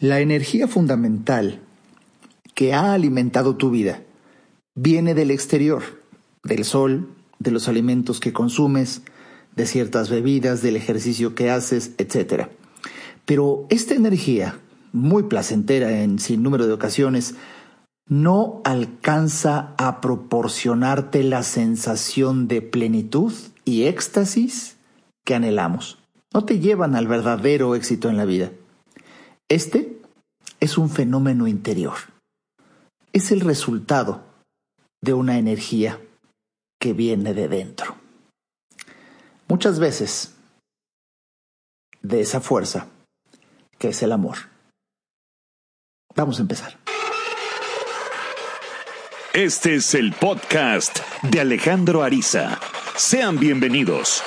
La 0.00 0.20
energía 0.20 0.68
fundamental 0.68 1.60
que 2.54 2.72
ha 2.72 2.92
alimentado 2.92 3.56
tu 3.56 3.70
vida 3.70 4.04
viene 4.76 5.12
del 5.12 5.32
exterior, 5.32 5.82
del 6.44 6.64
sol, 6.64 7.08
de 7.40 7.50
los 7.50 7.66
alimentos 7.66 8.20
que 8.20 8.32
consumes, 8.32 9.02
de 9.56 9.66
ciertas 9.66 10.08
bebidas, 10.08 10.62
del 10.62 10.76
ejercicio 10.76 11.34
que 11.34 11.50
haces, 11.50 11.94
etc. 11.98 12.46
Pero 13.24 13.66
esta 13.70 13.94
energía, 13.94 14.60
muy 14.92 15.24
placentera 15.24 15.90
en 16.00 16.20
sin 16.20 16.44
número 16.44 16.68
de 16.68 16.74
ocasiones, 16.74 17.34
no 18.06 18.60
alcanza 18.64 19.74
a 19.78 20.00
proporcionarte 20.00 21.24
la 21.24 21.42
sensación 21.42 22.46
de 22.46 22.62
plenitud 22.62 23.32
y 23.64 23.86
éxtasis 23.86 24.76
que 25.24 25.34
anhelamos. 25.34 25.98
No 26.32 26.44
te 26.44 26.60
llevan 26.60 26.94
al 26.94 27.08
verdadero 27.08 27.74
éxito 27.74 28.08
en 28.08 28.16
la 28.16 28.26
vida. 28.26 28.52
Este 29.50 29.96
es 30.60 30.76
un 30.76 30.90
fenómeno 30.90 31.46
interior. 31.46 31.96
Es 33.14 33.32
el 33.32 33.40
resultado 33.40 34.22
de 35.02 35.14
una 35.14 35.38
energía 35.38 35.98
que 36.78 36.92
viene 36.92 37.32
de 37.32 37.48
dentro. 37.48 37.96
Muchas 39.48 39.78
veces 39.78 40.34
de 42.02 42.20
esa 42.20 42.42
fuerza 42.42 42.88
que 43.78 43.88
es 43.88 44.02
el 44.02 44.12
amor. 44.12 44.36
Vamos 46.14 46.38
a 46.38 46.42
empezar. 46.42 46.78
Este 49.32 49.76
es 49.76 49.94
el 49.94 50.12
podcast 50.12 50.98
de 51.22 51.40
Alejandro 51.40 52.02
Ariza. 52.02 52.60
Sean 52.96 53.38
bienvenidos. 53.38 54.22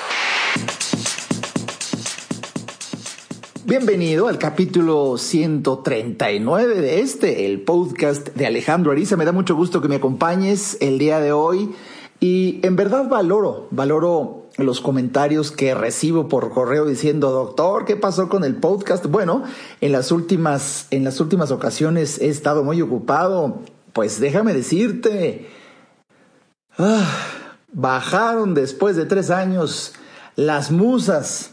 Bienvenido 3.64 4.26
al 4.26 4.38
capítulo 4.38 5.16
139 5.16 6.80
de 6.80 7.00
este, 7.00 7.46
el 7.46 7.60
podcast 7.60 8.30
de 8.30 8.46
Alejandro 8.46 8.90
Ariza. 8.90 9.16
Me 9.16 9.24
da 9.24 9.30
mucho 9.30 9.54
gusto 9.54 9.80
que 9.80 9.86
me 9.86 9.94
acompañes 9.94 10.76
el 10.80 10.98
día 10.98 11.20
de 11.20 11.30
hoy 11.30 11.72
y 12.18 12.58
en 12.64 12.74
verdad 12.74 13.08
valoro, 13.08 13.68
valoro 13.70 14.48
los 14.58 14.80
comentarios 14.80 15.52
que 15.52 15.76
recibo 15.76 16.28
por 16.28 16.50
correo 16.50 16.86
diciendo, 16.86 17.30
doctor, 17.30 17.84
¿qué 17.84 17.94
pasó 17.94 18.28
con 18.28 18.42
el 18.42 18.56
podcast? 18.56 19.06
Bueno, 19.06 19.44
en 19.80 19.92
las 19.92 20.10
últimas, 20.10 20.88
en 20.90 21.04
las 21.04 21.20
últimas 21.20 21.52
ocasiones 21.52 22.20
he 22.20 22.30
estado 22.30 22.64
muy 22.64 22.82
ocupado. 22.82 23.60
Pues 23.92 24.18
déjame 24.18 24.54
decirte, 24.54 25.48
ah, 26.78 27.08
bajaron 27.72 28.54
después 28.54 28.96
de 28.96 29.04
tres 29.04 29.30
años 29.30 29.92
las 30.34 30.72
musas 30.72 31.52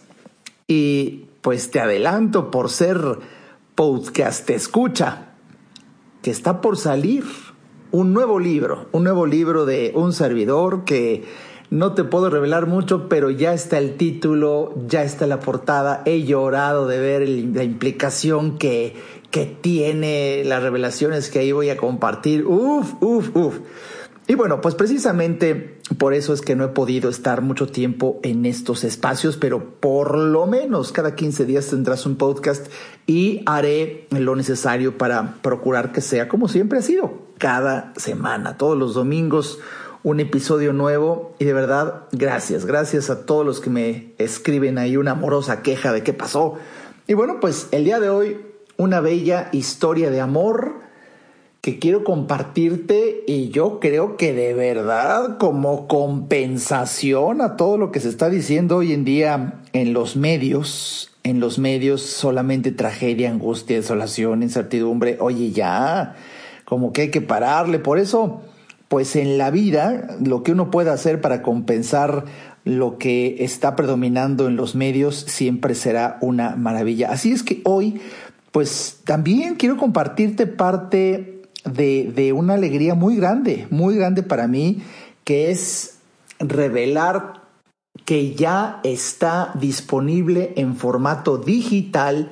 y 0.67 1.28
pues 1.42 1.72
te 1.72 1.80
adelanto 1.80 2.52
por 2.52 2.70
ser 2.70 3.20
podcast 3.76 4.50
escucha 4.50 5.30
que 6.22 6.31
está 6.31 6.62
por 6.62 6.78
salir 6.78 7.23
un 7.92 8.14
nuevo 8.14 8.40
libro, 8.40 8.88
un 8.92 9.04
nuevo 9.06 9.26
libro 9.26 9.66
de 9.66 9.94
un 9.96 10.14
servidor 10.14 10.84
que 10.84 11.23
no 11.70 11.94
te 11.94 12.04
puedo 12.04 12.30
revelar 12.30 12.66
mucho, 12.66 13.08
pero 13.09 13.30
ya 13.30 13.54
está 13.54 13.78
el 13.78 13.96
título, 13.96 14.73
ya 14.88 15.04
está 15.04 15.28
la 15.28 15.40
portada. 15.40 16.02
He 16.06 16.23
llorado 16.23 16.88
de 16.88 17.00
ver 17.00 17.30
la 17.30 17.64
implicación 17.64 18.58
que, 18.58 18.96
que 19.31 19.46
tiene, 19.46 20.44
las 20.46 20.64
revelaciones 20.64 21.30
que 21.30 21.40
ahí 21.40 21.52
voy 21.52 21.70
a 21.70 21.78
compartir. 21.78 22.46
Uf, 22.46 22.94
uf, 23.02 23.36
uf. 23.36 23.59
Y 24.28 24.36
bueno, 24.36 24.62
pues 24.62 24.76
precisamente 24.76 25.78
por 25.98 26.14
eso 26.14 26.34
es 26.34 26.42
que 26.42 26.56
no 26.56 26.64
he 26.64 26.70
podido 26.70 27.09
estar 27.09 27.42
mucho 27.42 27.68
tiempo 27.68 28.20
en 28.23 28.45
estos 28.45 28.84
espacios, 28.84 29.38
pero 29.38 29.80
por 29.80 30.18
lo 30.18 30.46
menos 30.46 30.92
cada 30.92 31.16
15 31.16 31.46
días 31.46 31.68
tendrás 31.68 32.06
un 32.06 32.16
podcast 32.16 32.68
y 33.08 33.42
haré 33.46 34.08
lo 34.12 34.36
necesario 34.36 34.98
para 34.98 35.36
procurar 35.42 35.92
que 35.92 36.02
sea 36.02 36.28
como 36.28 36.48
siempre 36.48 36.80
ha 36.80 36.84
sido, 36.84 37.14
cada 37.38 37.94
semana, 37.98 38.58
todos 38.58 38.78
los 38.78 38.94
domingos 38.94 39.59
un 40.04 40.20
episodio 40.20 40.72
nuevo 40.73 41.36
y 41.40 41.46
de 41.46 41.53
verdad 41.53 42.03
gracias, 42.12 42.66
gracias 42.66 43.09
a 43.09 43.25
todos 43.25 43.46
los 43.46 43.59
que 43.59 43.69
me 43.69 44.13
escriben 44.18 44.78
ahí 44.78 44.96
una 44.96 45.12
amorosa 45.12 45.62
queja 45.62 45.92
de 45.92 46.03
qué 46.03 46.13
pasó. 46.13 46.56
Y 47.08 47.16
bueno, 47.16 47.40
pues 47.42 47.68
el 47.72 47.84
día 47.84 48.00
de 48.00 48.09
hoy 48.09 48.38
una 48.78 49.02
bella 49.02 49.50
historia 49.52 50.09
de 50.09 50.22
amor 50.22 50.88
que 51.62 51.78
quiero 51.78 52.03
compartirte 52.03 53.24
y 53.28 53.50
yo 53.50 53.80
creo 53.80 54.16
que 54.16 54.34
de 54.34 54.53
verdad 54.53 55.38
como 55.38 55.88
compensación 55.88 57.42
a 57.42 57.58
todo 57.58 57.78
lo 57.78 57.92
que 57.92 58.00
se 58.00 58.09
está 58.09 58.30
diciendo 58.30 58.78
hoy 58.78 58.94
en 58.94 59.03
día 59.03 59.56
en 59.74 59.94
los 59.94 60.16
medios, 60.16 61.12
en 61.24 61.42
los 61.42 61.59
medios 61.59 62.02
solamente 62.02 62.72
tragedia, 62.72 63.30
angustia, 63.30 63.75
desolación, 63.75 64.42
incertidumbre, 64.42 65.18
oye 65.19 65.52
ya, 65.52 66.16
como 66.64 66.94
que 66.94 67.02
hay 67.03 67.12
que 67.12 67.22
pararle, 67.22 67.80
por 67.80 68.00
eso 68.00 68.42
pues 68.88 69.16
en 69.16 69.38
la 69.38 69.52
vida 69.52 70.18
lo 70.24 70.44
que 70.44 70.53
uno 70.53 70.72
puede 70.72 70.90
hacer 70.92 71.19
para 71.19 71.42
compensar 71.42 72.25
lo 72.64 72.98
que 72.98 73.44
está 73.44 73.75
predominando 73.75 74.48
en 74.48 74.56
los 74.56 74.75
medios 74.75 75.16
siempre 75.28 75.75
será 75.75 76.18
una 76.22 76.56
maravilla. 76.56 77.12
Así 77.12 77.31
es 77.31 77.44
que 77.44 77.62
hoy 77.66 78.02
pues 78.52 79.02
también 79.06 79.56
quiero 79.56 79.78
compartirte 79.78 80.48
parte 80.48 81.38
de, 81.66 82.12
de 82.14 82.34
una 82.34 82.56
alegría 82.56 82.96
muy 82.96 83.16
grande, 83.16 83.68
muy 83.70 83.96
grande 83.96 84.24
para 84.24 84.47
mí, 84.47 84.81
que 85.24 85.52
es 85.52 86.00
revelar 86.40 87.42
que 88.06 88.34
ya 88.34 88.80
está 88.84 89.52
disponible 89.59 90.53
en 90.56 90.75
formato 90.75 91.38
digital 91.38 92.31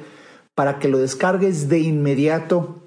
para 0.55 0.79
que 0.79 0.87
lo 0.87 0.97
descargues 0.97 1.69
de 1.69 1.79
inmediato 1.79 2.81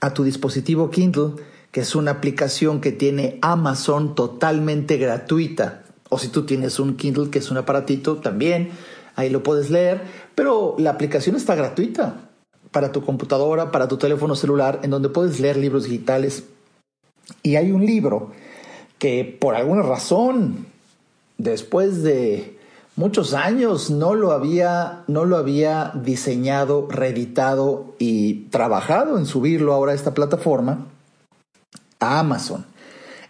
a 0.00 0.12
tu 0.12 0.24
dispositivo 0.24 0.90
Kindle, 0.90 1.34
que 1.70 1.80
es 1.80 1.94
una 1.94 2.12
aplicación 2.12 2.80
que 2.80 2.92
tiene 2.92 3.38
Amazon 3.40 4.14
totalmente 4.14 4.96
gratuita. 4.96 5.84
O 6.08 6.18
si 6.18 6.28
tú 6.28 6.44
tienes 6.44 6.80
un 6.80 6.96
Kindle, 6.96 7.30
que 7.30 7.38
es 7.38 7.50
un 7.50 7.56
aparatito, 7.56 8.16
también 8.16 8.70
ahí 9.14 9.30
lo 9.30 9.42
puedes 9.42 9.70
leer, 9.70 10.02
pero 10.34 10.74
la 10.78 10.90
aplicación 10.90 11.36
está 11.36 11.54
gratuita 11.54 12.31
para 12.72 12.90
tu 12.90 13.04
computadora, 13.04 13.70
para 13.70 13.86
tu 13.86 13.98
teléfono 13.98 14.34
celular, 14.34 14.80
en 14.82 14.90
donde 14.90 15.10
puedes 15.10 15.38
leer 15.38 15.56
libros 15.56 15.84
digitales. 15.84 16.44
Y 17.42 17.56
hay 17.56 17.70
un 17.70 17.86
libro 17.86 18.32
que 18.98 19.24
por 19.24 19.54
alguna 19.54 19.82
razón, 19.82 20.66
después 21.38 22.02
de 22.02 22.58
muchos 22.96 23.34
años, 23.34 23.90
no 23.90 24.14
lo 24.14 24.32
había, 24.32 25.04
no 25.06 25.24
lo 25.24 25.36
había 25.36 25.92
diseñado, 25.94 26.88
reeditado 26.90 27.94
y 27.98 28.46
trabajado 28.50 29.18
en 29.18 29.26
subirlo 29.26 29.72
ahora 29.72 29.92
a 29.92 29.94
esta 29.94 30.14
plataforma, 30.14 30.86
a 32.00 32.18
Amazon. 32.18 32.64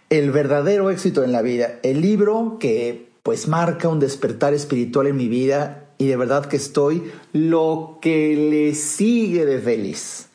El 0.09 0.31
verdadero 0.31 0.89
éxito 0.89 1.23
en 1.23 1.31
la 1.31 1.41
vida. 1.41 1.79
El 1.83 2.01
libro 2.01 2.57
que 2.59 3.11
pues 3.23 3.47
marca 3.47 3.87
un 3.87 3.99
despertar 3.99 4.53
espiritual 4.53 5.07
en 5.07 5.17
mi 5.17 5.27
vida 5.27 5.82
y 5.97 6.07
de 6.07 6.17
verdad 6.17 6.45
que 6.45 6.57
estoy 6.57 7.11
lo 7.31 7.99
que 8.01 8.35
le 8.35 8.75
sigue 8.75 9.45
de 9.45 9.59
feliz. 9.59 10.29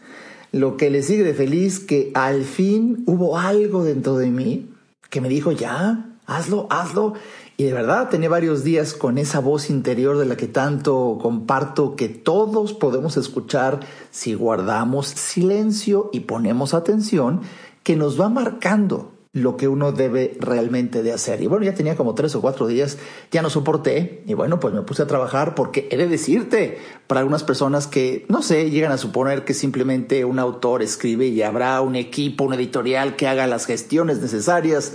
Lo 0.52 0.76
que 0.76 0.91
le 0.91 1.02
sigue 1.02 1.24
de 1.24 1.34
feliz 1.34 1.78
que 1.78 2.10
al 2.14 2.44
fin 2.44 3.04
hubo 3.06 3.36
algo 3.38 3.84
dentro 3.84 4.16
de 4.16 4.30
mí 4.30 4.70
que 5.10 5.20
me 5.20 5.28
dijo, 5.28 5.52
ya, 5.52 6.16
hazlo, 6.26 6.66
hazlo. 6.70 7.14
Y 7.56 7.64
de 7.64 7.72
verdad 7.72 8.08
tenía 8.08 8.28
varios 8.28 8.62
días 8.62 8.94
con 8.94 9.18
esa 9.18 9.41
voz 9.41 9.68
interior 9.68 10.16
de 10.16 10.26
la 10.26 10.36
que 10.36 10.47
tanto 10.47 11.18
comparto 11.20 11.97
que 11.97 12.08
todos 12.08 12.72
podemos 12.72 13.16
escuchar 13.16 13.80
si 14.10 14.34
guardamos 14.34 15.08
silencio 15.08 16.08
y 16.12 16.20
ponemos 16.20 16.72
atención, 16.72 17.41
que 17.82 17.97
nos 17.97 18.20
va 18.20 18.28
marcando 18.28 19.17
lo 19.38 19.56
que 19.56 19.69
uno 19.69 19.93
debe 19.93 20.37
realmente 20.41 21.03
de 21.03 21.12
hacer. 21.12 21.41
Y 21.43 21.47
bueno, 21.47 21.65
ya 21.65 21.75
tenía 21.75 21.97
como 21.97 22.15
tres 22.15 22.34
o 22.34 22.41
cuatro 22.41 22.66
días, 22.66 22.99
ya 23.31 23.43
no 23.43 23.50
soporté 23.50 24.22
y 24.26 24.34
bueno, 24.34 24.60
pues 24.60 24.75
me 24.75 24.82
puse 24.82 25.03
a 25.03 25.06
trabajar 25.06 25.54
porque 25.54 25.88
he 25.91 25.97
de 25.97 26.09
decirte, 26.09 26.78
para 27.06 27.21
algunas 27.21 27.44
personas 27.44 27.87
que, 27.87 28.27
no 28.28 28.43
sé, 28.43 28.71
llegan 28.71 28.93
a 28.93 28.98
suponer 28.98 29.44
que 29.44 29.54
simplemente 29.54 30.24
un 30.24 30.39
autor 30.39 30.83
escribe 30.83 31.27
y 31.27 31.42
habrá 31.42 31.80
un 31.80 31.97
equipo, 31.97 32.45
un 32.45 32.54
editorial 32.54 33.16
que 33.16 33.27
haga 33.27 33.47
las 33.47 33.66
gestiones 33.66 34.21
necesarias 34.21 34.95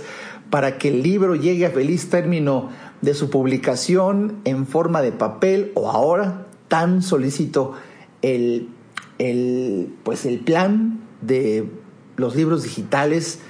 para 0.50 0.78
que 0.78 0.88
el 0.88 1.02
libro 1.02 1.34
llegue 1.34 1.66
a 1.66 1.70
feliz 1.70 2.10
término 2.10 2.70
de 3.00 3.14
su 3.14 3.30
publicación 3.30 4.40
en 4.44 4.66
forma 4.66 5.02
de 5.02 5.12
papel 5.12 5.72
o 5.74 5.90
ahora 5.90 6.46
tan 6.68 7.02
solicito 7.02 7.72
el, 8.22 8.68
el, 9.18 9.92
pues 10.02 10.26
el 10.26 10.40
plan 10.40 11.00
de 11.20 11.68
los 12.16 12.36
libros 12.36 12.62
digitales 12.62 13.40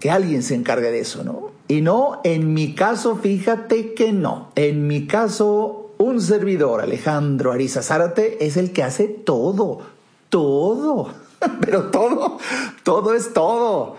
que 0.00 0.10
alguien 0.10 0.42
se 0.42 0.54
encargue 0.54 0.90
de 0.90 1.00
eso, 1.00 1.22
¿no? 1.22 1.50
Y 1.68 1.82
no, 1.82 2.20
en 2.24 2.52
mi 2.52 2.74
caso, 2.74 3.16
fíjate 3.16 3.94
que 3.94 4.12
no. 4.12 4.50
En 4.56 4.88
mi 4.88 5.06
caso, 5.06 5.92
un 5.98 6.20
servidor, 6.20 6.80
Alejandro 6.80 7.52
Ariza 7.52 7.82
Zárate, 7.82 8.44
es 8.44 8.56
el 8.56 8.72
que 8.72 8.82
hace 8.82 9.06
todo, 9.06 9.82
todo, 10.30 11.12
pero 11.60 11.90
todo, 11.90 12.38
todo 12.82 13.14
es 13.14 13.32
todo. 13.32 13.96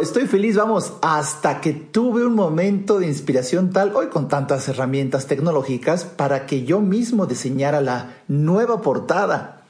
Estoy 0.00 0.26
feliz, 0.26 0.56
vamos, 0.56 0.94
hasta 1.02 1.60
que 1.60 1.74
tuve 1.74 2.26
un 2.26 2.34
momento 2.34 2.98
de 2.98 3.06
inspiración 3.06 3.70
tal, 3.70 3.94
hoy 3.94 4.06
con 4.06 4.28
tantas 4.28 4.66
herramientas 4.68 5.26
tecnológicas, 5.26 6.04
para 6.04 6.46
que 6.46 6.64
yo 6.64 6.80
mismo 6.80 7.26
diseñara 7.26 7.82
la 7.82 8.14
nueva 8.26 8.80
portada 8.80 9.62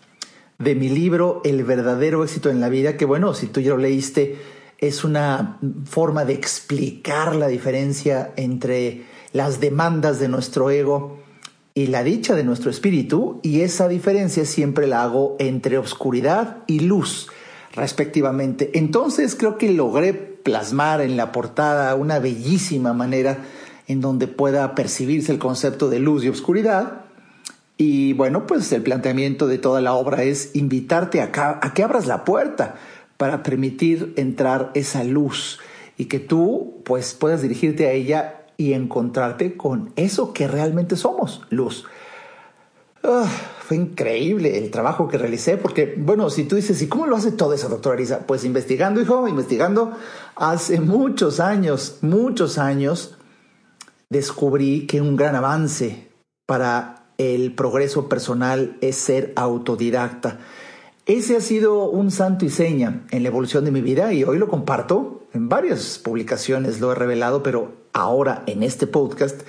de 0.61 0.77
mi 0.77 0.89
libro 0.89 1.41
El 1.45 1.65
verdadero 1.65 2.23
éxito 2.23 2.49
en 2.49 2.61
la 2.61 2.69
vida, 2.69 2.97
que 2.97 3.05
bueno, 3.05 3.35
si 3.35 3.49
tú 3.49 3.61
ya 3.61 3.71
lo 3.71 3.79
leíste, 3.79 4.39
es 4.79 5.05
una 5.05 5.59
forma 5.85 6.25
de 6.25 6.35
explicar 6.35 7.35
la 7.37 7.49
diferencia 7.49 8.33
entre 8.37 9.05
las 9.33 9.61
demandas 9.61 10.21
de 10.21 10.29
nuestro 10.29 10.71
ego 10.71 11.19
y 11.75 11.89
la 11.89 12.05
dicha 12.05 12.35
de 12.35 12.45
nuestro 12.45 12.71
espíritu, 12.71 13.41
y 13.43 13.63
esa 13.63 13.89
diferencia 13.89 14.45
siempre 14.45 14.87
la 14.87 15.03
hago 15.03 15.35
entre 15.41 15.77
oscuridad 15.77 16.59
y 16.69 16.81
luz, 16.81 17.29
respectivamente. 17.75 18.71
Entonces 18.75 19.35
creo 19.35 19.59
que 19.59 19.73
logré 19.73 20.15
plasmar 20.15 21.01
en 21.01 21.17
la 21.17 21.33
portada 21.33 21.95
una 21.97 22.21
bellísima 22.21 22.93
manera 22.93 23.39
en 23.89 24.01
donde 24.01 24.29
pueda 24.29 24.77
percibirse 24.77 25.33
el 25.33 25.41
concepto 25.41 25.91
de 25.91 25.99
luz 25.99 26.25
y 26.25 26.29
oscuridad. 26.29 27.01
Y 27.77 28.13
bueno, 28.13 28.47
pues 28.47 28.71
el 28.71 28.83
planteamiento 28.83 29.49
de 29.49 29.59
toda 29.59 29.81
la 29.81 29.95
obra 29.95 30.23
es 30.23 30.55
invitarte 30.55 31.21
a, 31.21 31.59
a 31.61 31.75
que 31.75 31.83
abras 31.83 32.07
la 32.07 32.25
puerta 32.25 32.77
para 33.17 33.43
permitir 33.43 34.13
entrar 34.17 34.71
esa 34.75 35.05
luz 35.05 35.61
y 35.97 36.07
que 36.07 36.19
tú 36.19 36.83
pues 36.85 37.15
puedas 37.15 37.43
dirigirte 37.43 37.87
a 37.87 37.93
ella 37.93 38.47
y 38.57 38.73
encontrarte 38.73 39.57
con 39.57 39.93
eso 39.97 40.33
que 40.33 40.49
realmente 40.49 40.97
somos, 40.97 41.43
luz. 41.51 41.85
Ah, 43.03 43.29
fue 43.67 43.77
increíble 43.77 44.59
el 44.59 44.71
trabajo 44.71 45.09
que 45.09 45.19
realicé, 45.19 45.57
porque, 45.57 45.95
bueno, 45.99 46.31
si 46.31 46.45
tú 46.45 46.57
dices, 46.57 46.81
¿y 46.81 46.89
cómo 46.89 47.07
lo 47.07 47.17
hace 47.17 47.33
todo 47.33 47.53
eso, 47.53 47.69
doctora 47.69 47.97
Arisa? 47.97 48.21
Pues 48.27 48.45
investigando, 48.45 49.01
hijo, 49.01 49.29
investigando. 49.29 49.93
Hace 50.37 50.81
muchos 50.81 51.39
años, 51.41 51.99
muchos 52.01 52.57
años, 52.57 53.19
descubrí 54.09 54.87
que 54.87 55.03
un 55.03 55.17
gran 55.17 55.35
avance 55.37 56.09
para 56.47 57.07
el 57.19 57.55
progreso 57.55 58.09
personal 58.09 58.77
es 58.81 58.97
ser 58.97 59.33
autodidacta. 59.37 60.39
Ese 61.07 61.37
ha 61.37 61.41
sido 61.43 61.91
un 61.91 62.11
santo 62.11 62.47
y 62.47 62.49
seña 62.49 63.03
en 63.11 63.25
la 63.25 63.29
evolución 63.29 63.67
de 63.67 63.71
mi 63.71 63.83
vida 63.83 64.15
y 64.15 64.25
hoy 64.25 64.39
lo 64.39 64.49
comparto. 64.49 65.27
En 65.35 65.51
varias 65.51 65.99
publicaciones 65.99 66.81
lo 66.81 66.93
he 66.93 66.95
revelado, 66.95 67.43
pero 67.43 67.73
ahora 67.93 68.43
en 68.47 68.63
este 68.63 68.87
podcast 68.87 69.43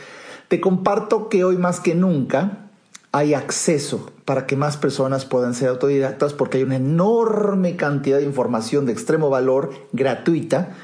te 0.49 0.59
comparto 0.59 1.29
que 1.29 1.45
hoy 1.45 1.55
más 1.55 1.79
que 1.79 1.95
nunca 1.95 2.69
hay 3.13 3.33
acceso 3.33 4.11
para 4.25 4.45
que 4.47 4.57
más 4.57 4.75
personas 4.75 5.23
puedan 5.23 5.53
ser 5.53 5.69
autodidactas 5.69 6.33
porque 6.33 6.57
hay 6.57 6.63
una 6.63 6.75
enorme 6.75 7.77
cantidad 7.77 8.17
de 8.17 8.25
información 8.25 8.85
de 8.85 8.91
extremo 8.91 9.29
valor 9.29 9.69
gratuita 9.93 10.75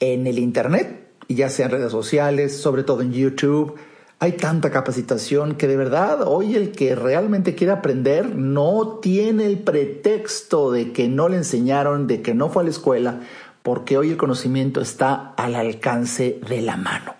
en 0.00 0.26
el 0.26 0.38
Internet, 0.38 1.10
ya 1.28 1.50
sea 1.50 1.66
en 1.66 1.72
redes 1.72 1.92
sociales, 1.92 2.56
sobre 2.56 2.84
todo 2.84 3.02
en 3.02 3.12
YouTube, 3.12 3.74
hay 4.18 4.32
tanta 4.32 4.70
capacitación 4.70 5.56
que 5.56 5.68
de 5.68 5.76
verdad 5.76 6.22
hoy 6.26 6.56
el 6.56 6.72
que 6.72 6.94
realmente 6.94 7.54
quiere 7.54 7.72
aprender 7.72 8.34
no 8.34 8.98
tiene 9.02 9.44
el 9.46 9.58
pretexto 9.58 10.70
de 10.70 10.92
que 10.92 11.08
no 11.08 11.28
le 11.28 11.36
enseñaron, 11.36 12.06
de 12.06 12.22
que 12.22 12.34
no 12.34 12.48
fue 12.48 12.62
a 12.62 12.64
la 12.64 12.70
escuela, 12.70 13.20
porque 13.62 13.98
hoy 13.98 14.10
el 14.10 14.16
conocimiento 14.16 14.80
está 14.80 15.34
al 15.36 15.54
alcance 15.54 16.40
de 16.48 16.62
la 16.62 16.76
mano. 16.76 17.14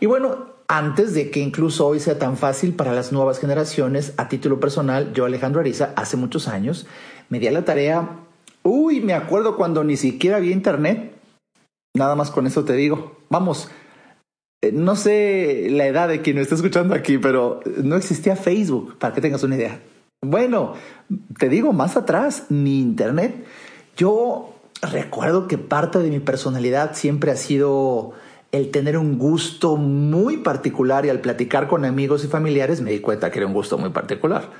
Y 0.00 0.06
bueno, 0.06 0.54
antes 0.66 1.14
de 1.14 1.30
que 1.30 1.40
incluso 1.40 1.86
hoy 1.86 2.00
sea 2.00 2.18
tan 2.18 2.36
fácil 2.36 2.74
para 2.74 2.94
las 2.94 3.12
nuevas 3.12 3.38
generaciones, 3.38 4.14
a 4.16 4.28
título 4.28 4.58
personal, 4.58 5.12
yo 5.12 5.26
Alejandro 5.26 5.60
Ariza, 5.60 5.92
hace 5.94 6.16
muchos 6.16 6.48
años, 6.48 6.86
me 7.28 7.38
di 7.38 7.46
a 7.46 7.52
la 7.52 7.64
tarea, 7.64 8.08
uy, 8.64 9.00
me 9.00 9.14
acuerdo 9.14 9.56
cuando 9.56 9.84
ni 9.84 9.96
siquiera 9.96 10.38
había 10.38 10.52
internet, 10.52 11.14
nada 11.94 12.16
más 12.16 12.32
con 12.32 12.46
eso 12.48 12.64
te 12.64 12.72
digo, 12.72 13.18
vamos, 13.28 13.68
no 14.72 14.96
sé 14.96 15.68
la 15.70 15.86
edad 15.86 16.08
de 16.08 16.22
quien 16.22 16.36
me 16.36 16.42
está 16.42 16.54
escuchando 16.54 16.94
aquí, 16.94 17.18
pero 17.18 17.60
no 17.82 17.96
existía 17.96 18.36
Facebook, 18.36 18.98
para 18.98 19.14
que 19.14 19.20
tengas 19.20 19.42
una 19.42 19.56
idea. 19.56 19.80
Bueno, 20.22 20.74
te 21.38 21.48
digo, 21.48 21.72
más 21.72 21.96
atrás, 21.96 22.46
ni 22.48 22.80
internet. 22.80 23.44
Yo 23.96 24.54
recuerdo 24.80 25.48
que 25.48 25.58
parte 25.58 25.98
de 25.98 26.10
mi 26.10 26.20
personalidad 26.20 26.94
siempre 26.94 27.30
ha 27.30 27.36
sido 27.36 28.12
el 28.52 28.70
tener 28.70 28.96
un 28.96 29.18
gusto 29.18 29.76
muy 29.76 30.38
particular 30.38 31.04
y 31.04 31.10
al 31.10 31.20
platicar 31.20 31.66
con 31.66 31.84
amigos 31.84 32.24
y 32.24 32.28
familiares 32.28 32.80
me 32.80 32.92
di 32.92 33.00
cuenta 33.00 33.30
que 33.30 33.38
era 33.38 33.46
un 33.46 33.52
gusto 33.52 33.78
muy 33.78 33.90
particular 33.90 34.50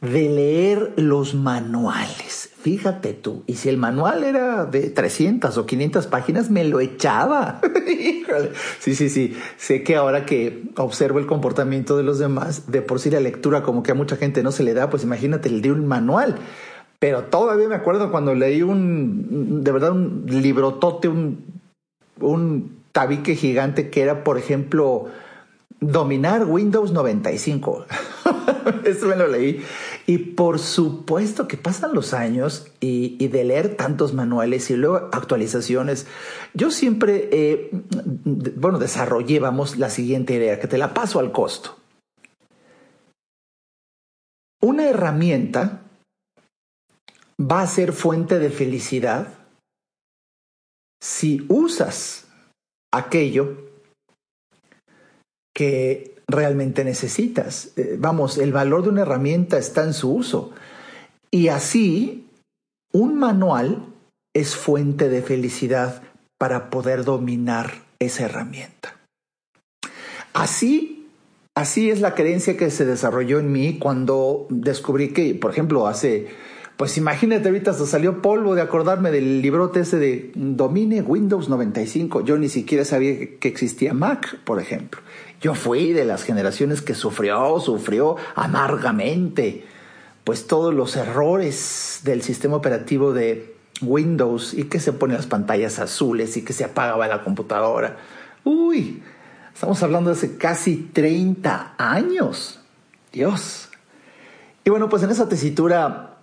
de 0.00 0.28
leer 0.28 0.92
los 0.96 1.34
manuales. 1.34 2.47
Fíjate 2.60 3.14
tú, 3.14 3.44
y 3.46 3.54
si 3.54 3.68
el 3.68 3.76
manual 3.76 4.24
era 4.24 4.64
de 4.64 4.90
300 4.90 5.56
o 5.56 5.64
500 5.64 6.08
páginas, 6.08 6.50
me 6.50 6.64
lo 6.64 6.80
echaba. 6.80 7.60
sí, 8.80 8.96
sí, 8.96 9.08
sí. 9.08 9.36
Sé 9.56 9.84
que 9.84 9.94
ahora 9.94 10.26
que 10.26 10.64
observo 10.76 11.20
el 11.20 11.26
comportamiento 11.26 11.96
de 11.96 12.02
los 12.02 12.18
demás, 12.18 12.70
de 12.70 12.82
por 12.82 12.98
sí 12.98 13.10
la 13.10 13.20
lectura 13.20 13.62
como 13.62 13.84
que 13.84 13.92
a 13.92 13.94
mucha 13.94 14.16
gente 14.16 14.42
no 14.42 14.50
se 14.50 14.64
le 14.64 14.74
da, 14.74 14.90
pues 14.90 15.04
imagínate 15.04 15.48
el 15.48 15.62
de 15.62 15.70
un 15.70 15.86
manual. 15.86 16.36
Pero 16.98 17.24
todavía 17.24 17.68
me 17.68 17.76
acuerdo 17.76 18.10
cuando 18.10 18.34
leí 18.34 18.62
un, 18.62 19.62
de 19.62 19.70
verdad, 19.70 19.92
un 19.92 20.24
librotote, 20.26 21.06
un, 21.06 21.44
un 22.20 22.82
tabique 22.90 23.36
gigante 23.36 23.88
que 23.88 24.02
era, 24.02 24.24
por 24.24 24.36
ejemplo, 24.36 25.06
dominar 25.80 26.44
Windows 26.44 26.92
95. 26.92 27.86
Eso 28.84 29.06
me 29.06 29.16
lo 29.16 29.28
leí. 29.28 29.62
Y 30.08 30.16
por 30.16 30.58
supuesto 30.58 31.46
que 31.46 31.58
pasan 31.58 31.92
los 31.92 32.14
años 32.14 32.72
y, 32.80 33.28
de 33.28 33.44
leer 33.44 33.76
tantos 33.76 34.14
manuales 34.14 34.70
y 34.70 34.74
luego 34.74 35.10
actualizaciones, 35.12 36.06
yo 36.54 36.70
siempre, 36.70 37.28
eh, 37.30 37.70
bueno, 38.56 38.78
desarrollé, 38.78 39.38
vamos, 39.38 39.76
la 39.76 39.90
siguiente 39.90 40.32
idea, 40.32 40.58
que 40.58 40.66
te 40.66 40.78
la 40.78 40.94
paso 40.94 41.18
al 41.18 41.30
costo. 41.30 41.76
Una 44.62 44.88
herramienta 44.88 45.82
va 47.38 47.60
a 47.60 47.66
ser 47.66 47.92
fuente 47.92 48.38
de 48.38 48.48
felicidad 48.48 49.34
si 51.02 51.44
usas 51.50 52.28
aquello 52.94 53.58
que 55.54 56.17
realmente 56.28 56.84
necesitas. 56.84 57.72
Eh, 57.76 57.96
vamos, 57.98 58.38
el 58.38 58.52
valor 58.52 58.82
de 58.82 58.90
una 58.90 59.02
herramienta 59.02 59.58
está 59.58 59.84
en 59.84 59.94
su 59.94 60.12
uso. 60.12 60.52
Y 61.30 61.48
así, 61.48 62.28
un 62.92 63.18
manual 63.18 63.86
es 64.34 64.54
fuente 64.54 65.08
de 65.08 65.22
felicidad 65.22 66.02
para 66.38 66.70
poder 66.70 67.04
dominar 67.04 67.82
esa 67.98 68.26
herramienta. 68.26 68.96
Así, 70.32 71.08
así 71.56 71.90
es 71.90 72.00
la 72.00 72.14
creencia 72.14 72.56
que 72.56 72.70
se 72.70 72.84
desarrolló 72.84 73.40
en 73.40 73.50
mí 73.50 73.78
cuando 73.78 74.46
descubrí 74.50 75.12
que, 75.12 75.34
por 75.34 75.50
ejemplo, 75.50 75.88
hace, 75.88 76.28
pues 76.76 76.96
imagínate, 76.96 77.48
ahorita 77.48 77.72
hasta 77.72 77.86
salió 77.86 78.22
polvo 78.22 78.54
de 78.54 78.62
acordarme 78.62 79.10
del 79.10 79.42
librote 79.42 79.80
ese 79.80 79.98
de 79.98 80.30
Domine 80.34 81.02
Windows 81.02 81.48
95. 81.48 82.24
Yo 82.24 82.38
ni 82.38 82.48
siquiera 82.48 82.84
sabía 82.84 83.38
que 83.40 83.48
existía 83.48 83.94
Mac, 83.94 84.38
por 84.44 84.60
ejemplo. 84.60 85.00
Yo 85.40 85.54
fui 85.54 85.92
de 85.92 86.04
las 86.04 86.24
generaciones 86.24 86.82
que 86.82 86.94
sufrió, 86.94 87.60
sufrió 87.60 88.16
amargamente, 88.34 89.64
pues 90.24 90.46
todos 90.46 90.74
los 90.74 90.96
errores 90.96 92.00
del 92.02 92.22
sistema 92.22 92.56
operativo 92.56 93.12
de 93.12 93.54
Windows 93.80 94.54
y 94.54 94.64
que 94.64 94.80
se 94.80 94.92
ponen 94.92 95.16
las 95.16 95.26
pantallas 95.26 95.78
azules 95.78 96.36
y 96.36 96.44
que 96.44 96.52
se 96.52 96.64
apagaba 96.64 97.06
la 97.06 97.22
computadora. 97.22 97.98
Uy, 98.44 99.02
estamos 99.54 99.82
hablando 99.82 100.10
de 100.10 100.16
hace 100.16 100.36
casi 100.36 100.90
30 100.92 101.74
años. 101.78 102.60
Dios. 103.12 103.68
Y 104.64 104.70
bueno, 104.70 104.88
pues 104.88 105.02
en 105.02 105.10
esa 105.10 105.28
tesitura 105.28 106.18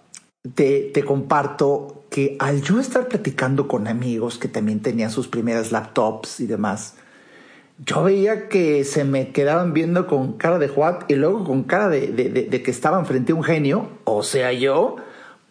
te, 0.54 0.92
te, 0.94 1.04
comparto 1.04 2.04
que 2.10 2.36
al 2.40 2.62
yo 2.62 2.80
estar 2.80 3.08
platicando 3.08 3.68
con 3.68 3.88
amigos 3.88 4.38
que 4.38 4.48
también 4.48 4.82
tenían 4.82 5.10
sus 5.10 5.28
primeras 5.28 5.72
laptops 5.72 6.40
y 6.40 6.46
demás, 6.46 6.96
yo 7.78 8.04
veía 8.04 8.48
que 8.48 8.84
se 8.84 9.04
me 9.04 9.32
quedaban 9.32 9.74
viendo 9.74 10.08
con 10.08 10.34
cara 10.34 10.60
de 10.60 10.68
Juat 10.68 11.10
y 11.12 11.16
luego 11.16 11.44
con 11.44 11.64
cara 11.64 11.90
de, 11.90 12.08
de, 12.08 12.64
que 12.64 12.72
estaban 12.72 13.06
frente 13.06 13.34
a 13.34 13.36
un 13.36 13.44
genio, 13.44 13.90
o 14.06 14.24
sea, 14.24 14.54
yo, 14.54 14.96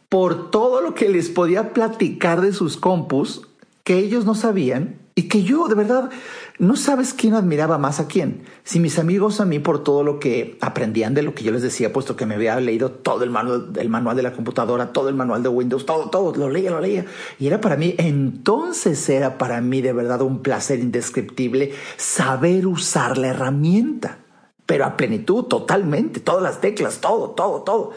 por 0.09 0.51
todo 0.51 0.81
lo 0.81 0.95
que 0.95 1.09
les 1.09 1.29
podía 1.29 1.75
platicar 1.75 2.41
de 2.41 2.53
sus 2.53 2.77
compus 2.77 3.47
que 3.83 3.99
ellos 3.99 4.25
no 4.25 4.35
sabían 4.35 4.99
y 5.15 5.29
que 5.29 5.43
yo, 5.43 5.69
de 5.69 5.75
verdad, 5.75 6.11
no 6.59 6.77
sabes 6.77 7.15
quién 7.15 7.35
admiraba 7.35 7.79
más 7.79 7.99
a 7.99 8.07
quién. 8.07 8.45
Si 8.63 8.79
mis 8.79 8.99
amigos 9.01 9.41
a 9.41 9.45
mí 9.45 9.59
por 9.59 9.83
todo 9.83 10.05
lo 10.05 10.21
que 10.21 10.57
aprendían 10.61 11.13
de 11.13 11.23
lo 11.23 11.35
que 11.35 11.43
yo 11.43 11.51
les 11.51 11.63
decía, 11.63 11.93
puesto 11.93 12.17
que 12.17 12.27
me 12.27 12.37
había 12.37 12.59
leído 12.61 12.93
todo 12.93 13.25
el 13.25 13.31
manual, 13.31 13.73
el 13.77 13.89
manual 13.89 14.17
de 14.17 14.23
la 14.23 14.33
computadora, 14.33 14.93
todo 14.93 15.09
el 15.09 15.17
manual 15.17 15.43
de 15.43 15.49
Windows, 15.49 15.85
todo, 15.85 16.11
todo, 16.11 16.35
lo 16.37 16.49
leía, 16.49 16.71
lo 16.71 16.81
leía. 16.81 17.07
Y 17.41 17.49
era 17.49 17.61
para 17.61 17.77
mí, 17.77 17.95
entonces 17.99 19.09
era 19.09 19.37
para 19.37 19.61
mí 19.61 19.81
de 19.81 19.93
verdad 19.93 20.23
un 20.23 20.43
placer 20.43 20.79
indescriptible 20.79 21.73
saber 21.97 22.69
usar 22.69 23.19
la 23.19 23.29
herramienta. 23.29 24.19
Pero 24.65 24.85
a 24.85 24.97
plenitud, 24.97 25.45
totalmente, 25.45 26.21
todas 26.21 26.43
las 26.43 26.61
teclas, 26.61 27.01
todo, 27.01 27.31
todo, 27.31 27.63
todo. 27.63 27.93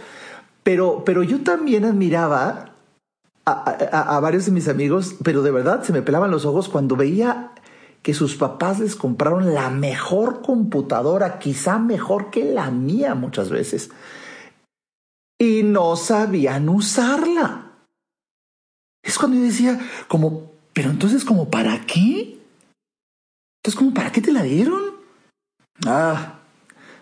Pero, 0.63 1.03
pero 1.05 1.23
yo 1.23 1.43
también 1.43 1.85
admiraba 1.85 2.73
a, 3.45 4.19
varios 4.19 4.45
de 4.45 4.51
mis 4.51 4.67
amigos, 4.67 5.15
pero 5.23 5.41
de 5.41 5.51
verdad 5.51 5.83
se 5.83 5.93
me 5.93 6.01
pelaban 6.01 6.31
los 6.31 6.45
ojos 6.45 6.67
cuando 6.67 6.97
veía 6.97 7.51
que 8.01 8.13
sus 8.13 8.35
papás 8.35 8.79
les 8.79 8.95
compraron 8.95 9.53
la 9.53 9.69
mejor 9.69 10.41
computadora, 10.41 11.39
quizá 11.39 11.77
mejor 11.77 12.29
que 12.29 12.45
la 12.45 12.71
mía 12.71 13.15
muchas 13.15 13.49
veces. 13.49 13.89
y 15.39 15.61
no 15.61 15.95
sabían 15.95 16.67
usarla. 16.67 17.71
Es 19.03 19.19
cuando 19.19 19.37
yo 19.37 19.43
decía, 19.43 19.79
como, 20.07 20.51
pero 20.73 20.89
entonces, 20.89 21.23
como, 21.23 21.49
¿para 21.49 21.85
qué? 21.85 22.39
Entonces, 23.59 23.77
como, 23.77 23.93
¿para 23.93 24.11
qué 24.11 24.19
te 24.19 24.31
la 24.31 24.41
dieron? 24.41 24.81
Ah, 25.85 26.39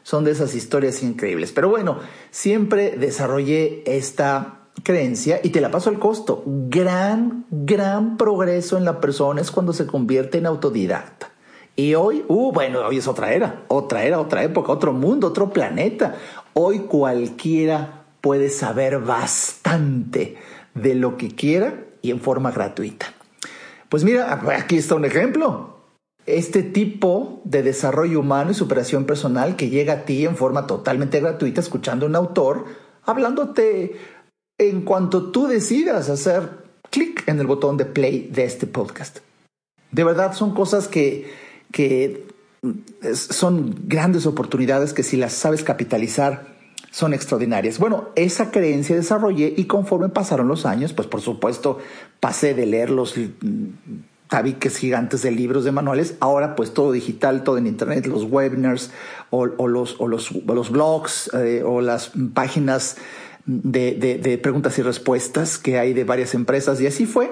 son 0.04 0.24
de 0.24 0.32
esas 0.32 0.54
historias 0.54 1.02
increíbles. 1.02 1.52
Pero 1.52 1.70
bueno, 1.70 2.00
siempre 2.30 2.98
desarrollé 2.98 3.84
esta 3.86 4.65
creencia 4.84 5.40
y 5.44 5.50
te 5.50 5.62
la 5.62 5.72
paso 5.72 5.90
al 5.90 6.00
costo. 6.00 6.44
Gran, 6.46 7.46
gran 7.50 8.18
progreso 8.18 8.78
en 8.78 8.86
la 8.86 9.02
persona 9.02 9.42
es 9.42 9.52
cuando 9.52 9.74
se 9.74 9.88
convierte 9.88 10.38
en 10.38 10.46
autodidacta. 10.46 11.30
Y 11.76 11.96
hoy, 11.96 12.24
uh, 12.28 12.52
bueno, 12.52 12.80
hoy 12.80 12.98
es 12.98 13.08
otra 13.08 13.34
era, 13.34 13.64
otra 13.68 14.04
era, 14.04 14.20
otra 14.20 14.44
época, 14.44 14.72
otro 14.72 14.94
mundo, 14.94 15.28
otro 15.28 15.50
planeta. 15.50 16.16
Hoy 16.54 16.80
cualquiera 16.80 18.06
puede 18.22 18.50
saber 18.50 19.00
bastante 19.00 20.38
de 20.74 20.96
lo 20.96 21.18
que 21.18 21.36
quiera 21.36 21.84
y 22.02 22.12
en 22.12 22.22
forma 22.22 22.52
gratuita. 22.52 23.08
Pues 23.90 24.04
mira, 24.04 24.42
aquí 24.56 24.78
está 24.78 24.96
un 24.96 25.06
ejemplo 25.06 25.76
este 26.26 26.64
tipo 26.64 27.42
de 27.44 27.62
desarrollo 27.62 28.20
humano 28.20 28.52
y 28.52 28.56
superación 28.56 29.06
personal 29.06 29.56
que 29.56 29.70
llega 29.70 29.94
a 29.94 30.06
ti 30.06 30.26
en 30.26 30.36
forma 30.36 30.66
totalmente 30.66 31.20
gratuita, 31.20 31.62
escuchando 31.62 32.06
a 32.06 32.10
un 32.10 32.16
autor, 32.16 32.66
hablándote 33.04 33.96
en 34.58 34.82
cuanto 34.82 35.32
tú 35.32 35.48
decidas 35.48 36.10
hacer 36.10 36.50
clic 36.90 37.28
en 37.28 37.40
el 37.40 37.48
botón 37.48 37.78
de 37.78 37.86
play 37.86 38.30
de 38.32 38.46
este 38.46 38.68
podcast. 38.68 39.20
De 39.92 40.04
verdad 40.04 40.34
son 40.34 40.54
cosas 40.54 40.88
que, 40.88 41.32
que 41.72 42.28
son 43.14 43.76
grandes 43.88 44.26
oportunidades 44.26 44.94
que 44.94 45.04
si 45.04 45.18
las 45.18 45.34
sabes 45.34 45.64
capitalizar 45.64 46.56
son 46.92 47.14
extraordinarias. 47.14 47.78
Bueno, 47.80 48.10
esa 48.16 48.52
creencia 48.52 48.96
desarrollé 48.96 49.54
y 49.56 49.66
conforme 49.66 50.10
pasaron 50.10 50.48
los 50.48 50.66
años, 50.66 50.94
pues 50.94 51.08
por 51.08 51.22
supuesto 51.22 51.80
pasé 52.22 52.54
de 52.54 52.66
leer 52.66 52.90
los 52.90 53.16
tabiques 54.30 54.78
gigantes 54.78 55.22
de 55.22 55.32
libros, 55.32 55.66
de 55.66 55.72
manuales, 55.72 56.16
ahora 56.20 56.56
pues 56.56 56.74
todo 56.74 56.92
digital, 56.92 57.44
todo 57.44 57.58
en 57.58 57.68
internet, 57.68 58.06
los 58.08 58.24
webinars 58.24 58.92
o, 59.30 59.46
los, 59.46 60.00
o 60.00 60.08
los, 60.08 60.32
los, 60.32 60.72
blogs 60.72 61.30
eh, 61.34 61.64
o 61.66 61.82
las 61.82 62.12
páginas 62.34 62.98
de, 63.46 64.20
de, 64.22 64.38
preguntas 64.38 64.78
y 64.80 64.82
respuestas 64.82 65.58
que 65.58 65.78
hay 65.78 65.94
de 65.94 66.04
varias 66.04 66.34
empresas 66.34 66.82
y 66.82 66.88
así 66.88 67.06
fue 67.06 67.32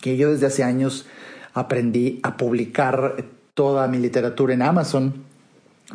que 0.00 0.16
yo 0.16 0.32
desde 0.32 0.46
hace 0.46 0.64
años 0.64 1.06
aprendí 1.54 2.18
a 2.22 2.36
publicar 2.36 3.24
toda 3.54 3.86
mi 3.86 3.98
literatura 3.98 4.54
en 4.54 4.62
Amazon, 4.62 5.14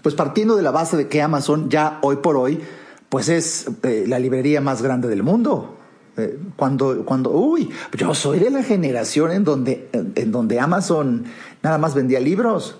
pues 0.01 0.15
partiendo 0.15 0.55
de 0.55 0.61
la 0.61 0.71
base 0.71 0.95
de 0.95 1.07
que 1.07 1.21
Amazon 1.21 1.69
ya 1.69 1.99
hoy 2.01 2.17
por 2.17 2.37
hoy 2.37 2.61
pues 3.09 3.29
es 3.29 3.67
eh, 3.83 4.05
la 4.07 4.19
librería 4.19 4.61
más 4.61 4.81
grande 4.81 5.07
del 5.07 5.23
mundo. 5.23 5.77
Eh, 6.17 6.39
cuando, 6.55 7.05
cuando, 7.05 7.31
uy, 7.31 7.69
yo 7.95 8.13
soy 8.13 8.39
de 8.39 8.49
la 8.49 8.63
generación 8.63 9.31
en 9.31 9.43
donde, 9.43 9.89
en 9.93 10.31
donde 10.31 10.59
Amazon 10.59 11.25
nada 11.63 11.77
más 11.77 11.95
vendía 11.95 12.19
libros. 12.19 12.77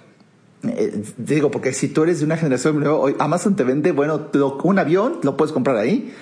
Eh, 0.63 1.04
digo, 1.18 1.51
porque 1.51 1.72
si 1.74 1.88
tú 1.88 2.04
eres 2.04 2.20
de 2.20 2.25
una 2.25 2.36
generación, 2.36 2.84
Amazon 3.20 3.56
te 3.56 3.63
vende, 3.63 3.92
bueno, 3.92 4.30
un 4.63 4.80
avión, 4.80 5.20
lo 5.24 5.38
puedes 5.38 5.54
comprar 5.54 5.77
ahí. 5.77 6.13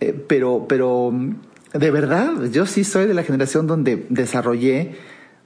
Eh, 0.00 0.12
pero, 0.12 0.66
pero, 0.68 1.12
de 1.72 1.90
verdad, 1.90 2.44
yo 2.52 2.66
sí 2.66 2.84
soy 2.84 3.06
de 3.06 3.14
la 3.14 3.22
generación 3.22 3.66
donde 3.66 4.06
desarrollé, 4.08 4.96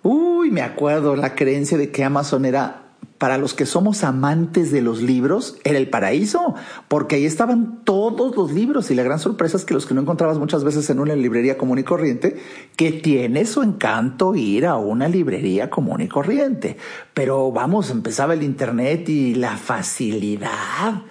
uy, 0.02 0.50
me 0.50 0.62
acuerdo 0.62 1.16
la 1.16 1.34
creencia 1.34 1.78
de 1.78 1.90
que 1.90 2.04
Amazon 2.04 2.44
era 2.44 2.90
para 3.20 3.36
los 3.36 3.52
que 3.52 3.66
somos 3.66 4.02
amantes 4.02 4.72
de 4.72 4.80
los 4.80 5.02
libros, 5.02 5.58
era 5.62 5.76
el 5.76 5.90
paraíso, 5.90 6.54
porque 6.88 7.16
ahí 7.16 7.26
estaban 7.26 7.84
todos 7.84 8.34
los 8.34 8.50
libros 8.50 8.90
y 8.90 8.94
la 8.94 9.02
gran 9.02 9.18
sorpresa 9.18 9.58
es 9.58 9.66
que 9.66 9.74
los 9.74 9.84
que 9.84 9.92
no 9.92 10.00
encontrabas 10.00 10.38
muchas 10.38 10.64
veces 10.64 10.88
en 10.88 11.00
una 11.00 11.14
librería 11.14 11.58
común 11.58 11.78
y 11.78 11.84
corriente, 11.84 12.38
que 12.76 12.92
tiene 12.92 13.44
su 13.44 13.62
encanto 13.62 14.34
ir 14.34 14.64
a 14.64 14.76
una 14.76 15.06
librería 15.06 15.68
común 15.68 16.00
y 16.00 16.08
corriente. 16.08 16.78
Pero 17.12 17.52
vamos, 17.52 17.90
empezaba 17.90 18.32
el 18.32 18.42
Internet 18.42 19.06
y 19.10 19.34
la 19.34 19.58
facilidad. 19.58 21.02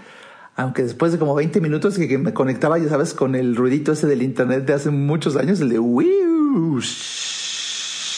Aunque 0.60 0.84
después 0.84 1.14
de 1.14 1.18
como 1.18 1.36
20 1.36 1.62
minutos 1.62 1.98
que, 1.98 2.18
me 2.18 2.34
conectaba, 2.34 2.78
ya 2.78 2.90
sabes, 2.90 3.14
con 3.14 3.34
el 3.34 3.56
ruidito 3.56 3.94
ese 3.94 4.08
del 4.08 4.22
Internet 4.22 4.66
de 4.66 4.74
hace 4.74 4.90
muchos 4.90 5.38
años, 5.38 5.62
el 5.62 5.70
de... 5.70 5.80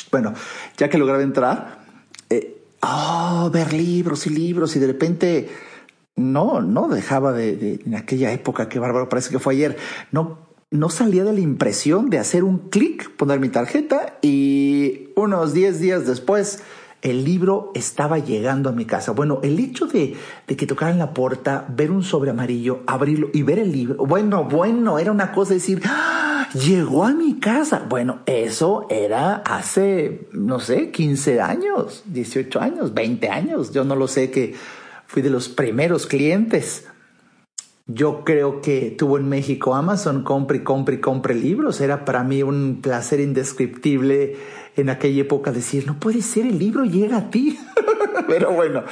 Bueno, 0.10 0.34
ya 0.76 0.90
que 0.90 0.98
lograba 0.98 1.22
entrar, 1.22 1.86
eh, 2.32 2.64
oh, 2.82 3.52
ver 3.54 3.74
libros 3.74 4.26
y 4.26 4.32
libros 4.32 4.76
y 4.76 4.80
de 4.80 4.88
repente 4.88 5.50
no, 6.16 6.62
no 6.62 6.88
dejaba 6.88 7.32
de, 7.32 7.80
en 7.86 7.94
aquella 7.94 8.32
época, 8.32 8.68
que 8.68 8.80
bárbaro, 8.80 9.08
parece 9.08 9.30
que 9.30 9.38
fue 9.38 9.54
ayer, 9.54 9.78
no, 10.12 10.40
no 10.72 10.90
salía 10.90 11.24
de 11.24 11.34
la 11.34 11.42
impresión 11.42 12.10
de 12.10 12.18
hacer 12.18 12.44
un 12.44 12.70
clic, 12.70 13.16
poner 13.18 13.40
mi 13.40 13.50
tarjeta 13.50 14.18
y 14.24 15.10
unos 15.16 15.54
10 15.54 15.80
días 15.80 16.08
después 16.08 16.64
el 17.02 17.24
libro 17.24 17.72
estaba 17.74 18.20
llegando 18.20 18.70
a 18.70 18.74
mi 18.74 18.86
casa. 18.86 19.12
Bueno, 19.12 19.40
el 19.44 19.60
hecho 19.60 19.88
de, 19.88 20.16
de 20.48 20.56
que 20.56 20.68
tocaran 20.68 21.00
la 21.00 21.14
puerta, 21.14 21.66
ver 21.70 21.92
un 21.92 22.04
sobre 22.04 22.32
amarillo, 22.32 22.82
abrirlo 22.86 23.30
y 23.34 23.44
ver 23.44 23.60
el 23.60 23.72
libro, 23.72 24.06
bueno, 24.06 24.44
bueno, 24.44 25.00
era 25.00 25.12
una 25.12 25.32
cosa 25.32 25.54
decir, 25.54 25.82
¡Ah! 25.86 26.48
llegó 26.54 27.06
a 27.06 27.14
mi 27.14 27.40
casa. 27.40 27.86
Bueno, 27.88 28.20
eso 28.26 28.88
era 28.90 29.38
hace, 29.38 30.28
no 30.32 30.60
sé, 30.60 30.92
15 30.92 31.42
años, 31.42 32.04
18 32.06 32.60
años, 32.60 32.94
20 32.94 33.30
años. 33.30 33.72
Yo 33.72 33.84
no 33.84 33.96
lo 33.96 34.08
sé 34.08 34.32
que 34.32 34.54
fui 35.08 35.22
de 35.22 35.30
los 35.30 35.50
primeros 35.50 36.06
clientes. 36.06 36.88
Yo 37.88 38.24
creo 38.24 38.62
que 38.62 38.96
tuvo 38.98 39.18
en 39.18 39.28
México 39.28 39.76
Amazon, 39.76 40.24
compre 40.24 40.64
compre 40.64 41.02
compre 41.02 41.36
libros. 41.36 41.82
Era 41.82 42.06
para 42.06 42.24
mí 42.24 42.44
un 42.44 42.80
placer 42.82 43.20
indescriptible 43.20 44.36
en 44.76 44.90
aquella 44.90 45.22
época 45.22 45.52
decir, 45.52 45.86
no 45.88 46.00
puede 46.00 46.22
ser, 46.22 46.46
el 46.46 46.60
libro 46.60 46.84
llega 46.86 47.18
a 47.18 47.30
ti. 47.30 47.60
Pero 48.28 48.52
bueno, 48.52 48.84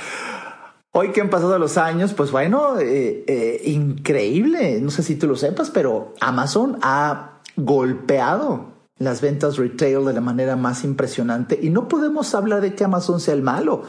hoy 0.91 1.11
que 1.11 1.21
han 1.21 1.29
pasado 1.29 1.57
los 1.59 1.77
años, 1.77 2.13
pues 2.13 2.31
bueno, 2.31 2.79
eh, 2.79 3.23
eh, 3.27 3.61
increíble. 3.65 4.79
No 4.81 4.91
sé 4.91 5.03
si 5.03 5.15
tú 5.15 5.27
lo 5.27 5.35
sepas, 5.35 5.69
pero 5.69 6.13
Amazon 6.19 6.77
ha 6.81 7.39
golpeado 7.55 8.67
las 8.97 9.21
ventas 9.21 9.57
retail 9.57 10.05
de 10.05 10.13
la 10.13 10.21
manera 10.21 10.55
más 10.55 10.83
impresionante 10.83 11.57
y 11.61 11.69
no 11.69 11.87
podemos 11.87 12.35
hablar 12.35 12.61
de 12.61 12.75
que 12.75 12.83
Amazon 12.83 13.19
sea 13.19 13.33
el 13.33 13.41
malo 13.41 13.83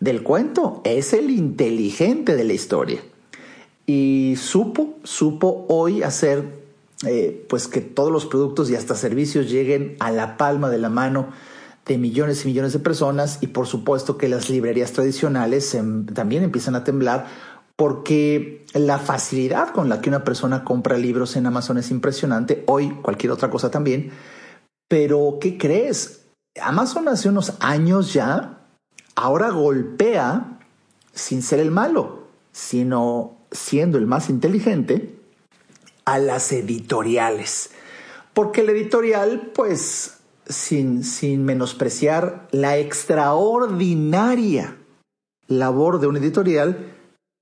del 0.00 0.22
cuento, 0.22 0.82
es 0.84 1.12
el 1.12 1.30
inteligente 1.30 2.36
de 2.36 2.44
la 2.44 2.52
historia. 2.52 3.00
Y 3.86 4.34
supo, 4.36 4.98
supo 5.04 5.64
hoy 5.68 6.02
hacer 6.02 6.65
eh, 7.04 7.44
pues 7.48 7.68
que 7.68 7.80
todos 7.80 8.10
los 8.10 8.26
productos 8.26 8.70
y 8.70 8.74
hasta 8.74 8.94
servicios 8.94 9.50
lleguen 9.50 9.96
a 10.00 10.10
la 10.10 10.36
palma 10.36 10.70
de 10.70 10.78
la 10.78 10.88
mano 10.88 11.28
de 11.84 11.98
millones 11.98 12.44
y 12.44 12.48
millones 12.48 12.72
de 12.72 12.78
personas 12.78 13.38
y 13.42 13.48
por 13.48 13.66
supuesto 13.66 14.16
que 14.16 14.28
las 14.28 14.48
librerías 14.50 14.92
tradicionales 14.92 15.76
también 16.14 16.42
empiezan 16.42 16.74
a 16.74 16.84
temblar 16.84 17.26
porque 17.76 18.64
la 18.72 18.98
facilidad 18.98 19.70
con 19.70 19.88
la 19.88 20.00
que 20.00 20.08
una 20.08 20.24
persona 20.24 20.64
compra 20.64 20.96
libros 20.96 21.36
en 21.36 21.46
Amazon 21.46 21.78
es 21.78 21.90
impresionante, 21.90 22.64
hoy 22.66 22.90
cualquier 23.02 23.32
otra 23.32 23.50
cosa 23.50 23.70
también, 23.70 24.10
pero 24.88 25.38
¿qué 25.40 25.58
crees? 25.58 26.22
Amazon 26.60 27.08
hace 27.08 27.28
unos 27.28 27.52
años 27.60 28.14
ya, 28.14 28.60
ahora 29.14 29.50
golpea 29.50 30.58
sin 31.12 31.42
ser 31.42 31.60
el 31.60 31.70
malo, 31.70 32.28
sino 32.52 33.36
siendo 33.50 33.98
el 33.98 34.06
más 34.06 34.30
inteligente, 34.30 35.15
a 36.06 36.18
las 36.18 36.50
editoriales. 36.52 37.70
Porque 38.32 38.62
el 38.62 38.70
editorial, 38.70 39.50
pues, 39.54 40.20
sin, 40.48 41.04
sin 41.04 41.44
menospreciar 41.44 42.48
la 42.52 42.78
extraordinaria 42.78 44.78
labor 45.48 46.00
de 46.00 46.06
un 46.06 46.16
editorial, 46.16 46.92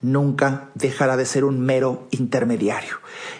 nunca 0.00 0.70
dejará 0.74 1.16
de 1.16 1.26
ser 1.26 1.44
un 1.44 1.60
mero 1.60 2.06
intermediario. 2.10 2.96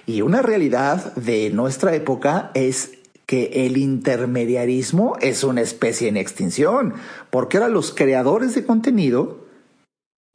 Y 0.07 0.23
una 0.23 0.43
realidad 0.43 1.14
de 1.14 1.50
nuestra 1.50 1.95
época 1.95 2.50
es 2.54 2.93
que 3.26 3.66
el 3.66 3.76
intermediarismo 3.76 5.16
es 5.21 5.45
una 5.45 5.62
especie 5.62 6.09
en 6.09 6.16
extinción, 6.16 6.95
porque 7.31 7.57
ahora 7.57 7.69
los 7.69 7.93
creadores 7.93 8.54
de 8.54 8.66
contenido 8.66 9.47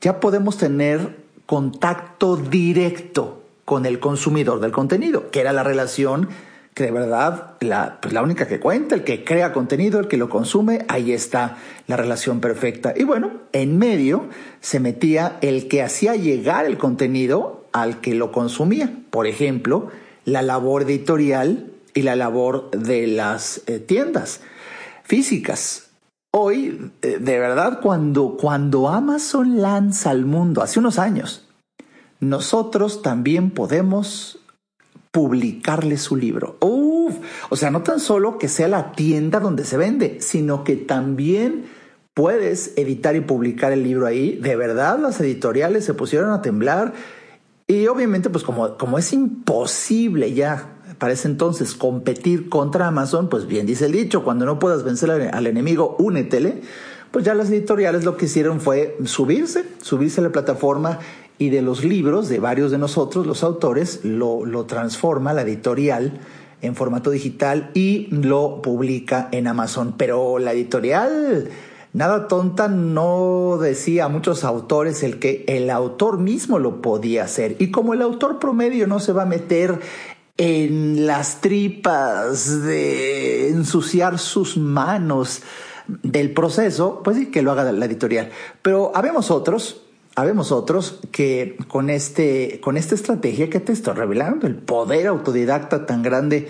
ya 0.02 0.20
podemos 0.20 0.58
tener 0.58 1.24
contacto 1.46 2.38
directo 2.38 3.39
con 3.70 3.86
el 3.86 4.00
consumidor 4.00 4.62
del 4.62 4.72
contenido, 4.72 5.30
que 5.30 5.42
era 5.42 5.54
la 5.54 5.62
relación 5.62 6.28
que 6.74 6.86
de 6.86 6.92
verdad 6.92 7.52
la, 7.60 8.00
pues 8.02 8.16
la 8.16 8.24
única 8.24 8.48
que 8.48 8.60
cuenta, 8.60 8.96
el 8.96 9.04
que 9.04 9.24
crea 9.24 9.54
contenido, 9.54 10.00
el 10.00 10.08
que 10.08 10.18
lo 10.18 10.28
consume, 10.28 10.86
ahí 10.88 11.12
está 11.12 11.58
la 11.86 11.96
relación 11.96 12.40
perfecta. 12.40 12.96
Y 12.98 13.04
bueno, 13.04 13.30
en 13.52 13.78
medio 13.78 14.28
se 14.60 14.80
metía 14.80 15.38
el 15.42 15.68
que 15.68 15.84
hacía 15.84 16.16
llegar 16.16 16.66
el 16.66 16.80
contenido 16.80 17.68
al 17.72 18.02
que 18.02 18.16
lo 18.16 18.32
consumía. 18.32 18.92
Por 19.12 19.28
ejemplo, 19.28 19.90
la 20.26 20.42
labor 20.42 20.82
editorial 20.82 21.72
y 21.94 22.02
la 22.02 22.16
labor 22.16 22.72
de 22.72 23.06
las 23.06 23.62
eh, 23.68 23.78
tiendas 23.78 24.42
físicas. 25.04 25.92
Hoy, 26.32 26.92
eh, 27.04 27.20
de 27.22 27.38
verdad, 27.38 27.82
cuando, 27.84 28.36
cuando 28.36 28.90
Amazon 28.90 29.62
lanza 29.62 30.10
al 30.10 30.26
mundo, 30.26 30.64
hace 30.64 30.80
unos 30.80 30.98
años, 30.98 31.49
nosotros 32.20 33.02
también 33.02 33.52
podemos 33.52 34.40
publicarle 35.12 35.98
su 35.98 36.16
libro. 36.16 36.58
Uf, 36.62 37.16
o 37.50 37.56
sea, 37.56 37.72
no 37.72 37.82
tan 37.82 38.00
solo 38.00 38.38
que 38.38 38.48
sea 38.48 38.68
la 38.68 38.92
tienda 38.92 39.40
donde 39.40 39.66
se 39.66 39.78
vende, 39.78 40.22
sino 40.22 40.64
que 40.64 40.76
también 40.76 41.66
puedes 42.14 42.74
editar 42.78 43.16
y 43.16 43.22
publicar 43.22 43.72
el 43.72 43.84
libro 43.84 44.06
ahí. 44.06 44.36
De 44.36 44.56
verdad, 44.56 45.00
las 45.00 45.20
editoriales 45.22 45.86
se 45.86 45.94
pusieron 45.94 46.32
a 46.32 46.42
temblar 46.42 46.94
y 47.70 47.86
obviamente, 47.86 48.32
pues 48.32 48.44
como, 48.44 48.78
como 48.78 48.98
es 48.98 49.14
imposible 49.14 50.34
ya 50.34 50.80
para 50.98 51.14
ese 51.14 51.28
entonces 51.28 51.76
competir 51.76 52.50
contra 52.50 52.88
Amazon, 52.88 53.30
pues 53.30 53.46
bien 53.46 53.68
dice 53.68 53.86
el 53.86 53.92
dicho, 53.92 54.24
cuando 54.24 54.48
no 54.48 54.58
puedas 54.58 54.84
vencer 54.84 55.12
al, 55.12 55.46
enemigo, 55.46 55.96
únetele. 56.00 56.64
Pues 57.12 57.26
ya 57.26 57.36
las 57.36 57.52
editoriales 57.52 58.06
lo 58.06 58.18
que 58.18 58.26
hicieron 58.26 58.60
fue 58.60 58.98
subirse, 59.06 59.66
subirse 59.84 60.20
a 60.20 60.24
la 60.24 60.32
plataforma 60.32 60.98
y 61.40 61.50
de 61.50 61.62
los 61.62 61.84
libros 61.84 62.30
de 62.30 62.40
varios 62.40 62.70
de 62.70 62.78
nosotros, 62.78 63.26
los 63.26 63.44
autores, 63.44 64.02
lo, 64.04 64.46
lo 64.46 64.66
transforma 64.66 65.34
la 65.34 65.42
editorial 65.42 66.20
en 66.62 66.76
formato 66.76 67.12
digital 67.12 67.72
y 67.74 68.08
lo 68.12 68.62
publica 68.62 69.30
en 69.32 69.48
Amazon. 69.48 69.96
Pero 69.98 70.38
la 70.38 70.52
editorial, 70.52 71.50
nada 71.94 72.28
tonta, 72.28 72.68
no 72.68 73.58
decía 73.60 74.06
a 74.06 74.10
muchos 74.10 74.44
autores 74.44 75.02
el 75.02 75.18
que 75.20 75.46
el 75.48 75.70
autor 75.70 76.20
mismo 76.20 76.60
lo 76.60 76.82
podía 76.82 77.24
hacer. 77.24 77.56
Y 77.60 77.72
como 77.72 77.94
el 77.94 78.02
autor 78.02 78.38
promedio 78.38 78.86
no 78.86 79.00
se 79.00 79.14
va 79.14 79.24
a 79.24 79.26
meter 79.26 79.80
en 80.36 81.06
las 81.06 81.40
tripas 81.40 82.64
de 82.64 83.50
ensuciar 83.50 84.20
sus 84.20 84.58
manos 84.58 85.42
del 85.88 86.34
proceso, 86.34 87.02
pues 87.04 87.18
sí, 87.18 87.26
que 87.28 87.42
lo 87.42 87.52
haga 87.52 87.72
la 87.72 87.86
editorial. 87.86 88.30
Pero 88.62 88.92
habemos 88.94 89.32
otros, 89.32 89.82
habemos 90.22 90.52
otros 90.52 91.00
que 91.12 91.58
con, 91.68 91.90
este, 91.90 92.60
con 92.62 92.78
esta 92.78 92.96
estrategia 92.96 93.50
que 93.50 93.60
te 93.60 93.72
estoy 93.72 93.94
revelando, 93.94 94.48
el 94.48 94.56
poder 94.56 95.08
autodidacta 95.08 95.86
tan 95.86 96.04
grande 96.04 96.48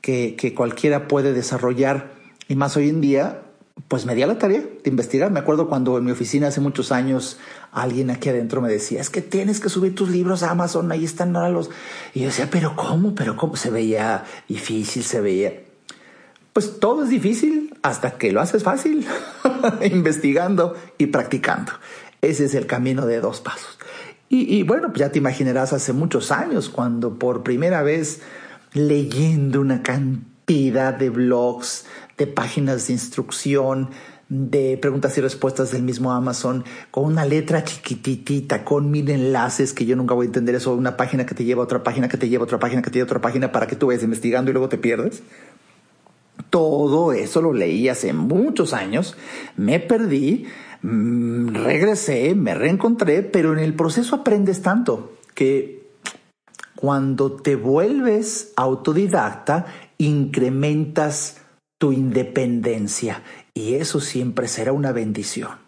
que, 0.00 0.36
que 0.36 0.54
cualquiera 0.54 1.08
puede 1.08 1.32
desarrollar, 1.32 2.12
y 2.48 2.54
más 2.54 2.76
hoy 2.76 2.88
en 2.88 3.00
día, 3.00 3.42
pues 3.88 4.06
me 4.06 4.14
di 4.14 4.22
a 4.22 4.26
la 4.26 4.38
tarea 4.38 4.60
de 4.60 4.90
investigar. 4.90 5.30
Me 5.30 5.40
acuerdo 5.40 5.68
cuando 5.68 5.98
en 5.98 6.04
mi 6.04 6.10
oficina 6.10 6.48
hace 6.48 6.60
muchos 6.60 6.92
años 6.92 7.38
alguien 7.72 8.10
aquí 8.10 8.28
adentro 8.28 8.60
me 8.60 8.68
decía, 8.68 9.00
es 9.00 9.10
que 9.10 9.20
tienes 9.20 9.60
que 9.60 9.68
subir 9.68 9.94
tus 9.94 10.08
libros 10.08 10.42
a 10.42 10.50
Amazon, 10.50 10.90
ahí 10.92 11.04
están 11.04 11.32
los... 11.52 11.70
Y 12.14 12.20
yo 12.20 12.26
decía, 12.26 12.48
pero 12.50 12.74
¿cómo? 12.74 13.14
Pero 13.14 13.36
¿cómo? 13.36 13.56
Se 13.56 13.70
veía 13.70 14.24
difícil, 14.48 15.04
se 15.04 15.20
veía... 15.20 15.62
Pues 16.52 16.80
todo 16.80 17.04
es 17.04 17.10
difícil 17.10 17.74
hasta 17.82 18.12
que 18.12 18.32
lo 18.32 18.40
haces 18.40 18.62
fácil, 18.62 19.06
investigando 19.82 20.74
y 20.96 21.06
practicando. 21.06 21.72
Ese 22.26 22.46
es 22.46 22.54
el 22.54 22.66
camino 22.66 23.06
de 23.06 23.20
dos 23.20 23.40
pasos. 23.40 23.78
Y, 24.28 24.64
bueno, 24.64 24.88
pues 24.88 24.98
ya 24.98 25.12
te 25.12 25.18
imaginarás 25.18 25.72
hace 25.72 25.92
muchos 25.92 26.32
años 26.32 26.68
cuando 26.68 27.16
por 27.16 27.44
primera 27.44 27.84
vez 27.84 28.22
leyendo 28.72 29.60
una 29.60 29.84
cantidad 29.84 30.92
de 30.92 31.10
blogs, 31.10 31.86
de 32.18 32.26
páginas 32.26 32.88
de 32.88 32.94
instrucción, 32.94 33.90
de 34.28 34.76
preguntas 34.82 35.16
y 35.16 35.20
respuestas 35.20 35.70
del 35.70 35.84
mismo 35.84 36.10
Amazon, 36.12 36.64
con 36.90 37.04
una 37.04 37.24
letra 37.24 37.62
chiquititita, 37.62 38.64
con 38.64 38.90
mil 38.90 39.08
enlaces 39.10 39.72
que 39.72 39.86
yo 39.86 39.94
nunca 39.94 40.14
voy 40.14 40.24
a 40.24 40.26
entender 40.26 40.56
eso, 40.56 40.74
una 40.74 40.96
página 40.96 41.24
que 41.24 41.36
te 41.36 41.44
lleva 41.44 41.60
a 41.60 41.64
otra 41.64 41.84
página, 41.84 42.08
que 42.08 42.16
te 42.16 42.28
lleva 42.28 42.42
a 42.42 42.46
otra 42.46 42.58
página, 42.58 42.82
que 42.82 42.90
te 42.90 42.96
lleva 42.96 43.04
a 43.04 43.10
otra 43.10 43.20
página 43.20 43.52
para 43.52 43.68
que 43.68 43.76
tú 43.76 43.86
vayas 43.86 44.02
investigando 44.02 44.50
y 44.50 44.54
luego 44.54 44.68
te 44.68 44.78
pierdes. 44.78 45.22
Todo 46.50 47.12
eso 47.12 47.40
lo 47.40 47.52
leí 47.52 47.88
hace 47.88 48.12
muchos 48.12 48.72
años, 48.72 49.16
me 49.56 49.78
perdí, 49.78 50.46
mm, 50.86 51.54
regresé, 51.54 52.34
me 52.34 52.54
reencontré, 52.54 53.22
pero 53.22 53.52
en 53.52 53.58
el 53.58 53.74
proceso 53.74 54.16
aprendes 54.16 54.62
tanto 54.62 55.16
que 55.34 55.86
cuando 56.76 57.32
te 57.32 57.56
vuelves 57.56 58.52
autodidacta, 58.56 59.66
incrementas 59.98 61.38
tu 61.78 61.92
independencia 61.92 63.22
y 63.54 63.74
eso 63.74 64.00
siempre 64.00 64.48
será 64.48 64.72
una 64.72 64.92
bendición. 64.92 65.58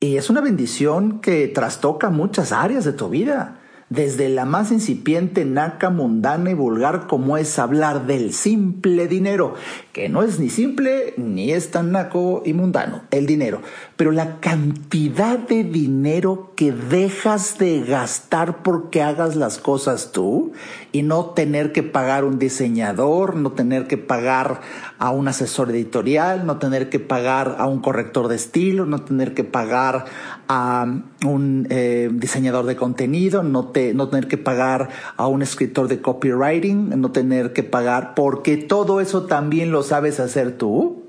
Y 0.00 0.16
es 0.16 0.28
una 0.28 0.40
bendición 0.40 1.20
que 1.20 1.48
trastoca 1.48 2.10
muchas 2.10 2.52
áreas 2.52 2.84
de 2.84 2.92
tu 2.92 3.08
vida 3.08 3.61
desde 3.92 4.30
la 4.30 4.46
más 4.46 4.72
incipiente, 4.72 5.44
naca, 5.44 5.90
mundana 5.90 6.50
y 6.50 6.54
vulgar 6.54 7.06
como 7.06 7.36
es 7.36 7.58
hablar 7.58 8.06
del 8.06 8.32
simple 8.32 9.06
dinero, 9.06 9.54
que 9.92 10.08
no 10.08 10.22
es 10.22 10.40
ni 10.40 10.48
simple 10.48 11.12
ni 11.18 11.52
es 11.52 11.70
tan 11.70 11.92
naco 11.92 12.42
y 12.44 12.54
mundano, 12.54 13.02
el 13.10 13.26
dinero, 13.26 13.60
pero 13.96 14.10
la 14.10 14.40
cantidad 14.40 15.38
de 15.38 15.64
dinero 15.64 16.52
que 16.56 16.72
dejas 16.72 17.58
de 17.58 17.82
gastar 17.82 18.62
porque 18.62 19.02
hagas 19.02 19.36
las 19.36 19.58
cosas 19.58 20.12
tú 20.12 20.52
y 20.92 21.02
no 21.02 21.30
tener 21.30 21.72
que 21.72 21.82
pagar 21.82 22.24
un 22.24 22.38
diseñador, 22.38 23.34
no 23.34 23.52
tener 23.52 23.86
que 23.86 23.96
pagar 23.96 24.60
a 24.98 25.10
un 25.10 25.26
asesor 25.26 25.70
editorial, 25.70 26.44
no 26.44 26.58
tener 26.58 26.90
que 26.90 27.00
pagar 27.00 27.56
a 27.58 27.66
un 27.66 27.80
corrector 27.80 28.28
de 28.28 28.36
estilo, 28.36 28.84
no 28.84 29.00
tener 29.00 29.32
que 29.32 29.42
pagar 29.42 30.04
a 30.48 30.86
un 31.24 31.66
eh, 31.70 32.10
diseñador 32.12 32.66
de 32.66 32.76
contenido, 32.76 33.42
no, 33.42 33.68
te, 33.68 33.94
no 33.94 34.08
tener 34.08 34.28
que 34.28 34.36
pagar 34.36 34.90
a 35.16 35.26
un 35.26 35.40
escritor 35.40 35.88
de 35.88 36.02
copywriting, 36.02 37.00
no 37.00 37.10
tener 37.10 37.54
que 37.54 37.62
pagar, 37.62 38.14
porque 38.14 38.58
todo 38.58 39.00
eso 39.00 39.22
también 39.24 39.72
lo 39.72 39.82
sabes 39.82 40.20
hacer 40.20 40.58
tú. 40.58 41.02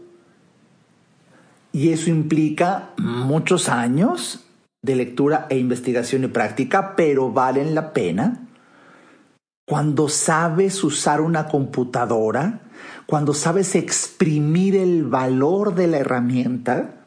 Y 1.73 1.89
eso 1.89 2.09
implica 2.09 2.91
muchos 2.97 3.67
años 3.67 4.45
de 4.81 4.95
lectura 4.95 5.47
e 5.49 5.57
investigación 5.57 6.23
y 6.23 6.27
práctica, 6.27 6.95
pero 6.95 7.31
valen 7.31 7.75
la 7.75 7.93
pena 7.93 8.42
cuando 9.65 10.09
sabes 10.09 10.83
usar 10.83 11.21
una 11.21 11.47
computadora, 11.47 12.61
cuando 13.05 13.33
sabes 13.33 13.75
exprimir 13.75 14.75
el 14.75 15.05
valor 15.05 15.75
de 15.75 15.87
la 15.87 15.97
herramienta 15.97 17.03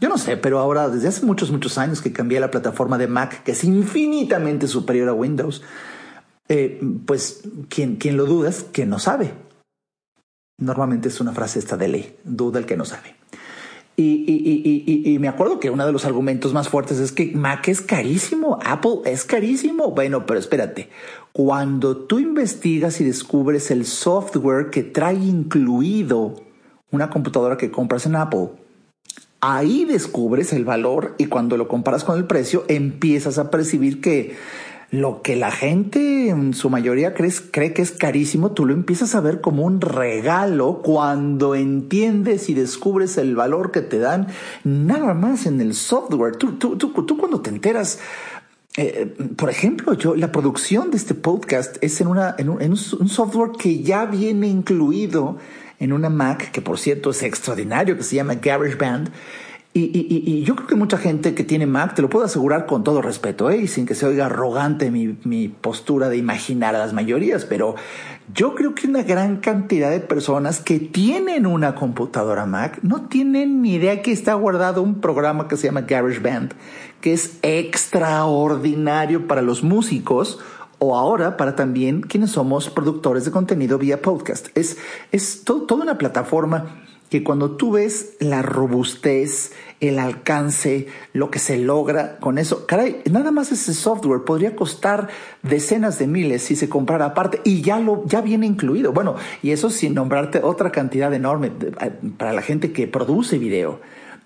yo 0.00 0.08
no 0.08 0.16
sé, 0.16 0.38
pero 0.38 0.58
ahora 0.58 0.88
desde 0.88 1.08
hace 1.08 1.26
muchos, 1.26 1.50
muchos 1.50 1.76
años 1.76 2.00
que 2.00 2.12
cambié 2.12 2.40
la 2.40 2.50
plataforma 2.50 2.96
de 2.96 3.06
Mac, 3.06 3.42
que 3.42 3.52
es 3.52 3.64
infinitamente 3.64 4.66
superior 4.66 5.10
a 5.10 5.12
Windows, 5.12 5.62
eh, 6.48 6.80
pues 7.06 7.42
quien, 7.68 7.96
quien 7.96 8.16
lo 8.16 8.24
duda 8.24 8.48
es 8.48 8.64
quien 8.72 8.88
no 8.88 8.98
sabe. 8.98 9.34
Normalmente 10.58 11.08
es 11.08 11.20
una 11.20 11.32
frase 11.32 11.58
esta 11.58 11.76
de 11.76 11.88
ley, 11.88 12.16
duda 12.24 12.58
el 12.58 12.66
que 12.66 12.78
no 12.78 12.86
sabe. 12.86 13.14
Y, 14.02 15.18
me 15.20 15.28
acuerdo 15.28 15.60
que 15.60 15.70
uno 15.70 15.84
de 15.84 15.92
los 15.92 16.04
argumentos 16.04 16.54
más 16.54 16.68
fuertes 16.68 16.98
es 16.98 17.12
que 17.12 17.32
Mac 17.34 17.68
es 17.68 17.80
carísimo, 17.80 18.58
Apple 18.64 19.00
es 19.04 19.24
carísimo. 19.24 19.90
Bueno, 19.90 20.24
pero 20.26 20.40
espérate, 20.40 20.88
cuando 21.32 21.96
tú 21.96 22.18
investigas 22.18 23.00
y 23.00 23.04
descubres 23.04 23.70
el 23.70 23.84
software 23.84 24.70
que 24.70 24.82
trae 24.82 25.14
incluido 25.14 26.36
una 26.90 27.10
computadora 27.10 27.56
que 27.56 27.70
compras 27.70 28.06
en 28.06 28.16
Apple, 28.16 28.48
Ahí 29.42 29.86
descubres 29.86 30.52
el 30.52 30.66
valor 30.66 31.14
y 31.16 31.24
cuando 31.24 31.56
lo 31.56 31.66
comparas 31.66 32.04
con 32.04 32.18
el 32.18 32.26
precio 32.26 32.64
empiezas 32.68 33.38
a 33.38 33.50
percibir 33.50 34.02
que 34.02 34.36
lo 34.90 35.22
que 35.22 35.36
la 35.36 35.52
gente 35.52 36.28
en 36.28 36.52
su 36.52 36.68
mayoría 36.68 37.14
cree, 37.14 37.32
cree 37.52 37.72
que 37.72 37.82
es 37.82 37.92
carísimo, 37.92 38.50
tú 38.50 38.66
lo 38.66 38.74
empiezas 38.74 39.14
a 39.14 39.20
ver 39.20 39.40
como 39.40 39.64
un 39.64 39.80
regalo 39.80 40.80
cuando 40.82 41.54
entiendes 41.54 42.48
y 42.48 42.54
descubres 42.54 43.16
el 43.16 43.36
valor 43.36 43.70
que 43.70 43.82
te 43.82 43.98
dan 43.98 44.26
nada 44.64 45.14
más 45.14 45.46
en 45.46 45.60
el 45.60 45.74
software. 45.74 46.36
Tú, 46.36 46.54
tú, 46.54 46.76
tú, 46.76 47.16
cuando 47.16 47.40
te 47.40 47.50
enteras, 47.50 48.00
eh, 48.76 49.14
por 49.36 49.48
ejemplo, 49.48 49.94
yo 49.94 50.16
la 50.16 50.32
producción 50.32 50.90
de 50.90 50.96
este 50.96 51.14
podcast 51.14 51.76
es 51.80 52.00
en, 52.00 52.08
una, 52.08 52.34
en, 52.36 52.48
un, 52.48 52.60
en 52.60 52.72
un 52.72 53.08
software 53.08 53.52
que 53.56 53.82
ya 53.82 54.06
viene 54.06 54.48
incluido 54.48 55.36
en 55.78 55.92
una 55.92 56.10
Mac, 56.10 56.50
que 56.50 56.60
por 56.60 56.78
cierto 56.78 57.10
es 57.10 57.22
extraordinario, 57.22 57.96
que 57.96 58.02
se 58.02 58.16
llama 58.16 58.34
GarageBand. 58.34 59.10
Y, 59.72 59.82
y, 59.82 60.24
y, 60.26 60.42
yo 60.42 60.56
creo 60.56 60.66
que 60.66 60.74
mucha 60.74 60.98
gente 60.98 61.32
que 61.32 61.44
tiene 61.44 61.64
Mac, 61.64 61.94
te 61.94 62.02
lo 62.02 62.10
puedo 62.10 62.24
asegurar 62.24 62.66
con 62.66 62.82
todo 62.82 63.02
respeto, 63.02 63.50
¿eh? 63.50 63.58
y 63.58 63.68
sin 63.68 63.86
que 63.86 63.94
se 63.94 64.04
oiga 64.04 64.26
arrogante 64.26 64.90
mi, 64.90 65.48
postura 65.48 66.08
de 66.08 66.16
imaginar 66.16 66.74
a 66.74 66.78
las 66.78 66.92
mayorías, 66.92 67.44
pero 67.44 67.76
yo 68.34 68.56
creo 68.56 68.74
que 68.74 68.88
una 68.88 69.04
gran 69.04 69.36
cantidad 69.36 69.92
de 69.92 70.00
personas 70.00 70.58
que 70.58 70.80
tienen 70.80 71.46
una 71.46 71.76
computadora 71.76 72.46
Mac 72.46 72.80
no 72.82 73.02
tienen 73.02 73.62
ni 73.62 73.74
idea 73.74 74.02
que 74.02 74.10
está 74.10 74.34
guardado 74.34 74.82
un 74.82 75.00
programa 75.00 75.46
que 75.46 75.56
se 75.56 75.68
llama 75.68 75.82
GarageBand, 75.82 76.52
que 77.00 77.12
es 77.12 77.38
extraordinario 77.42 79.28
para 79.28 79.40
los 79.40 79.62
músicos 79.62 80.40
o 80.80 80.96
ahora 80.96 81.36
para 81.36 81.54
también 81.54 82.00
quienes 82.00 82.32
somos 82.32 82.70
productores 82.70 83.24
de 83.24 83.30
contenido 83.30 83.78
vía 83.78 84.02
podcast. 84.02 84.48
Es, 84.56 84.78
es 85.12 85.44
toda 85.44 85.76
una 85.76 85.96
plataforma 85.96 86.82
que 87.10 87.24
cuando 87.24 87.50
tú 87.52 87.72
ves 87.72 88.14
la 88.20 88.40
robustez, 88.40 89.52
el 89.80 89.98
alcance, 89.98 90.86
lo 91.12 91.30
que 91.30 91.40
se 91.40 91.58
logra 91.58 92.18
con 92.18 92.38
eso, 92.38 92.66
caray, 92.66 93.02
nada 93.10 93.32
más 93.32 93.50
ese 93.50 93.74
software 93.74 94.22
podría 94.22 94.54
costar 94.54 95.08
decenas 95.42 95.98
de 95.98 96.06
miles 96.06 96.42
si 96.42 96.54
se 96.54 96.68
comprara 96.68 97.06
aparte 97.06 97.40
y 97.44 97.62
ya 97.62 97.80
lo 97.80 98.04
ya 98.06 98.20
viene 98.20 98.46
incluido. 98.46 98.92
Bueno, 98.92 99.16
y 99.42 99.50
eso 99.50 99.70
sin 99.70 99.94
nombrarte 99.94 100.40
otra 100.42 100.70
cantidad 100.70 101.12
enorme 101.12 101.50
para 102.16 102.32
la 102.32 102.42
gente 102.42 102.72
que 102.72 102.86
produce 102.86 103.38
video 103.38 103.80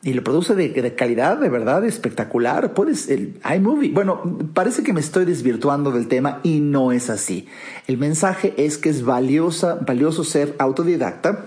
y 0.05 0.13
lo 0.13 0.23
produce 0.23 0.55
de, 0.55 0.95
calidad 0.95 1.39
de 1.39 1.49
verdad 1.49 1.83
espectacular. 1.85 2.75
Puedes, 2.75 3.09
el 3.09 3.41
iMovie. 3.57 3.91
Bueno, 3.91 4.21
parece 4.53 4.83
que 4.83 4.93
me 4.93 5.01
estoy 5.01 5.25
desvirtuando 5.25 5.91
del 5.93 6.09
tema 6.09 6.41
y 6.43 6.61
no 6.61 6.93
es 6.93 7.09
así. 7.09 7.49
El 7.87 7.97
mensaje 7.97 8.53
es 8.59 8.77
que 8.77 8.91
es 8.91 9.05
valiosa, 9.05 9.77
valioso 9.77 10.23
ser 10.23 10.55
autodidacta. 10.59 11.47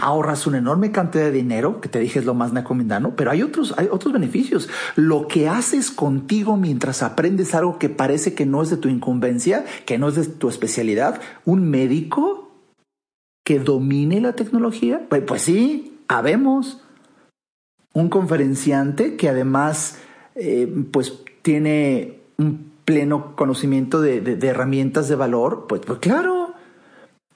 Ahorras 0.00 0.46
una 0.46 0.58
enorme 0.58 0.92
cantidad 0.92 1.24
de 1.24 1.32
dinero, 1.32 1.80
que 1.80 1.88
te 1.88 1.98
dije 1.98 2.20
es 2.20 2.24
lo 2.24 2.32
más 2.32 2.52
necomendano, 2.52 3.16
pero 3.16 3.32
hay 3.32 3.42
otros, 3.42 3.74
hay 3.76 3.88
otros 3.90 4.12
beneficios. 4.12 4.68
Lo 4.94 5.26
que 5.26 5.48
haces 5.48 5.90
contigo 5.90 6.56
mientras 6.56 7.02
aprendes 7.02 7.54
algo 7.54 7.78
que 7.78 7.88
parece 7.88 8.32
que 8.32 8.46
no 8.46 8.62
es 8.62 8.70
de 8.70 8.76
tu 8.76 8.88
incumbencia, 8.88 9.64
que 9.86 9.98
no 9.98 10.08
es 10.08 10.14
de 10.14 10.26
tu 10.26 10.48
especialidad, 10.48 11.20
un 11.44 11.68
médico 11.68 12.52
que 13.44 13.58
domine 13.58 14.20
la 14.20 14.34
tecnología, 14.34 15.04
pues, 15.08 15.22
pues 15.22 15.42
sí, 15.42 15.98
habemos 16.06 16.80
un 17.92 18.08
conferenciante 18.08 19.16
que 19.16 19.28
además 19.28 19.98
eh, 20.34 20.72
pues 20.92 21.14
tiene 21.42 22.20
un 22.36 22.70
pleno 22.84 23.34
conocimiento 23.36 24.00
de, 24.00 24.38
herramientas 24.42 25.08
de 25.08 25.16
valor, 25.16 25.66
pues, 25.68 25.82
pues 25.84 25.98
claro. 25.98 26.47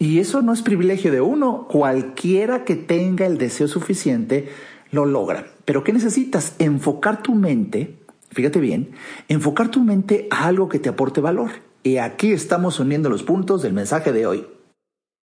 Y 0.02 0.18
eso 0.18 0.42
no 0.42 0.52
es 0.52 0.62
privilegio 0.62 1.12
de 1.12 1.20
uno. 1.20 1.68
Cualquiera 1.70 2.64
que 2.64 2.74
tenga 2.74 3.24
el 3.24 3.38
deseo 3.38 3.68
suficiente 3.68 4.48
lo 4.90 5.06
logra. 5.06 5.46
Pero 5.64 5.84
¿qué 5.84 5.92
necesitas? 5.92 6.56
Enfocar 6.58 7.22
tu 7.22 7.36
mente, 7.36 8.00
fíjate 8.32 8.58
bien, 8.58 8.96
enfocar 9.28 9.68
tu 9.68 9.78
mente 9.78 10.26
a 10.32 10.46
algo 10.46 10.68
que 10.68 10.80
te 10.80 10.88
aporte 10.88 11.20
valor. 11.20 11.52
Y 11.84 11.98
aquí 11.98 12.32
estamos 12.32 12.80
uniendo 12.80 13.10
los 13.10 13.22
puntos 13.22 13.62
del 13.62 13.74
mensaje 13.74 14.10
de 14.10 14.26
hoy. 14.26 14.48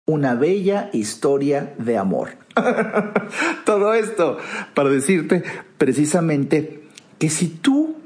Una 0.05 0.35
bella 0.35 0.89
historia 0.93 1.75
de 1.77 1.97
amor. 1.97 2.37
Todo 3.65 3.93
esto 3.93 4.37
para 4.73 4.87
decirte 4.89 5.43
precisamente 5.77 6.87
que 7.19 7.29
si 7.29 7.49
tú 7.49 7.97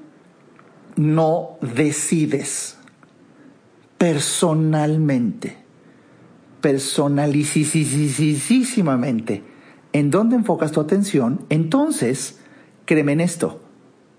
no 0.96 1.60
decides 1.62 2.80
personalmente, 4.00 5.65
personalicísimamente, 6.66 9.44
en 9.94 10.10
dónde 10.10 10.36
enfocas 10.36 10.72
tu 10.72 10.82
atención, 10.82 11.46
entonces, 11.50 12.40
créeme 12.86 13.12
en 13.12 13.22
esto, 13.22 13.62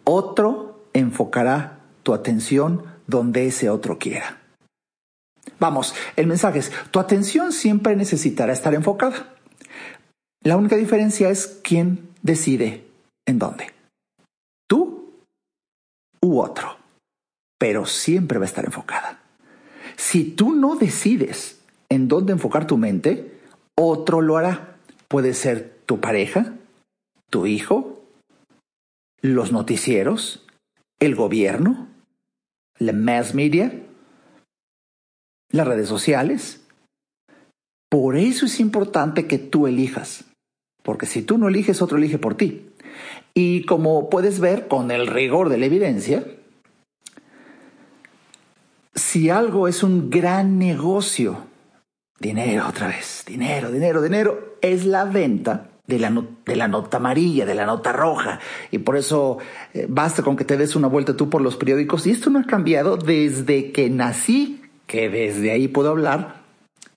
otro 0.05 0.87
enfocará 0.93 1.81
tu 2.05 2.15
atención 2.15 2.85
donde 3.09 3.49
ese 3.49 3.69
otro 3.69 3.99
quiera. 3.99 4.39
Vamos, 5.59 5.93
el 6.15 6.29
mensaje 6.29 6.61
es, 6.61 6.71
tu 6.93 7.01
atención 7.01 7.51
siempre 7.51 7.97
necesitará 7.97 8.53
estar 8.53 8.75
enfocada. 8.75 9.35
La 10.45 10.57
única 10.57 10.77
diferencia 10.77 11.31
es 11.31 11.59
quién 11.65 12.11
decide 12.23 12.87
en 13.27 13.41
dónde. 13.41 13.75
Tú 14.69 15.15
u 16.23 16.39
otro. 16.39 16.77
Pero 17.59 17.87
siempre 17.87 18.39
va 18.39 18.45
a 18.45 18.49
estar 18.49 18.67
enfocada. 18.67 19.19
Si 19.97 20.23
tú 20.23 20.53
no 20.53 20.77
decides 20.77 21.56
en 21.89 22.09
dónde 22.09 22.33
enfocar 22.33 22.67
tu 22.67 22.77
mente, 22.77 23.41
otro 23.75 24.21
lo 24.21 24.37
hará. 24.37 24.77
Puede 25.09 25.35
ser 25.35 25.79
tu 25.87 26.01
pareja, 26.01 26.55
tu 27.31 27.47
hijo, 27.47 28.03
los 29.21 29.53
noticieros, 29.53 30.47
el 30.99 31.15
gobierno, 31.15 31.89
la 32.79 32.93
mass 32.93 33.35
media, 33.35 33.73
las 35.51 35.67
redes 35.67 35.89
sociales. 35.89 36.61
Por 37.89 38.17
eso 38.17 38.47
es 38.47 38.61
importante 38.61 39.27
que 39.27 39.39
tú 39.39 39.67
elijas. 39.67 40.25
Porque 40.83 41.07
si 41.07 41.23
tú 41.23 41.39
no 41.39 41.49
eliges, 41.49 41.83
otro 41.83 41.99
elige 41.99 42.19
por 42.19 42.37
ti. 42.37 42.69
Y 43.35 43.65
como 43.65 44.09
puedes 44.09 44.41
ver 44.41 44.69
con 44.69 44.91
el 44.91 45.07
rigor 45.07 45.49
de 45.49 45.59
la 45.59 45.67
evidencia, 45.67 46.25
si 48.95 49.31
algo 49.31 49.69
es 49.69 49.83
un 49.83 50.11
gran 50.11 50.59
negocio, 50.59 51.46
dinero 52.19 52.67
otra 52.69 52.89
vez, 52.89 53.25
dinero, 53.27 53.71
dinero, 53.71 54.03
dinero, 54.03 54.57
es 54.61 54.87
la 54.87 55.05
venta 55.05 55.69
de 55.87 55.99
la, 55.99 56.25
de 56.45 56.57
la 56.57 56.69
nota 56.69 56.97
amarilla, 56.97 57.47
de 57.47 57.55
la 57.55 57.67
nota 57.67 57.93
roja. 57.93 58.41
Y 58.71 58.79
por 58.79 58.97
eso 58.97 59.39
eh, 59.75 59.87
basta 59.89 60.23
con 60.23 60.37
que 60.37 60.45
te 60.45 60.57
des 60.57 60.77
una 60.77 60.89
vuelta 60.89 61.17
tú 61.17 61.31
por 61.31 61.41
los 61.41 61.57
periódicos. 61.57 62.07
Y 62.07 62.11
esto 62.11 62.31
no 62.31 62.41
ha 62.41 62.45
cambiado 62.45 62.97
desde 62.97 63.73
que 63.73 63.91
nací, 63.91 64.63
que 64.87 65.09
desde 65.09 65.51
ahí 65.53 65.69
puedo 65.69 65.91
hablar 65.91 66.43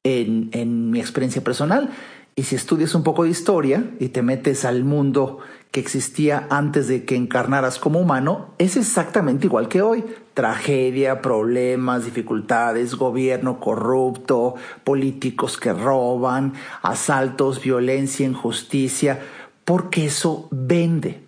en, 0.03 0.49
en 0.53 0.91
mi 0.91 0.99
experiencia 0.99 1.43
personal. 1.43 1.89
Y 2.35 2.43
si 2.43 2.55
estudias 2.55 2.95
un 2.95 3.03
poco 3.03 3.23
de 3.23 3.29
historia 3.29 3.83
y 3.99 4.09
te 4.09 4.21
metes 4.21 4.63
al 4.63 4.85
mundo 4.85 5.39
que 5.71 5.79
existía 5.79 6.47
antes 6.49 6.87
de 6.87 7.03
que 7.03 7.15
encarnaras 7.15 7.79
como 7.79 7.99
humano, 7.99 8.53
es 8.57 8.77
exactamente 8.77 9.45
igual 9.45 9.67
que 9.67 9.81
hoy. 9.81 10.03
Tragedia, 10.33 11.21
problemas, 11.21 12.05
dificultades, 12.05 12.95
gobierno 12.95 13.59
corrupto, 13.59 14.55
políticos 14.83 15.57
que 15.57 15.73
roban, 15.73 16.53
asaltos, 16.81 17.61
violencia, 17.61 18.25
injusticia, 18.25 19.19
porque 19.65 20.05
eso 20.05 20.47
vende. 20.51 21.21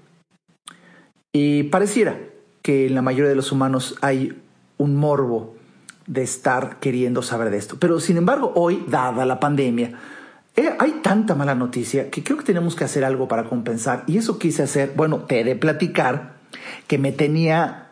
Y 1.34 1.64
pareciera 1.64 2.18
que 2.62 2.88
en 2.88 2.96
la 2.96 3.02
mayoría 3.02 3.30
de 3.30 3.36
los 3.36 3.52
humanos 3.52 3.96
hay 4.02 4.38
un 4.78 4.96
morbo 4.96 5.56
de 6.08 6.24
estar 6.24 6.80
queriendo 6.80 7.22
saber 7.22 7.50
de 7.50 7.58
esto. 7.58 7.78
Pero 7.80 8.00
sin 8.00 8.18
embargo, 8.18 8.52
hoy, 8.56 8.84
dada 8.88 9.26
la 9.26 9.40
pandemia, 9.40 9.94
eh, 10.56 10.76
hay 10.80 11.00
tanta 11.02 11.36
mala 11.36 11.56
noticia 11.56 12.10
que 12.10 12.24
creo 12.24 12.38
que 12.38 12.44
tenemos 12.44 12.76
que 12.76 12.84
hacer 12.84 13.06
algo 13.06 13.28
para 13.28 13.46
compensar. 13.46 14.04
Y 14.08 14.18
eso 14.18 14.38
quise 14.38 14.64
hacer, 14.64 14.94
bueno, 14.96 15.20
te 15.20 15.40
he 15.40 15.44
de 15.44 15.56
platicar 15.56 16.34
que 16.88 16.98
me 16.98 17.12
tenía 17.12 17.91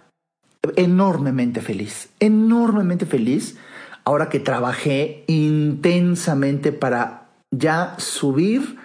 enormemente 0.75 1.61
feliz, 1.61 2.09
enormemente 2.19 3.05
feliz, 3.05 3.57
ahora 4.03 4.29
que 4.29 4.39
trabajé 4.39 5.23
intensamente 5.27 6.71
para 6.71 7.27
ya 7.51 7.95
subir 7.97 8.77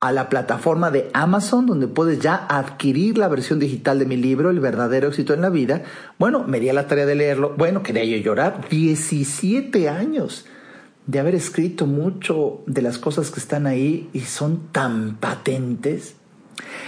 a 0.00 0.12
la 0.12 0.30
plataforma 0.30 0.90
de 0.90 1.10
Amazon, 1.12 1.66
donde 1.66 1.86
puedes 1.86 2.20
ya 2.20 2.34
adquirir 2.34 3.18
la 3.18 3.28
versión 3.28 3.58
digital 3.58 3.98
de 3.98 4.06
mi 4.06 4.16
libro, 4.16 4.48
El 4.48 4.58
verdadero 4.58 5.08
éxito 5.08 5.34
en 5.34 5.42
la 5.42 5.50
vida. 5.50 5.82
Bueno, 6.18 6.44
me 6.44 6.58
di 6.58 6.70
a 6.70 6.72
la 6.72 6.86
tarea 6.86 7.04
de 7.04 7.14
leerlo. 7.14 7.54
Bueno, 7.56 7.82
quería 7.82 8.04
yo 8.04 8.16
llorar. 8.16 8.66
17 8.70 9.90
años 9.90 10.46
de 11.06 11.18
haber 11.18 11.34
escrito 11.34 11.86
mucho 11.86 12.62
de 12.66 12.80
las 12.80 12.98
cosas 12.98 13.30
que 13.30 13.40
están 13.40 13.66
ahí 13.66 14.08
y 14.14 14.20
son 14.20 14.68
tan 14.72 15.16
patentes. 15.16 16.14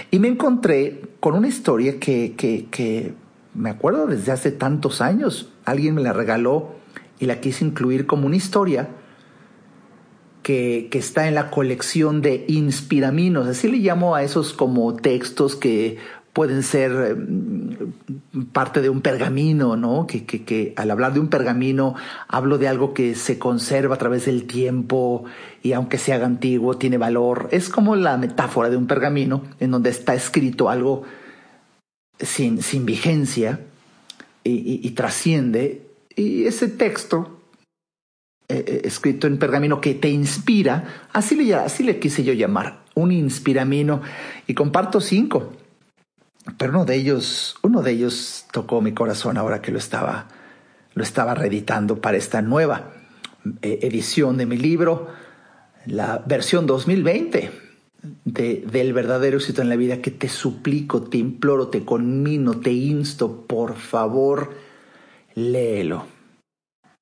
Y 0.09 0.17
me 0.17 0.27
encontré 0.27 1.01
con 1.19 1.35
una 1.35 1.47
historia 1.47 1.99
que, 1.99 2.33
que, 2.35 2.65
que 2.71 3.13
me 3.53 3.69
acuerdo 3.69 4.07
desde 4.07 4.31
hace 4.31 4.51
tantos 4.51 5.01
años. 5.01 5.49
Alguien 5.65 5.95
me 5.95 6.01
la 6.01 6.13
regaló 6.13 6.75
y 7.19 7.25
la 7.25 7.39
quise 7.39 7.65
incluir 7.65 8.05
como 8.05 8.27
una 8.27 8.35
historia 8.35 8.89
que, 10.41 10.89
que, 10.91 10.97
está 10.97 11.27
en 11.27 11.35
la 11.35 11.51
colección 11.51 12.21
de 12.21 12.45
inspiraminos. 12.47 13.47
Así 13.47 13.69
le 13.69 13.77
llamo 13.77 14.15
a 14.15 14.23
esos 14.23 14.53
como 14.53 14.95
textos 14.95 15.55
que 15.55 15.97
pueden 16.33 16.63
ser 16.63 16.91
eh, 16.91 18.45
parte 18.51 18.81
de 18.81 18.89
un 18.89 19.01
pergamino, 19.01 19.77
¿no? 19.77 20.07
Que, 20.07 20.25
que, 20.25 20.43
que, 20.43 20.73
al 20.75 20.89
hablar 20.91 21.13
de 21.13 21.19
un 21.19 21.29
pergamino 21.29 21.95
hablo 22.27 22.57
de 22.57 22.67
algo 22.67 22.93
que 22.93 23.15
se 23.15 23.37
conserva 23.37 23.95
a 23.95 23.99
través 23.99 24.25
del 24.25 24.45
tiempo 24.45 25.23
y 25.61 25.73
aunque 25.73 25.99
se 25.99 26.11
haga 26.11 26.25
antiguo 26.25 26.77
tiene 26.77 26.97
valor. 26.97 27.47
Es 27.51 27.69
como 27.69 27.95
la 27.95 28.17
metáfora 28.17 28.69
de 28.69 28.77
un 28.77 28.87
pergamino 28.87 29.43
en 29.59 29.71
donde 29.71 29.91
está 29.91 30.15
escrito 30.15 30.69
algo 30.69 31.03
sin, 32.19 32.61
sin 32.61 32.85
vigencia 32.85 33.59
y, 34.43 34.89
trasciende. 34.91 35.87
Y 36.15 36.45
ese 36.45 36.67
texto 36.67 37.39
eh, 38.47 38.63
eh, 38.67 38.81
escrito 38.85 39.27
en 39.27 39.39
pergamino 39.39 39.81
que 39.81 39.95
te 39.95 40.09
inspira, 40.09 41.07
así 41.13 41.35
le, 41.35 41.55
así 41.55 41.83
le 41.83 41.99
quise 41.99 42.23
yo 42.23 42.33
llamar, 42.33 42.83
un 42.93 43.11
inspiramino. 43.11 44.01
Y 44.47 44.53
comparto 44.53 45.01
cinco 45.01 45.53
pero 46.57 46.73
uno 46.73 46.85
de 46.85 46.95
ellos, 46.95 47.55
uno 47.61 47.81
de 47.81 47.91
ellos 47.91 48.45
tocó 48.51 48.81
mi 48.81 48.93
corazón 48.93 49.37
ahora 49.37 49.61
que 49.61 49.71
lo 49.71 49.77
estaba, 49.77 50.27
lo 50.93 51.03
estaba 51.03 51.33
reeditando 51.35 52.01
para 52.01 52.17
esta 52.17 52.41
nueva 52.41 52.91
eh, 53.61 53.79
edición 53.81 54.37
de 54.37 54.45
mi 54.45 54.57
libro, 54.57 55.09
la 55.85 56.21
versión 56.25 56.65
2020 56.65 57.62
de, 58.25 58.65
del 58.71 58.93
verdadero 58.93 59.37
éxito 59.37 59.61
en 59.61 59.69
la 59.69 59.75
vida, 59.75 60.01
que 60.01 60.11
te 60.11 60.29
suplico, 60.29 61.03
te 61.03 61.17
imploro, 61.17 61.69
te 61.69 61.85
conmino, 61.85 62.59
te 62.59 62.71
insto, 62.71 63.45
por 63.47 63.75
favor, 63.75 64.53
léelo. 65.35 66.05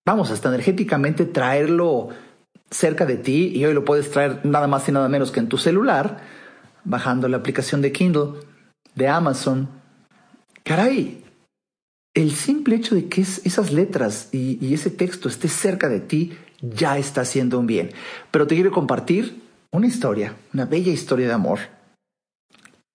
Vamos, 0.06 0.32
hasta 0.32 0.50
energéticamente 0.50 1.26
traerlo 1.26 2.10
cerca 2.70 3.06
de 3.06 3.18
ti 3.18 3.52
y 3.54 3.66
hoy 3.66 3.74
lo 3.74 3.86
puedes 3.86 4.10
traer 4.10 4.46
nada 4.46 4.68
más 4.68 4.88
y 4.88 4.92
nada 4.92 5.10
menos 5.10 5.32
que 5.32 5.40
en 5.40 5.50
tu 5.50 5.58
celular, 5.58 6.22
bajando 6.84 7.28
la 7.28 7.38
aplicación 7.38 7.82
de 7.82 7.92
Kindle 7.92 8.40
de 8.96 9.08
Amazon, 9.08 9.70
caray, 10.64 11.24
el 12.14 12.32
simple 12.32 12.76
hecho 12.76 12.96
de 12.96 13.08
que 13.08 13.22
esas 13.22 13.72
letras 13.72 14.30
y, 14.32 14.74
ese 14.74 14.90
texto 14.90 15.30
esté 15.30 15.48
cerca 15.48 15.88
de 15.88 16.00
ti 16.00 16.34
ya 16.62 16.98
está 16.98 17.22
haciendo 17.22 17.60
un 17.60 17.68
bien. 17.68 17.92
Pero 18.32 18.48
te 18.48 18.56
quiero 18.56 18.72
compartir 18.72 19.41
una 19.72 19.88
historia, 19.88 20.36
una 20.54 20.66
bella 20.66 20.92
historia 20.92 21.28
de 21.28 21.34
amor 21.34 21.60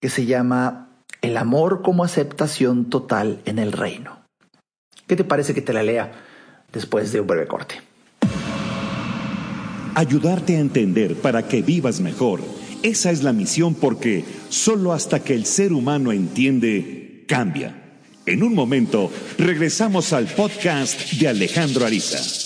que 0.01 0.11
se 0.11 0.27
llama 0.27 0.91
El 1.23 1.37
amor 1.39 1.81
como 1.83 2.05
aceptación 2.05 2.91
total 2.91 3.41
en 3.47 3.59
el 3.59 3.73
reino. 3.73 4.21
¿Qué 5.07 5.17
te 5.17 5.25
parece 5.25 5.55
que 5.55 5.63
te 5.63 5.73
la 5.73 5.83
lea 5.83 6.13
después 6.73 7.13
de 7.13 7.21
un 7.21 7.27
breve 7.27 7.47
corte? 7.47 7.77
Ayudarte 9.95 10.57
a 10.57 10.61
entender 10.61 11.17
para 11.17 11.49
que 11.49 11.63
vivas 11.63 12.01
mejor. 12.01 12.41
Esa 12.83 13.11
es 13.11 13.23
la 13.23 13.33
misión 13.33 13.75
porque 13.75 14.25
solo 14.51 14.93
hasta 14.93 15.21
que 15.21 15.35
el 15.35 15.47
ser 15.47 15.73
humano 15.73 16.13
entiende, 16.13 17.25
cambia. 17.27 17.83
En 18.27 18.43
un 18.43 18.55
momento, 18.55 19.11
regresamos 19.39 20.13
al 20.13 20.27
podcast 20.27 21.13
de 21.13 21.29
Alejandro 21.29 21.87
Ariza. 21.87 22.46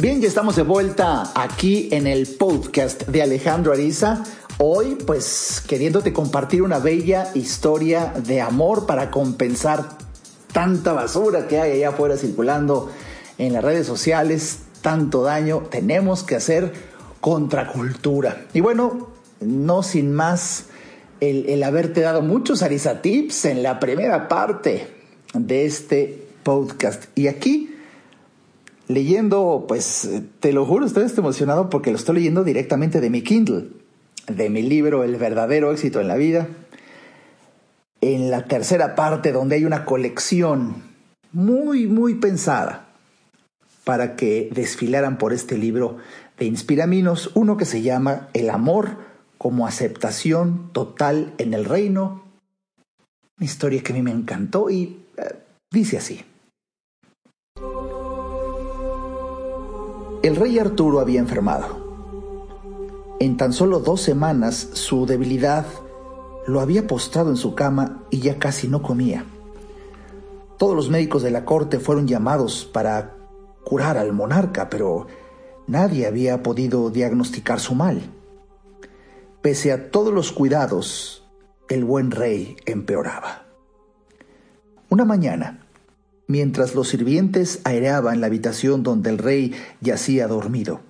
Bien, 0.00 0.18
ya 0.22 0.28
estamos 0.28 0.56
de 0.56 0.62
vuelta 0.62 1.30
aquí 1.34 1.90
en 1.92 2.06
el 2.06 2.26
podcast 2.26 3.06
de 3.06 3.20
Alejandro 3.20 3.74
Ariza. 3.74 4.24
Hoy, 4.56 4.94
pues, 4.94 5.62
queriéndote 5.68 6.14
compartir 6.14 6.62
una 6.62 6.78
bella 6.78 7.30
historia 7.34 8.14
de 8.16 8.40
amor 8.40 8.86
para 8.86 9.10
compensar 9.10 9.98
tanta 10.54 10.94
basura 10.94 11.46
que 11.48 11.60
hay 11.60 11.72
allá 11.72 11.90
afuera 11.90 12.16
circulando 12.16 12.90
en 13.36 13.52
las 13.52 13.62
redes 13.62 13.86
sociales, 13.86 14.60
tanto 14.80 15.22
daño, 15.22 15.64
tenemos 15.70 16.22
que 16.22 16.36
hacer 16.36 16.72
contracultura. 17.20 18.46
Y 18.54 18.60
bueno, 18.60 19.08
no 19.40 19.82
sin 19.82 20.14
más, 20.14 20.64
el, 21.20 21.46
el 21.46 21.62
haberte 21.62 22.00
dado 22.00 22.22
muchos 22.22 22.62
Ariza 22.62 23.02
Tips 23.02 23.44
en 23.44 23.62
la 23.62 23.78
primera 23.78 24.28
parte 24.28 24.86
de 25.34 25.66
este 25.66 26.26
podcast. 26.42 27.04
Y 27.14 27.26
aquí 27.26 27.76
leyendo, 28.90 29.66
pues 29.68 30.10
te 30.40 30.52
lo 30.52 30.66
juro, 30.66 30.84
estoy 30.84 31.06
emocionado 31.16 31.70
porque 31.70 31.90
lo 31.90 31.96
estoy 31.96 32.16
leyendo 32.16 32.42
directamente 32.42 33.00
de 33.00 33.08
mi 33.08 33.22
Kindle, 33.22 33.68
de 34.26 34.50
mi 34.50 34.62
libro 34.62 35.04
El 35.04 35.16
verdadero 35.16 35.70
éxito 35.72 36.00
en 36.00 36.08
la 36.08 36.16
vida. 36.16 36.48
En 38.00 38.30
la 38.30 38.46
tercera 38.46 38.94
parte 38.96 39.30
donde 39.30 39.56
hay 39.56 39.64
una 39.64 39.84
colección 39.84 40.82
muy, 41.32 41.86
muy 41.86 42.16
pensada 42.16 42.88
para 43.84 44.16
que 44.16 44.50
desfilaran 44.52 45.18
por 45.18 45.32
este 45.32 45.56
libro 45.56 45.98
de 46.38 46.46
Inspiraminos, 46.46 47.30
uno 47.34 47.56
que 47.56 47.66
se 47.66 47.82
llama 47.82 48.28
El 48.32 48.50
amor 48.50 48.96
como 49.38 49.66
aceptación 49.66 50.70
total 50.72 51.32
en 51.38 51.54
el 51.54 51.64
reino. 51.64 52.24
Una 53.38 53.46
historia 53.46 53.82
que 53.82 53.92
a 53.92 53.96
mí 53.96 54.02
me 54.02 54.10
encantó 54.10 54.68
y 54.68 54.98
eh, 55.16 55.36
dice 55.70 55.98
así. 55.98 56.24
El 60.22 60.36
rey 60.36 60.58
Arturo 60.58 61.00
había 61.00 61.18
enfermado. 61.18 61.80
En 63.20 63.38
tan 63.38 63.54
solo 63.54 63.80
dos 63.80 64.02
semanas 64.02 64.68
su 64.74 65.06
debilidad 65.06 65.64
lo 66.46 66.60
había 66.60 66.86
postrado 66.86 67.30
en 67.30 67.38
su 67.38 67.54
cama 67.54 68.02
y 68.10 68.20
ya 68.20 68.38
casi 68.38 68.68
no 68.68 68.82
comía. 68.82 69.24
Todos 70.58 70.76
los 70.76 70.90
médicos 70.90 71.22
de 71.22 71.30
la 71.30 71.46
corte 71.46 71.78
fueron 71.78 72.06
llamados 72.06 72.66
para 72.70 73.16
curar 73.64 73.96
al 73.96 74.12
monarca, 74.12 74.68
pero 74.68 75.06
nadie 75.66 76.06
había 76.06 76.42
podido 76.42 76.90
diagnosticar 76.90 77.58
su 77.58 77.74
mal. 77.74 78.02
Pese 79.40 79.72
a 79.72 79.90
todos 79.90 80.12
los 80.12 80.32
cuidados, 80.32 81.26
el 81.70 81.86
buen 81.86 82.10
rey 82.10 82.56
empeoraba. 82.66 83.46
Una 84.90 85.06
mañana, 85.06 85.66
mientras 86.30 86.76
los 86.76 86.86
sirvientes 86.86 87.58
aireaban 87.64 88.20
la 88.20 88.28
habitación 88.28 88.84
donde 88.84 89.10
el 89.10 89.18
rey 89.18 89.52
yacía 89.80 90.28
dormido. 90.28 90.80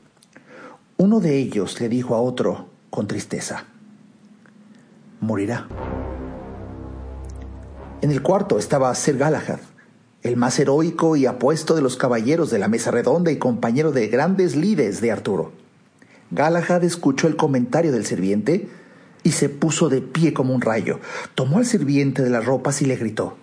Uno 0.98 1.18
de 1.20 1.38
ellos 1.38 1.80
le 1.80 1.88
dijo 1.88 2.14
a 2.14 2.20
otro 2.20 2.66
con 2.90 3.06
tristeza, 3.06 3.64
morirá. 5.20 5.66
En 8.02 8.10
el 8.10 8.20
cuarto 8.20 8.58
estaba 8.58 8.94
Sir 8.94 9.16
Galahad, 9.16 9.60
el 10.22 10.36
más 10.36 10.58
heroico 10.58 11.16
y 11.16 11.24
apuesto 11.24 11.74
de 11.74 11.80
los 11.80 11.96
caballeros 11.96 12.50
de 12.50 12.58
la 12.58 12.68
mesa 12.68 12.90
redonda 12.90 13.32
y 13.32 13.38
compañero 13.38 13.92
de 13.92 14.08
grandes 14.08 14.56
lides 14.56 15.00
de 15.00 15.10
Arturo. 15.10 15.52
Galahad 16.32 16.84
escuchó 16.84 17.28
el 17.28 17.36
comentario 17.36 17.92
del 17.92 18.04
sirviente 18.04 18.68
y 19.22 19.32
se 19.32 19.48
puso 19.48 19.88
de 19.88 20.02
pie 20.02 20.34
como 20.34 20.54
un 20.54 20.60
rayo. 20.60 21.00
Tomó 21.34 21.56
al 21.56 21.64
sirviente 21.64 22.22
de 22.22 22.28
las 22.28 22.44
ropas 22.44 22.82
y 22.82 22.84
le 22.84 22.96
gritó, 22.96 23.38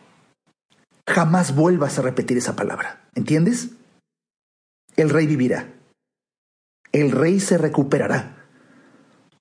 Jamás 1.08 1.56
vuelvas 1.56 1.98
a 1.98 2.02
repetir 2.02 2.38
esa 2.38 2.56
palabra. 2.56 3.08
¿Entiendes? 3.15 3.70
El 4.98 5.10
rey 5.10 5.26
vivirá. 5.26 5.74
El 6.91 7.12
rey 7.12 7.39
se 7.39 7.58
recuperará. 7.58 8.46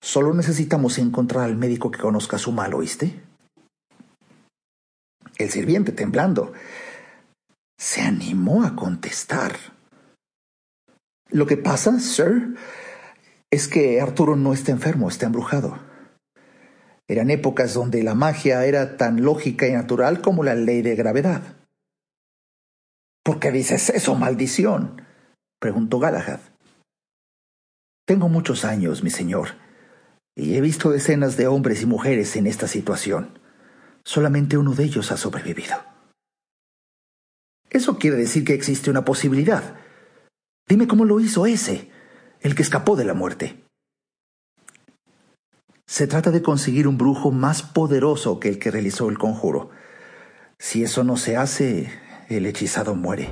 Solo 0.00 0.32
necesitamos 0.34 0.98
encontrar 0.98 1.44
al 1.44 1.56
médico 1.56 1.90
que 1.90 1.98
conozca 1.98 2.38
su 2.38 2.52
mal, 2.52 2.74
¿oíste? 2.74 3.20
El 5.38 5.50
sirviente, 5.50 5.92
temblando, 5.92 6.52
se 7.76 8.02
animó 8.02 8.62
a 8.62 8.76
contestar. 8.76 9.56
Lo 11.30 11.46
que 11.46 11.56
pasa, 11.56 11.98
sir, 11.98 12.56
es 13.50 13.66
que 13.66 14.00
Arturo 14.00 14.36
no 14.36 14.52
está 14.52 14.70
enfermo, 14.72 15.08
está 15.08 15.26
embrujado. 15.26 15.78
Eran 17.08 17.30
épocas 17.30 17.74
donde 17.74 18.02
la 18.02 18.14
magia 18.14 18.64
era 18.64 18.96
tan 18.96 19.22
lógica 19.22 19.66
y 19.66 19.72
natural 19.72 20.20
como 20.20 20.44
la 20.44 20.54
ley 20.54 20.82
de 20.82 20.94
gravedad. 20.94 21.55
¿Por 23.26 23.40
qué 23.40 23.50
dices 23.50 23.90
eso, 23.90 24.14
maldición? 24.14 25.02
preguntó 25.58 25.98
Galahad. 25.98 26.38
Tengo 28.06 28.28
muchos 28.28 28.64
años, 28.64 29.02
mi 29.02 29.10
señor, 29.10 29.48
y 30.36 30.54
he 30.54 30.60
visto 30.60 30.90
decenas 30.90 31.36
de 31.36 31.48
hombres 31.48 31.82
y 31.82 31.86
mujeres 31.86 32.36
en 32.36 32.46
esta 32.46 32.68
situación. 32.68 33.40
Solamente 34.04 34.56
uno 34.56 34.74
de 34.74 34.84
ellos 34.84 35.10
ha 35.10 35.16
sobrevivido. 35.16 35.74
Eso 37.68 37.98
quiere 37.98 38.16
decir 38.16 38.44
que 38.44 38.54
existe 38.54 38.90
una 38.90 39.04
posibilidad. 39.04 39.74
Dime 40.68 40.86
cómo 40.86 41.04
lo 41.04 41.18
hizo 41.18 41.46
ese, 41.46 41.90
el 42.42 42.54
que 42.54 42.62
escapó 42.62 42.94
de 42.94 43.06
la 43.06 43.14
muerte. 43.14 43.60
Se 45.84 46.06
trata 46.06 46.30
de 46.30 46.42
conseguir 46.42 46.86
un 46.86 46.96
brujo 46.96 47.32
más 47.32 47.64
poderoso 47.64 48.38
que 48.38 48.50
el 48.50 48.60
que 48.60 48.70
realizó 48.70 49.08
el 49.10 49.18
conjuro. 49.18 49.70
Si 50.60 50.84
eso 50.84 51.02
no 51.02 51.16
se 51.16 51.36
hace, 51.36 52.05
el 52.28 52.46
hechizado 52.46 52.94
muere. 52.94 53.28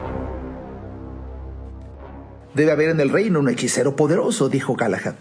Debe 2.54 2.70
haber 2.70 2.90
en 2.90 3.00
el 3.00 3.10
reino 3.10 3.40
un 3.40 3.48
hechicero 3.48 3.96
poderoso, 3.96 4.48
dijo 4.48 4.76
Galahad. 4.76 5.16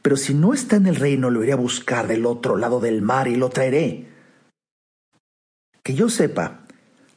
Pero 0.00 0.16
si 0.16 0.34
no 0.34 0.54
está 0.54 0.76
en 0.76 0.86
el 0.86 0.96
reino, 0.96 1.30
lo 1.30 1.42
iré 1.42 1.52
a 1.52 1.56
buscar 1.56 2.06
del 2.06 2.26
otro 2.26 2.56
lado 2.56 2.80
del 2.80 3.02
mar 3.02 3.28
y 3.28 3.36
lo 3.36 3.50
traeré. 3.50 4.08
Que 5.82 5.94
yo 5.94 6.08
sepa, 6.08 6.60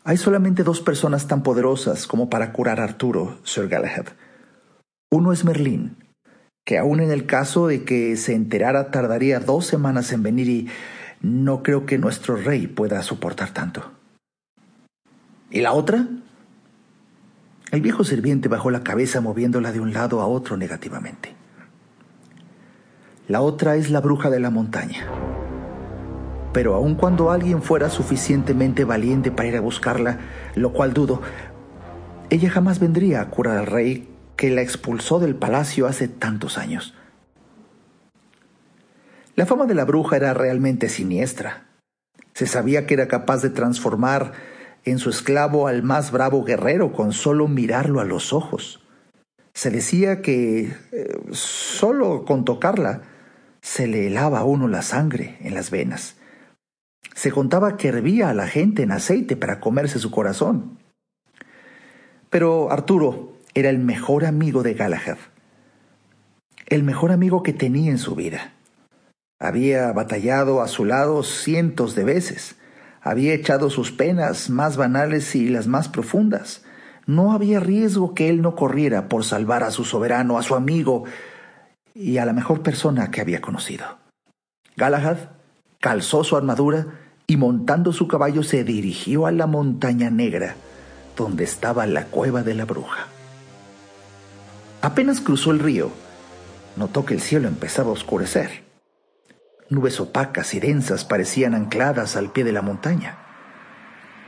hay 0.03 0.17
solamente 0.17 0.63
dos 0.63 0.81
personas 0.81 1.27
tan 1.27 1.43
poderosas 1.43 2.07
como 2.07 2.29
para 2.29 2.51
curar 2.53 2.79
a 2.79 2.85
Arturo, 2.85 3.39
Sir 3.43 3.67
Galahad. 3.67 4.07
Uno 5.09 5.31
es 5.31 5.45
Merlín, 5.45 5.97
que 6.65 6.77
aun 6.77 6.99
en 6.99 7.11
el 7.11 7.25
caso 7.25 7.67
de 7.67 7.85
que 7.85 8.17
se 8.17 8.35
enterara 8.35 8.91
tardaría 8.91 9.39
dos 9.39 9.65
semanas 9.65 10.11
en 10.11 10.23
venir 10.23 10.49
y 10.49 10.67
no 11.21 11.63
creo 11.63 11.85
que 11.85 11.97
nuestro 11.97 12.35
rey 12.35 12.67
pueda 12.67 13.01
soportar 13.03 13.53
tanto. 13.53 13.96
¿Y 15.49 15.61
la 15.61 15.73
otra? 15.73 16.05
El 17.71 17.81
viejo 17.81 18.03
sirviente 18.03 18.49
bajó 18.49 18.69
la 18.69 18.83
cabeza 18.83 19.21
moviéndola 19.21 19.71
de 19.71 19.79
un 19.79 19.93
lado 19.93 20.21
a 20.21 20.27
otro 20.27 20.57
negativamente. 20.57 21.35
La 23.27 23.41
otra 23.41 23.75
es 23.75 23.89
la 23.89 23.99
bruja 24.01 24.29
de 24.29 24.39
la 24.39 24.49
montaña. 24.49 25.05
pero 26.53 26.73
aun 26.73 26.95
cuando 26.95 27.29
alguien 27.29 27.61
fuera 27.61 27.87
suficientemente 27.87 28.83
valiente 28.83 29.29
para 29.29 29.47
ir 29.47 29.57
a 29.57 29.61
buscarla, 29.61 30.17
lo 30.55 30.73
cual 30.73 30.91
dudo, 30.91 31.21
ella 32.31 32.49
jamás 32.49 32.79
vendría 32.79 33.21
a 33.21 33.29
curar 33.29 33.57
al 33.57 33.67
rey 33.67 34.09
que 34.35 34.49
la 34.49 34.61
expulsó 34.61 35.19
del 35.19 35.35
palacio 35.35 35.85
hace 35.85 36.07
tantos 36.07 36.57
años. 36.57 36.95
La 39.35 39.45
fama 39.45 39.67
de 39.67 39.75
la 39.75 39.85
bruja 39.85 40.15
era 40.15 40.33
realmente 40.33 40.89
siniestra. 40.89 41.67
Se 42.33 42.47
sabía 42.47 42.87
que 42.87 42.95
era 42.95 43.07
capaz 43.07 43.43
de 43.43 43.51
transformar 43.51 44.33
en 44.87 44.99
su 44.99 45.09
esclavo 45.09 45.67
al 45.67 45.83
más 45.83 46.11
bravo 46.11 46.43
guerrero 46.43 46.93
con 46.93 47.11
solo 47.11 47.47
mirarlo 47.47 47.99
a 47.99 48.05
los 48.05 48.31
ojos. 48.31 48.81
Se 49.53 49.69
decía 49.69 50.21
que 50.21 50.73
eh, 50.91 51.19
solo 51.31 52.23
con 52.23 52.45
tocarla 52.45 53.01
se 53.61 53.87
le 53.87 54.07
helaba 54.07 54.39
a 54.39 54.43
uno 54.45 54.67
la 54.67 54.81
sangre 54.81 55.37
en 55.41 55.53
las 55.53 55.71
venas. 55.71 56.15
Se 57.15 57.31
contaba 57.31 57.75
que 57.75 57.89
hervía 57.89 58.29
a 58.29 58.33
la 58.33 58.47
gente 58.47 58.83
en 58.83 58.91
aceite 58.91 59.35
para 59.35 59.59
comerse 59.59 59.99
su 59.99 60.09
corazón. 60.09 60.77
Pero 62.29 62.71
Arturo 62.71 63.33
era 63.55 63.69
el 63.69 63.79
mejor 63.79 64.23
amigo 64.23 64.63
de 64.63 64.73
Galahad, 64.73 65.17
el 66.67 66.83
mejor 66.83 67.11
amigo 67.11 67.43
que 67.43 67.53
tenía 67.53 67.91
en 67.91 67.97
su 67.97 68.15
vida. 68.15 68.53
Había 69.39 69.91
batallado 69.91 70.61
a 70.61 70.67
su 70.67 70.85
lado 70.85 71.23
cientos 71.23 71.93
de 71.95 72.03
veces, 72.03 72.55
había 73.01 73.33
echado 73.33 73.69
sus 73.69 73.91
penas 73.91 74.49
más 74.49 74.77
banales 74.77 75.35
y 75.35 75.49
las 75.49 75.67
más 75.67 75.87
profundas. 75.87 76.63
No 77.05 77.31
había 77.31 77.59
riesgo 77.59 78.13
que 78.13 78.29
él 78.29 78.41
no 78.41 78.55
corriera 78.55 79.07
por 79.07 79.23
salvar 79.23 79.63
a 79.63 79.71
su 79.71 79.85
soberano, 79.85 80.37
a 80.37 80.43
su 80.43 80.55
amigo 80.55 81.05
y 81.93 82.17
a 82.17 82.25
la 82.25 82.33
mejor 82.33 82.61
persona 82.61 83.11
que 83.11 83.21
había 83.21 83.41
conocido. 83.41 83.85
Galahad 84.75 85.17
calzó 85.79 86.23
su 86.23 86.35
armadura 86.35 86.87
y 87.25 87.37
montando 87.37 87.93
su 87.93 88.07
caballo 88.07 88.43
se 88.43 88.63
dirigió 88.63 89.25
a 89.25 89.31
la 89.31 89.47
montaña 89.47 90.09
negra, 90.09 90.55
donde 91.15 91.43
estaba 91.43 91.85
la 91.87 92.05
cueva 92.05 92.43
de 92.43 92.53
la 92.53 92.65
bruja. 92.65 93.07
Apenas 94.81 95.19
cruzó 95.19 95.51
el 95.51 95.59
río, 95.59 95.91
notó 96.75 97.05
que 97.05 97.13
el 97.15 97.21
cielo 97.21 97.47
empezaba 97.47 97.89
a 97.89 97.93
oscurecer. 97.93 98.66
Nubes 99.69 99.99
opacas 99.99 100.53
y 100.53 100.61
densas 100.61 101.03
parecían 101.03 101.53
ancladas 101.53 102.15
al 102.15 102.31
pie 102.31 102.45
de 102.45 102.53
la 102.53 102.61
montaña. 102.61 103.17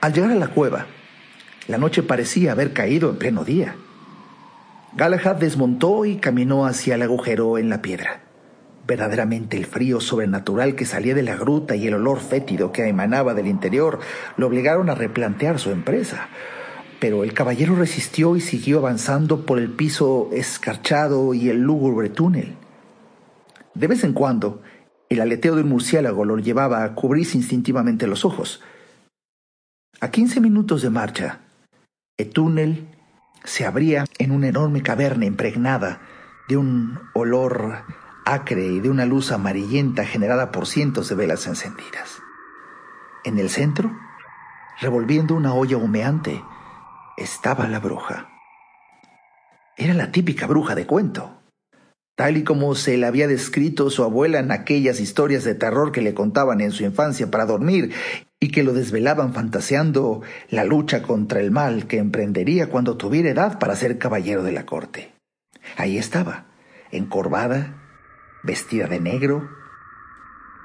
Al 0.02 0.12
llegar 0.14 0.32
a 0.32 0.36
la 0.36 0.48
cueva, 0.48 0.88
la 1.68 1.78
noche 1.78 2.04
parecía 2.04 2.52
haber 2.52 2.74
caído 2.74 3.10
en 3.10 3.18
pleno 3.18 3.46
día. 3.46 3.76
Galahad 4.94 5.38
desmontó 5.38 6.04
y 6.04 6.18
caminó 6.18 6.66
hacia 6.66 6.96
el 6.96 7.04
agujero 7.04 7.58
en 7.58 7.70
la 7.70 7.82
piedra. 7.82 8.22
Verdaderamente 8.86 9.56
el 9.56 9.66
frío 9.66 10.02
sobrenatural 10.02 10.76
que 10.76 10.86
salía 10.86 11.14
de 11.14 11.24
la 11.24 11.36
gruta 11.36 11.76
y 11.76 11.88
el 11.88 11.94
olor 11.94 12.20
fétido 12.20 12.72
que 12.72 12.88
emanaba 12.88 13.34
del 13.34 13.48
interior 13.48 14.00
lo 14.36 14.48
obligaron 14.48 14.90
a 14.90 14.96
replantear 14.96 15.60
su 15.60 15.72
empresa. 15.72 16.28
Pero 17.00 17.24
el 17.24 17.34
caballero 17.34 17.76
resistió 17.76 18.36
y 18.36 18.42
siguió 18.42 18.80
avanzando 18.80 19.46
por 19.46 19.60
el 19.60 19.70
piso 19.70 20.30
escarchado 20.34 21.34
y 21.34 21.50
el 21.50 21.62
lúgubre 21.62 22.10
túnel. 22.10 22.56
De 23.76 23.88
vez 23.88 24.04
en 24.04 24.14
cuando, 24.14 24.64
el 25.10 25.22
aleteo 25.22 25.56
de 25.56 25.64
un 25.64 25.70
murciélago 25.70 26.24
lo 26.24 26.38
llevaba 26.38 26.84
a 26.84 26.94
cubrirse 26.94 27.36
instintivamente 27.36 28.06
los 28.06 28.26
ojos. 28.26 28.62
A 30.00 30.12
quince 30.12 30.40
minutos 30.40 30.84
de 30.84 30.92
marcha, 30.92 31.40
el 32.18 32.30
túnel 32.30 32.88
se 33.44 33.66
abría 33.66 34.06
en 34.20 34.32
una 34.32 34.48
enorme 34.48 34.84
caverna 34.84 35.26
impregnada 35.26 36.02
de 36.48 36.58
un 36.58 37.00
olor 37.14 37.84
acre 38.26 38.66
y 38.68 38.80
de 38.80 38.90
una 38.90 39.06
luz 39.06 39.32
amarillenta 39.32 40.06
generada 40.06 40.52
por 40.52 40.68
cientos 40.68 41.10
de 41.10 41.16
velas 41.16 41.48
encendidas. 41.48 42.22
En 43.24 43.40
el 43.40 43.50
centro, 43.50 43.92
revolviendo 44.80 45.34
una 45.36 45.54
olla 45.54 45.78
humeante, 45.78 46.44
estaba 47.18 47.68
la 47.68 47.80
bruja. 47.80 48.30
Era 49.76 49.94
la 49.96 50.12
típica 50.12 50.46
bruja 50.46 50.76
de 50.76 50.86
cuento 50.86 51.39
tal 52.20 52.36
y 52.36 52.44
como 52.44 52.76
se 52.76 52.98
le 52.98 53.06
había 53.06 53.30
descrito 53.30 53.90
su 53.90 54.04
abuela 54.04 54.40
en 54.40 54.52
aquellas 54.52 55.00
historias 55.00 55.46
de 55.46 55.56
terror 55.56 55.94
que 55.94 56.02
le 56.02 56.14
contaban 56.14 56.60
en 56.60 56.72
su 56.72 56.84
infancia 56.84 57.32
para 57.32 57.46
dormir 57.46 57.94
y 58.42 58.52
que 58.52 58.62
lo 58.62 58.74
desvelaban 58.74 59.34
fantaseando 59.34 60.22
la 60.50 60.66
lucha 60.66 61.02
contra 61.02 61.40
el 61.40 61.50
mal 61.50 61.88
que 61.88 61.98
emprendería 61.98 62.68
cuando 62.68 62.98
tuviera 62.98 63.30
edad 63.30 63.58
para 63.58 63.74
ser 63.78 63.98
caballero 64.00 64.44
de 64.44 64.52
la 64.52 64.66
corte. 64.66 65.14
Ahí 65.78 65.98
estaba, 65.98 66.48
encorvada, 66.92 67.82
vestida 68.44 68.88
de 68.88 69.00
negro, 69.00 69.50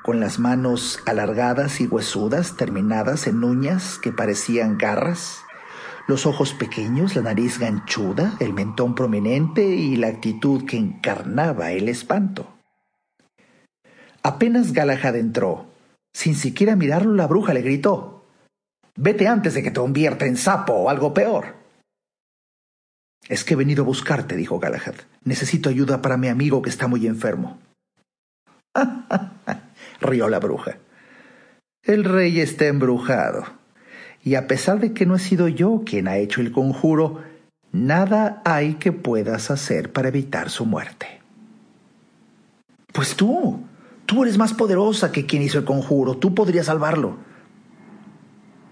con 0.02 0.18
las 0.18 0.40
manos 0.40 0.98
alargadas 1.06 1.80
y 1.80 1.86
huesudas 1.86 2.56
terminadas 2.56 3.28
en 3.28 3.44
uñas 3.44 4.00
que 4.02 4.10
parecían 4.10 4.76
garras, 4.76 5.43
los 6.06 6.26
ojos 6.26 6.52
pequeños, 6.52 7.16
la 7.16 7.22
nariz 7.22 7.58
ganchuda, 7.58 8.36
el 8.40 8.52
mentón 8.52 8.94
prominente 8.94 9.64
y 9.64 9.96
la 9.96 10.08
actitud 10.08 10.66
que 10.66 10.76
encarnaba 10.76 11.72
el 11.72 11.88
espanto. 11.88 12.48
Apenas 14.22 14.72
Galahad 14.72 15.16
entró, 15.16 15.66
sin 16.12 16.34
siquiera 16.34 16.76
mirarlo, 16.76 17.14
la 17.14 17.26
bruja 17.26 17.54
le 17.54 17.62
gritó: 17.62 18.26
Vete 18.96 19.26
antes 19.26 19.54
de 19.54 19.62
que 19.62 19.70
te 19.70 19.80
convierta 19.80 20.26
en 20.26 20.36
sapo 20.36 20.74
o 20.74 20.90
algo 20.90 21.14
peor. 21.14 21.56
Es 23.28 23.42
que 23.42 23.54
he 23.54 23.56
venido 23.56 23.82
a 23.82 23.86
buscarte, 23.86 24.36
dijo 24.36 24.58
Galahad. 24.58 24.94
Necesito 25.24 25.70
ayuda 25.70 26.02
para 26.02 26.18
mi 26.18 26.28
amigo 26.28 26.60
que 26.60 26.68
está 26.68 26.86
muy 26.86 27.06
enfermo. 27.06 27.58
rió 30.00 30.28
la 30.28 30.38
bruja. 30.38 30.76
El 31.82 32.04
rey 32.04 32.40
está 32.40 32.66
embrujado 32.66 33.63
y 34.24 34.36
a 34.36 34.46
pesar 34.46 34.80
de 34.80 34.94
que 34.94 35.04
no 35.04 35.16
he 35.16 35.18
sido 35.18 35.48
yo 35.48 35.82
quien 35.84 36.08
ha 36.08 36.16
hecho 36.16 36.40
el 36.40 36.50
conjuro, 36.50 37.20
nada 37.72 38.40
hay 38.46 38.74
que 38.74 38.90
puedas 38.90 39.50
hacer 39.50 39.92
para 39.92 40.08
evitar 40.08 40.48
su 40.48 40.64
muerte. 40.64 41.20
Pues 42.92 43.16
tú, 43.16 43.60
tú 44.06 44.22
eres 44.22 44.38
más 44.38 44.54
poderosa 44.54 45.12
que 45.12 45.26
quien 45.26 45.42
hizo 45.42 45.58
el 45.58 45.64
conjuro, 45.66 46.16
tú 46.16 46.34
podrías 46.34 46.66
salvarlo. 46.66 47.18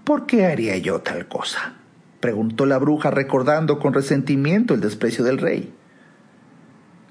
¿Por 0.05 0.25
qué 0.25 0.47
haría 0.47 0.79
yo 0.79 1.01
tal 1.03 1.29
cosa? 1.29 1.75
preguntó 2.21 2.67
la 2.67 2.79
bruja 2.79 3.11
recordando 3.11 3.79
con 3.79 3.93
resentimiento 3.93 4.75
el 4.75 4.81
desprecio 4.81 5.25
del 5.25 5.39
rey. 5.39 5.75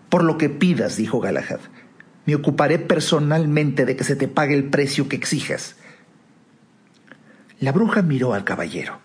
Por 0.10 0.24
lo 0.24 0.38
que 0.38 0.50
pidas, 0.50 0.96
dijo 0.96 1.20
Galahad, 1.20 1.60
me 2.26 2.34
ocuparé 2.34 2.80
personalmente 2.80 3.86
de 3.86 3.96
que 3.96 4.04
se 4.04 4.16
te 4.16 4.28
pague 4.28 4.56
el 4.56 4.70
precio 4.70 5.10
que 5.10 5.18
exijas. 5.18 5.76
La 7.62 7.72
bruja 7.72 8.02
miró 8.02 8.34
al 8.34 8.44
caballero. 8.44 9.00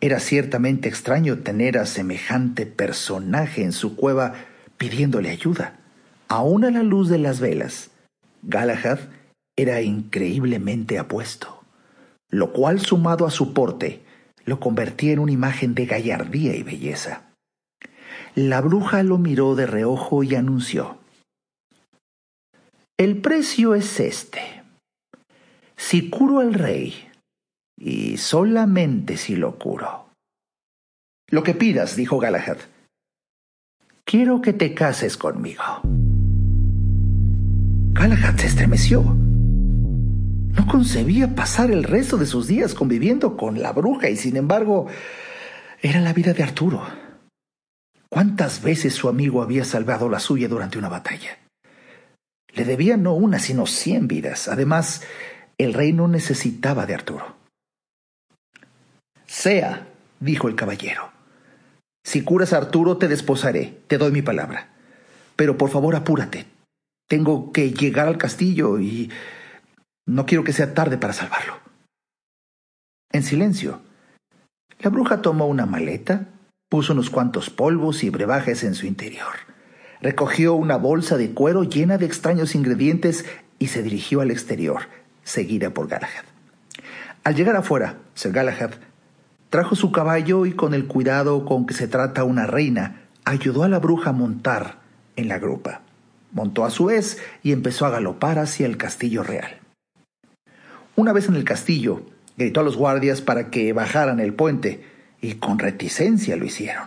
Era 0.00 0.20
ciertamente 0.20 0.88
extraño 0.88 1.40
tener 1.40 1.76
a 1.76 1.86
semejante 1.86 2.64
personaje 2.64 3.64
en 3.64 3.72
su 3.72 3.96
cueva 3.96 4.34
pidiéndole 4.78 5.28
ayuda. 5.28 5.80
Aún 6.28 6.64
a 6.64 6.70
la 6.70 6.84
luz 6.84 7.08
de 7.08 7.18
las 7.18 7.40
velas, 7.40 7.90
Galahad 8.42 9.00
era 9.56 9.82
increíblemente 9.82 11.00
apuesto, 11.00 11.64
lo 12.28 12.52
cual 12.52 12.78
sumado 12.78 13.26
a 13.26 13.30
su 13.32 13.52
porte 13.52 14.04
lo 14.44 14.60
convertía 14.60 15.12
en 15.12 15.18
una 15.18 15.32
imagen 15.32 15.74
de 15.74 15.86
gallardía 15.86 16.54
y 16.54 16.62
belleza. 16.62 17.32
La 18.36 18.60
bruja 18.60 19.02
lo 19.02 19.18
miró 19.18 19.56
de 19.56 19.66
reojo 19.66 20.22
y 20.22 20.36
anunció. 20.36 20.98
El 22.96 23.20
precio 23.20 23.74
es 23.74 23.98
este. 23.98 24.62
Si 25.76 26.08
curo 26.08 26.38
al 26.38 26.54
rey, 26.54 27.09
y 27.80 28.18
solamente 28.18 29.16
si 29.16 29.34
lo 29.34 29.58
curo. 29.58 30.10
Lo 31.30 31.42
que 31.42 31.54
pidas, 31.54 31.96
dijo 31.96 32.18
Galahad. 32.18 32.58
Quiero 34.04 34.42
que 34.42 34.52
te 34.52 34.74
cases 34.74 35.16
conmigo. 35.16 35.62
Galahad 37.92 38.36
se 38.36 38.48
estremeció. 38.48 39.02
No 39.02 40.66
concebía 40.66 41.34
pasar 41.34 41.70
el 41.70 41.84
resto 41.84 42.18
de 42.18 42.26
sus 42.26 42.46
días 42.46 42.74
conviviendo 42.74 43.36
con 43.36 43.62
la 43.62 43.72
bruja 43.72 44.10
y 44.10 44.16
sin 44.16 44.36
embargo 44.36 44.88
era 45.80 46.00
la 46.00 46.12
vida 46.12 46.34
de 46.34 46.42
Arturo. 46.42 46.82
¿Cuántas 48.10 48.62
veces 48.62 48.94
su 48.94 49.08
amigo 49.08 49.42
había 49.42 49.64
salvado 49.64 50.08
la 50.08 50.18
suya 50.18 50.48
durante 50.48 50.76
una 50.76 50.88
batalla? 50.88 51.38
Le 52.52 52.64
debía 52.64 52.96
no 52.96 53.14
una, 53.14 53.38
sino 53.38 53.66
cien 53.66 54.08
vidas. 54.08 54.48
Además, 54.48 55.02
el 55.56 55.72
rey 55.72 55.92
no 55.92 56.08
necesitaba 56.08 56.84
de 56.84 56.94
Arturo. 56.94 57.39
Sea, 59.30 59.86
dijo 60.18 60.48
el 60.48 60.56
caballero. 60.56 61.12
Si 62.04 62.24
curas 62.24 62.52
a 62.52 62.56
Arturo, 62.56 62.96
te 62.96 63.06
desposaré, 63.06 63.78
te 63.86 63.96
doy 63.96 64.10
mi 64.10 64.22
palabra. 64.22 64.70
Pero 65.36 65.56
por 65.56 65.70
favor, 65.70 65.94
apúrate. 65.94 66.46
Tengo 67.08 67.52
que 67.52 67.70
llegar 67.70 68.08
al 68.08 68.18
castillo 68.18 68.80
y 68.80 69.08
no 70.04 70.26
quiero 70.26 70.42
que 70.42 70.52
sea 70.52 70.74
tarde 70.74 70.98
para 70.98 71.12
salvarlo. 71.12 71.54
En 73.12 73.22
silencio, 73.22 73.80
la 74.80 74.90
bruja 74.90 75.22
tomó 75.22 75.46
una 75.46 75.64
maleta, 75.64 76.26
puso 76.68 76.92
unos 76.92 77.08
cuantos 77.08 77.50
polvos 77.50 78.02
y 78.02 78.10
brebajes 78.10 78.64
en 78.64 78.74
su 78.74 78.86
interior. 78.86 79.34
Recogió 80.00 80.54
una 80.54 80.76
bolsa 80.76 81.16
de 81.16 81.30
cuero 81.30 81.62
llena 81.62 81.98
de 81.98 82.06
extraños 82.06 82.56
ingredientes 82.56 83.24
y 83.60 83.68
se 83.68 83.84
dirigió 83.84 84.22
al 84.22 84.32
exterior, 84.32 84.88
seguida 85.22 85.70
por 85.70 85.86
Galahad. 85.86 86.24
Al 87.22 87.36
llegar 87.36 87.54
afuera, 87.54 87.98
Sir 88.14 88.32
Galahad 88.32 88.72
trajo 89.50 89.74
su 89.74 89.90
caballo 89.90 90.46
y 90.46 90.52
con 90.52 90.74
el 90.74 90.86
cuidado 90.86 91.44
con 91.44 91.66
que 91.66 91.74
se 91.74 91.88
trata 91.88 92.24
una 92.24 92.46
reina, 92.46 93.02
ayudó 93.24 93.64
a 93.64 93.68
la 93.68 93.80
bruja 93.80 94.10
a 94.10 94.14
montar 94.14 94.78
en 95.16 95.28
la 95.28 95.38
grupa. 95.38 95.82
Montó 96.32 96.64
a 96.64 96.70
su 96.70 96.86
vez 96.86 97.18
y 97.42 97.50
empezó 97.52 97.84
a 97.84 97.90
galopar 97.90 98.38
hacia 98.38 98.66
el 98.66 98.76
castillo 98.76 99.24
real. 99.24 99.58
Una 100.94 101.12
vez 101.12 101.28
en 101.28 101.34
el 101.34 101.44
castillo, 101.44 102.02
gritó 102.36 102.60
a 102.60 102.62
los 102.62 102.76
guardias 102.76 103.20
para 103.20 103.50
que 103.50 103.72
bajaran 103.72 104.20
el 104.20 104.34
puente, 104.34 104.84
y 105.20 105.34
con 105.34 105.58
reticencia 105.58 106.36
lo 106.36 106.46
hicieron. 106.46 106.86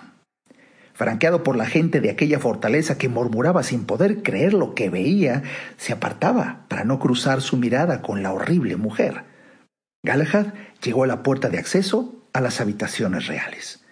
Franqueado 0.93 1.43
por 1.43 1.55
la 1.55 1.66
gente 1.66 2.01
de 2.01 2.09
aquella 2.09 2.39
fortaleza 2.39 2.97
que 2.97 3.09
murmuraba 3.09 3.64
sin 3.64 3.86
poder 3.86 4.24
creer 4.24 4.53
lo 4.53 4.74
que 4.74 4.89
veía, 4.89 5.43
se 5.78 5.91
apartaba 5.91 6.66
para 6.70 6.86
no 6.86 6.97
cruzar 6.97 7.41
su 7.41 7.57
mirada 7.57 8.01
con 8.01 8.24
la 8.24 8.32
horrible 8.32 8.78
mujer. 8.78 9.24
Galahad 10.03 10.53
llegó 10.82 11.03
a 11.03 11.07
la 11.07 11.24
puerta 11.24 11.49
de 11.49 11.59
acceso 11.59 12.22
a 12.34 12.41
las 12.41 12.59
habitaciones 12.59 13.27
reales. 13.27 13.84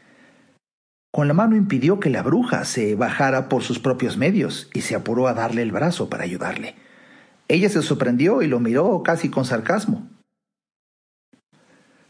Con 1.14 1.28
la 1.28 1.34
mano 1.34 1.56
impidió 1.56 2.00
que 2.00 2.10
la 2.10 2.24
bruja 2.24 2.66
se 2.66 2.96
bajara 2.96 3.50
por 3.50 3.64
sus 3.64 3.80
propios 3.80 4.18
medios 4.18 4.70
y 4.74 4.82
se 4.82 4.96
apuró 4.96 5.28
a 5.28 5.34
darle 5.34 5.62
el 5.62 5.72
brazo 5.72 6.10
para 6.10 6.24
ayudarle. 6.24 6.76
Ella 7.48 7.70
se 7.70 7.82
sorprendió 7.82 8.42
y 8.42 8.48
lo 8.48 8.60
miró 8.60 9.04
casi 9.04 9.30
con 9.30 9.46
sarcasmo. 9.46 10.08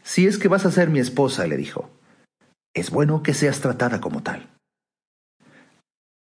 Si 0.04 0.26
es 0.26 0.38
que 0.38 0.48
vas 0.48 0.64
a 0.66 0.70
ser 0.70 0.88
mi 0.88 1.00
esposa, 1.00 1.46
le 1.46 1.56
dijo, 1.56 1.90
es 2.74 2.90
bueno 2.90 3.22
que 3.22 3.34
seas 3.34 3.60
tratada 3.60 4.00
como 4.00 4.22
tal. 4.22 4.48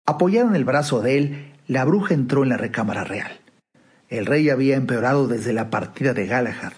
Apoyada 0.05 0.49
en 0.49 0.55
el 0.55 0.65
brazo 0.65 1.01
de 1.01 1.17
él, 1.17 1.53
la 1.67 1.85
bruja 1.85 2.13
entró 2.13 2.43
en 2.43 2.49
la 2.49 2.57
recámara 2.57 3.03
real. 3.03 3.39
El 4.07 4.25
rey 4.25 4.49
había 4.49 4.75
empeorado 4.75 5.27
desde 5.27 5.53
la 5.53 5.69
partida 5.69 6.13
de 6.13 6.25
Galahad. 6.25 6.73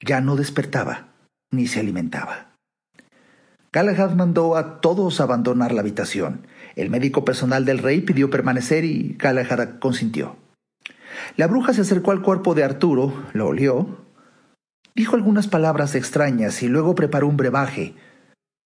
Ya 0.00 0.20
no 0.20 0.36
despertaba 0.36 1.05
ni 1.50 1.66
se 1.66 1.80
alimentaba. 1.80 2.52
Galahad 3.72 4.12
mandó 4.12 4.56
a 4.56 4.80
todos 4.80 5.20
abandonar 5.20 5.72
la 5.72 5.80
habitación. 5.80 6.46
El 6.76 6.90
médico 6.90 7.24
personal 7.24 7.64
del 7.64 7.78
rey 7.78 8.00
pidió 8.00 8.30
permanecer 8.30 8.84
y 8.84 9.16
Galahad 9.18 9.78
consintió. 9.78 10.36
La 11.36 11.46
bruja 11.46 11.72
se 11.72 11.82
acercó 11.82 12.10
al 12.10 12.22
cuerpo 12.22 12.54
de 12.54 12.64
Arturo, 12.64 13.12
lo 13.32 13.48
olió, 13.48 14.04
dijo 14.94 15.16
algunas 15.16 15.46
palabras 15.46 15.94
extrañas 15.94 16.62
y 16.62 16.68
luego 16.68 16.94
preparó 16.94 17.28
un 17.28 17.36
brebaje 17.36 17.94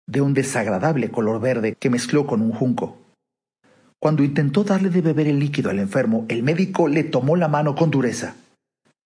de 0.06 0.20
un 0.20 0.34
desagradable 0.34 1.10
color 1.10 1.40
verde 1.40 1.76
que 1.78 1.90
mezcló 1.90 2.26
con 2.26 2.40
un 2.40 2.52
junco. 2.52 2.98
Cuando 4.00 4.22
intentó 4.22 4.64
darle 4.64 4.90
de 4.90 5.02
beber 5.02 5.28
el 5.28 5.38
líquido 5.38 5.70
al 5.70 5.78
enfermo, 5.78 6.24
el 6.28 6.42
médico 6.42 6.88
le 6.88 7.04
tomó 7.04 7.36
la 7.36 7.48
mano 7.48 7.74
con 7.74 7.90
dureza. 7.90 8.34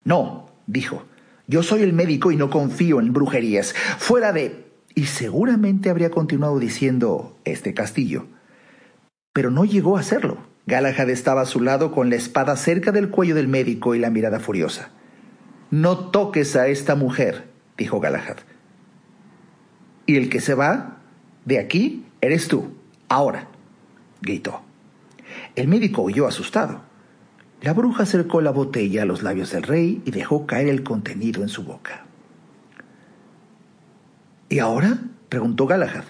No, 0.03 0.47
dijo, 0.65 1.03
yo 1.47 1.63
soy 1.63 1.81
el 1.81 1.93
médico 1.93 2.31
y 2.31 2.35
no 2.35 2.49
confío 2.49 2.99
en 2.99 3.13
brujerías. 3.13 3.73
Fuera 3.97 4.31
de... 4.33 4.71
Y 4.93 5.05
seguramente 5.05 5.89
habría 5.89 6.11
continuado 6.11 6.59
diciendo 6.59 7.37
este 7.45 7.73
castillo. 7.73 8.25
Pero 9.33 9.49
no 9.49 9.63
llegó 9.63 9.97
a 9.97 10.01
hacerlo. 10.01 10.37
Galahad 10.65 11.09
estaba 11.09 11.41
a 11.41 11.45
su 11.45 11.61
lado 11.61 11.91
con 11.91 12.09
la 12.09 12.17
espada 12.17 12.55
cerca 12.57 12.91
del 12.91 13.09
cuello 13.09 13.33
del 13.33 13.47
médico 13.47 13.95
y 13.95 13.99
la 13.99 14.09
mirada 14.09 14.39
furiosa. 14.39 14.89
No 15.69 16.09
toques 16.09 16.55
a 16.57 16.67
esta 16.67 16.95
mujer, 16.95 17.45
dijo 17.77 17.99
Galahad. 18.01 18.37
Y 20.05 20.17
el 20.17 20.29
que 20.29 20.41
se 20.41 20.53
va 20.53 20.97
de 21.45 21.59
aquí 21.59 22.05
eres 22.19 22.47
tú, 22.47 22.73
ahora, 23.07 23.47
gritó. 24.21 24.61
El 25.55 25.67
médico 25.67 26.01
huyó 26.01 26.27
asustado. 26.27 26.81
La 27.61 27.73
bruja 27.73 28.03
acercó 28.03 28.41
la 28.41 28.49
botella 28.51 29.03
a 29.03 29.05
los 29.05 29.21
labios 29.21 29.51
del 29.51 29.63
rey 29.63 30.01
y 30.03 30.11
dejó 30.11 30.47
caer 30.47 30.67
el 30.67 30.83
contenido 30.83 31.43
en 31.43 31.49
su 31.49 31.63
boca. 31.63 32.05
¿Y 34.49 34.59
ahora? 34.59 34.97
preguntó 35.29 35.67
Galahad. 35.67 36.03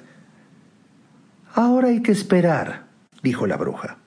Ahora 1.54 1.90
hay 1.90 2.02
que 2.02 2.14
esperar, 2.14 2.88
dijo 3.22 3.46
la 3.48 3.58
bruja. 3.58 3.98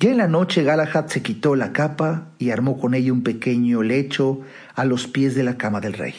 Ya 0.00 0.10
en 0.10 0.18
la 0.18 0.26
noche 0.26 0.64
Galahad 0.64 1.06
se 1.06 1.22
quitó 1.22 1.54
la 1.54 1.72
capa 1.72 2.32
y 2.38 2.50
armó 2.50 2.78
con 2.80 2.94
ella 2.94 3.12
un 3.12 3.22
pequeño 3.22 3.82
lecho 3.82 4.40
a 4.74 4.84
los 4.84 5.06
pies 5.06 5.36
de 5.36 5.44
la 5.44 5.56
cama 5.56 5.80
del 5.80 5.92
rey. 5.92 6.14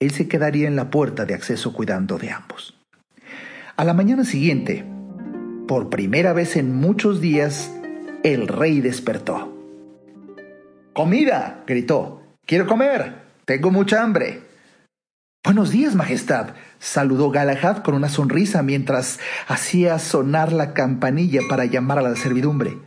Él 0.00 0.10
se 0.10 0.26
quedaría 0.26 0.66
en 0.66 0.74
la 0.74 0.90
puerta 0.90 1.24
de 1.24 1.34
acceso 1.34 1.72
cuidando 1.72 2.18
de 2.18 2.32
ambos. 2.32 2.76
A 3.76 3.84
la 3.84 3.94
mañana 3.94 4.24
siguiente, 4.24 4.84
por 5.68 5.90
primera 5.90 6.32
vez 6.32 6.56
en 6.56 6.74
muchos 6.74 7.20
días, 7.20 7.72
el 8.22 8.48
rey 8.48 8.80
despertó. 8.80 9.52
¡Comida! 10.92 11.64
gritó. 11.66 12.22
Quiero 12.46 12.66
comer. 12.66 13.22
Tengo 13.44 13.70
mucha 13.70 14.02
hambre. 14.02 14.42
Buenos 15.44 15.70
días, 15.70 15.96
Majestad, 15.96 16.50
saludó 16.78 17.30
Galahad 17.30 17.78
con 17.78 17.94
una 17.94 18.08
sonrisa 18.08 18.62
mientras 18.62 19.18
hacía 19.48 19.98
sonar 19.98 20.52
la 20.52 20.72
campanilla 20.72 21.40
para 21.48 21.64
llamar 21.64 21.98
a 21.98 22.02
la 22.02 22.14
servidumbre. 22.14 22.78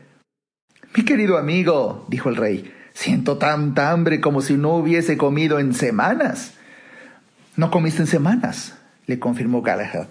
Mi 0.95 1.03
querido 1.03 1.38
amigo, 1.38 2.05
dijo 2.07 2.29
el 2.29 2.38
rey, 2.38 2.73
siento 2.93 3.38
tanta 3.38 3.91
hambre 3.91 4.21
como 4.21 4.39
si 4.39 4.55
no 4.55 4.75
hubiese 4.75 5.17
comido 5.17 5.59
en 5.59 5.73
semanas. 5.73 6.53
No 7.57 7.71
comiste 7.71 8.01
en 8.01 8.07
semanas, 8.07 8.77
le 9.05 9.19
confirmó 9.19 9.61
Galahad. 9.61 10.07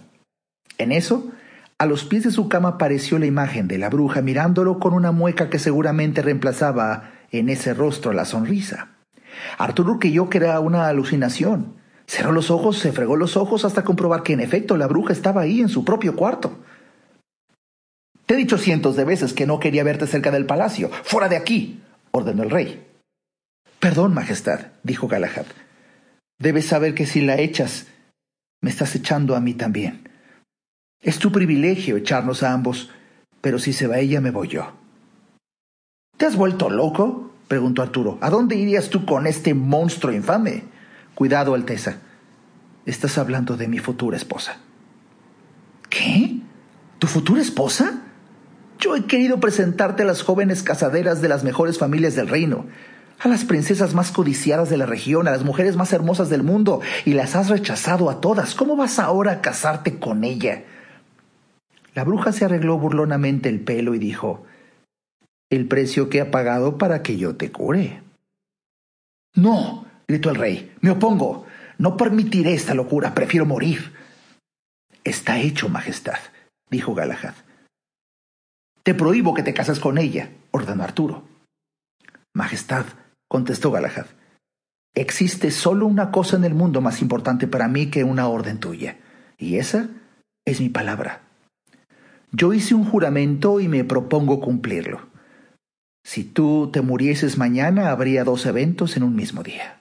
En 0.77 0.93
eso, 0.93 1.33
a 1.79 1.87
los 1.87 2.05
pies 2.05 2.25
de 2.25 2.31
su 2.31 2.49
cama 2.49 2.71
apareció 2.71 3.19
la 3.19 3.27
imagen 3.27 3.69
de 3.69 3.79
la 3.79 3.91
bruja 3.91 4.23
mirándolo 4.23 4.79
con 4.79 4.95
una 4.95 5.13
mueca 5.13 5.51
que 5.51 5.59
seguramente 5.59 6.23
reemplazaba 6.23 7.11
en 7.31 7.49
ese 7.49 7.75
rostro 7.75 8.13
la 8.13 8.25
sonrisa. 8.25 8.91
Arturo 9.59 9.99
creyó 9.99 10.31
que 10.31 10.39
era 10.39 10.61
una 10.61 10.89
alucinación 10.89 11.75
Cerró 12.07 12.33
los 12.33 12.51
ojos, 12.51 12.79
se 12.79 12.93
fregó 12.93 13.17
los 13.17 13.37
ojos 13.37 13.65
hasta 13.65 13.83
comprobar 13.83 14.23
que 14.23 14.35
en 14.35 14.41
efecto 14.41 14.77
la 14.77 14.87
bruja 14.87 15.13
estaba 15.13 15.43
ahí 15.43 15.61
en 15.61 15.69
su 15.69 15.85
propio 15.85 16.15
cuarto. 16.15 16.59
Te 18.27 18.35
he 18.35 18.37
dicho 18.37 18.59
cientos 18.59 18.97
de 18.97 19.05
veces 19.05 19.33
que 19.33 19.47
no 19.47 19.59
quería 19.59 19.85
verte 19.85 20.07
cerca 20.07 20.31
del 20.31 20.47
palacio. 20.47 20.91
¡Fuera 21.03 21.29
de 21.29 21.37
aquí! 21.37 21.83
ordenó 22.11 22.43
el 22.43 22.51
rey. 22.51 22.87
Perdón, 23.81 24.15
Majestad, 24.15 24.61
dijo 24.83 25.09
Galahad. 25.09 25.47
Debes 26.39 26.67
saber 26.67 26.95
que 26.95 27.07
si 27.07 27.21
la 27.21 27.39
echas, 27.39 27.87
me 28.61 28.71
estás 28.71 28.95
echando 28.95 29.37
a 29.37 29.41
mí 29.41 29.55
también. 29.55 30.09
Es 31.05 31.19
tu 31.19 31.31
privilegio 31.31 31.99
echarnos 31.99 32.43
a 32.43 32.53
ambos, 32.53 32.91
pero 33.43 33.59
si 33.59 33.75
se 33.75 33.87
va 33.87 33.99
ella, 33.99 34.23
me 34.23 34.31
voy 34.31 34.49
yo. 34.49 34.73
¿Te 36.17 36.25
has 36.25 36.35
vuelto 36.35 36.71
loco? 36.71 37.31
preguntó 37.47 37.83
Arturo. 37.83 38.17
¿A 38.23 38.31
dónde 38.31 38.57
irías 38.57 38.89
tú 38.89 39.05
con 39.05 39.27
este 39.27 39.53
monstruo 39.53 40.15
infame? 40.15 40.65
Cuidado, 41.15 41.55
Alteza. 41.55 41.99
Estás 42.87 43.19
hablando 43.19 43.59
de 43.59 43.69
mi 43.69 43.79
futura 43.79 44.17
esposa. 44.17 44.57
¿Qué? 45.91 46.39
¿Tu 46.99 47.07
futura 47.07 47.43
esposa? 47.43 48.01
Yo 48.79 48.97
he 48.97 49.05
querido 49.05 49.41
presentarte 49.41 50.05
a 50.05 50.07
las 50.07 50.23
jóvenes 50.23 50.63
casaderas 50.63 51.21
de 51.21 51.29
las 51.29 51.45
mejores 51.45 51.79
familias 51.79 52.15
del 52.17 52.29
reino, 52.29 52.65
a 53.21 53.29
las 53.29 53.45
princesas 53.45 53.93
más 53.93 54.11
codiciadas 54.11 54.71
de 54.71 54.79
la 54.79 54.87
región, 54.87 55.29
a 55.29 55.33
las 55.33 55.45
mujeres 55.45 55.77
más 55.77 55.93
hermosas 55.93 56.31
del 56.31 56.43
mundo, 56.43 56.81
y 57.05 57.13
las 57.13 57.37
has 57.37 57.51
rechazado 57.51 58.09
a 58.09 58.23
todas. 58.23 58.55
¿Cómo 58.55 58.75
vas 58.75 58.99
ahora 58.99 59.33
a 59.33 59.41
casarte 59.43 59.99
con 59.99 60.25
ella? 60.25 60.65
La 61.95 62.05
bruja 62.05 62.33
se 62.33 62.45
arregló 62.45 62.79
burlonamente 62.79 63.49
el 63.49 63.61
pelo 63.61 63.95
y 63.95 63.99
dijo, 63.99 64.45
El 65.51 65.67
precio 65.69 66.09
que 66.09 66.21
ha 66.21 66.31
pagado 66.31 66.77
para 66.77 67.03
que 67.03 67.17
yo 67.17 67.37
te 67.37 67.53
cure. 67.53 68.03
No, 69.35 69.87
gritó 70.09 70.31
el 70.31 70.37
rey. 70.37 70.75
Me 70.81 70.91
opongo. 70.91 71.47
No 71.79 71.97
permitiré 71.97 72.55
esta 72.55 72.75
locura. 72.75 73.15
Prefiero 73.15 73.47
morir. 73.47 73.95
Está 75.05 75.39
hecho, 75.41 75.69
Majestad, 75.69 76.19
dijo 76.71 76.95
Galahad. 76.95 77.35
Te 78.83 78.95
prohíbo 78.95 79.35
que 79.35 79.43
te 79.43 79.55
cases 79.55 79.81
con 79.81 79.99
ella, 79.99 80.31
ordenó 80.51 80.83
Arturo. 80.83 81.25
Majestad, 82.35 82.85
contestó 83.29 83.71
Galahad, 83.71 84.07
existe 84.95 85.51
solo 85.51 85.87
una 85.87 86.11
cosa 86.11 86.37
en 86.37 86.45
el 86.45 86.55
mundo 86.55 86.81
más 86.81 87.01
importante 87.01 87.47
para 87.47 87.69
mí 87.69 87.91
que 87.91 88.05
una 88.05 88.29
orden 88.29 88.61
tuya, 88.61 88.99
y 89.39 89.57
esa 89.57 89.89
es 90.45 90.61
mi 90.61 90.69
palabra. 90.69 91.24
Yo 92.37 92.53
hice 92.53 92.75
un 92.75 92.85
juramento 92.85 93.61
y 93.61 93.69
me 93.69 93.85
propongo 93.85 94.41
cumplirlo. 94.41 95.07
Si 96.05 96.25
tú 96.25 96.69
te 96.73 96.81
murieses 96.81 97.39
mañana, 97.39 97.93
habría 97.93 98.25
dos 98.25 98.45
eventos 98.45 98.97
en 98.97 99.05
un 99.05 99.15
mismo 99.15 99.45
día. 99.45 99.81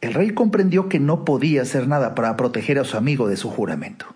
El 0.00 0.14
rey 0.14 0.30
comprendió 0.30 0.88
que 0.88 0.98
no 0.98 1.24
podía 1.24 1.62
hacer 1.62 1.86
nada 1.86 2.16
para 2.16 2.36
proteger 2.36 2.80
a 2.80 2.84
su 2.84 2.96
amigo 2.96 3.28
de 3.28 3.36
su 3.36 3.50
juramento. 3.50 4.06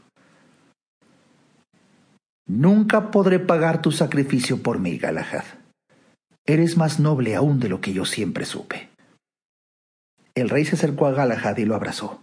Nunca 2.48 3.12
podré 3.12 3.38
pagar 3.38 3.80
tu 3.80 3.92
sacrificio 3.92 4.64
por 4.64 4.80
mí, 4.80 4.98
Galahad. 4.98 5.44
Eres 6.44 6.76
más 6.76 6.98
noble 6.98 7.36
aún 7.36 7.60
de 7.60 7.68
lo 7.68 7.80
que 7.80 7.92
yo 7.92 8.04
siempre 8.04 8.46
supe. 8.46 8.88
El 10.34 10.48
rey 10.48 10.64
se 10.64 10.74
acercó 10.74 11.06
a 11.06 11.12
Galahad 11.12 11.56
y 11.58 11.64
lo 11.66 11.76
abrazó. 11.76 12.20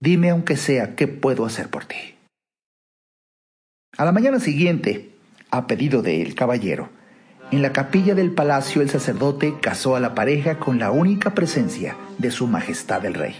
Dime 0.00 0.30
aunque 0.30 0.56
sea 0.56 0.96
qué 0.96 1.06
puedo 1.06 1.46
hacer 1.46 1.68
por 1.70 1.84
ti. 1.84 2.16
A 3.98 4.04
la 4.04 4.12
mañana 4.12 4.38
siguiente, 4.38 5.10
a 5.50 5.66
pedido 5.66 6.00
del 6.00 6.34
caballero, 6.34 6.88
En 7.50 7.60
la 7.60 7.72
capilla 7.72 8.14
del 8.14 8.30
palacio 8.30 8.80
el 8.80 8.88
sacerdote 8.88 9.54
casó 9.60 9.96
a 9.96 10.00
la 10.00 10.14
pareja 10.14 10.60
con 10.60 10.78
la 10.78 10.92
única 10.92 11.34
presencia 11.34 11.96
de 12.16 12.30
su 12.30 12.46
majestad 12.46 13.04
el 13.04 13.14
rey. 13.14 13.34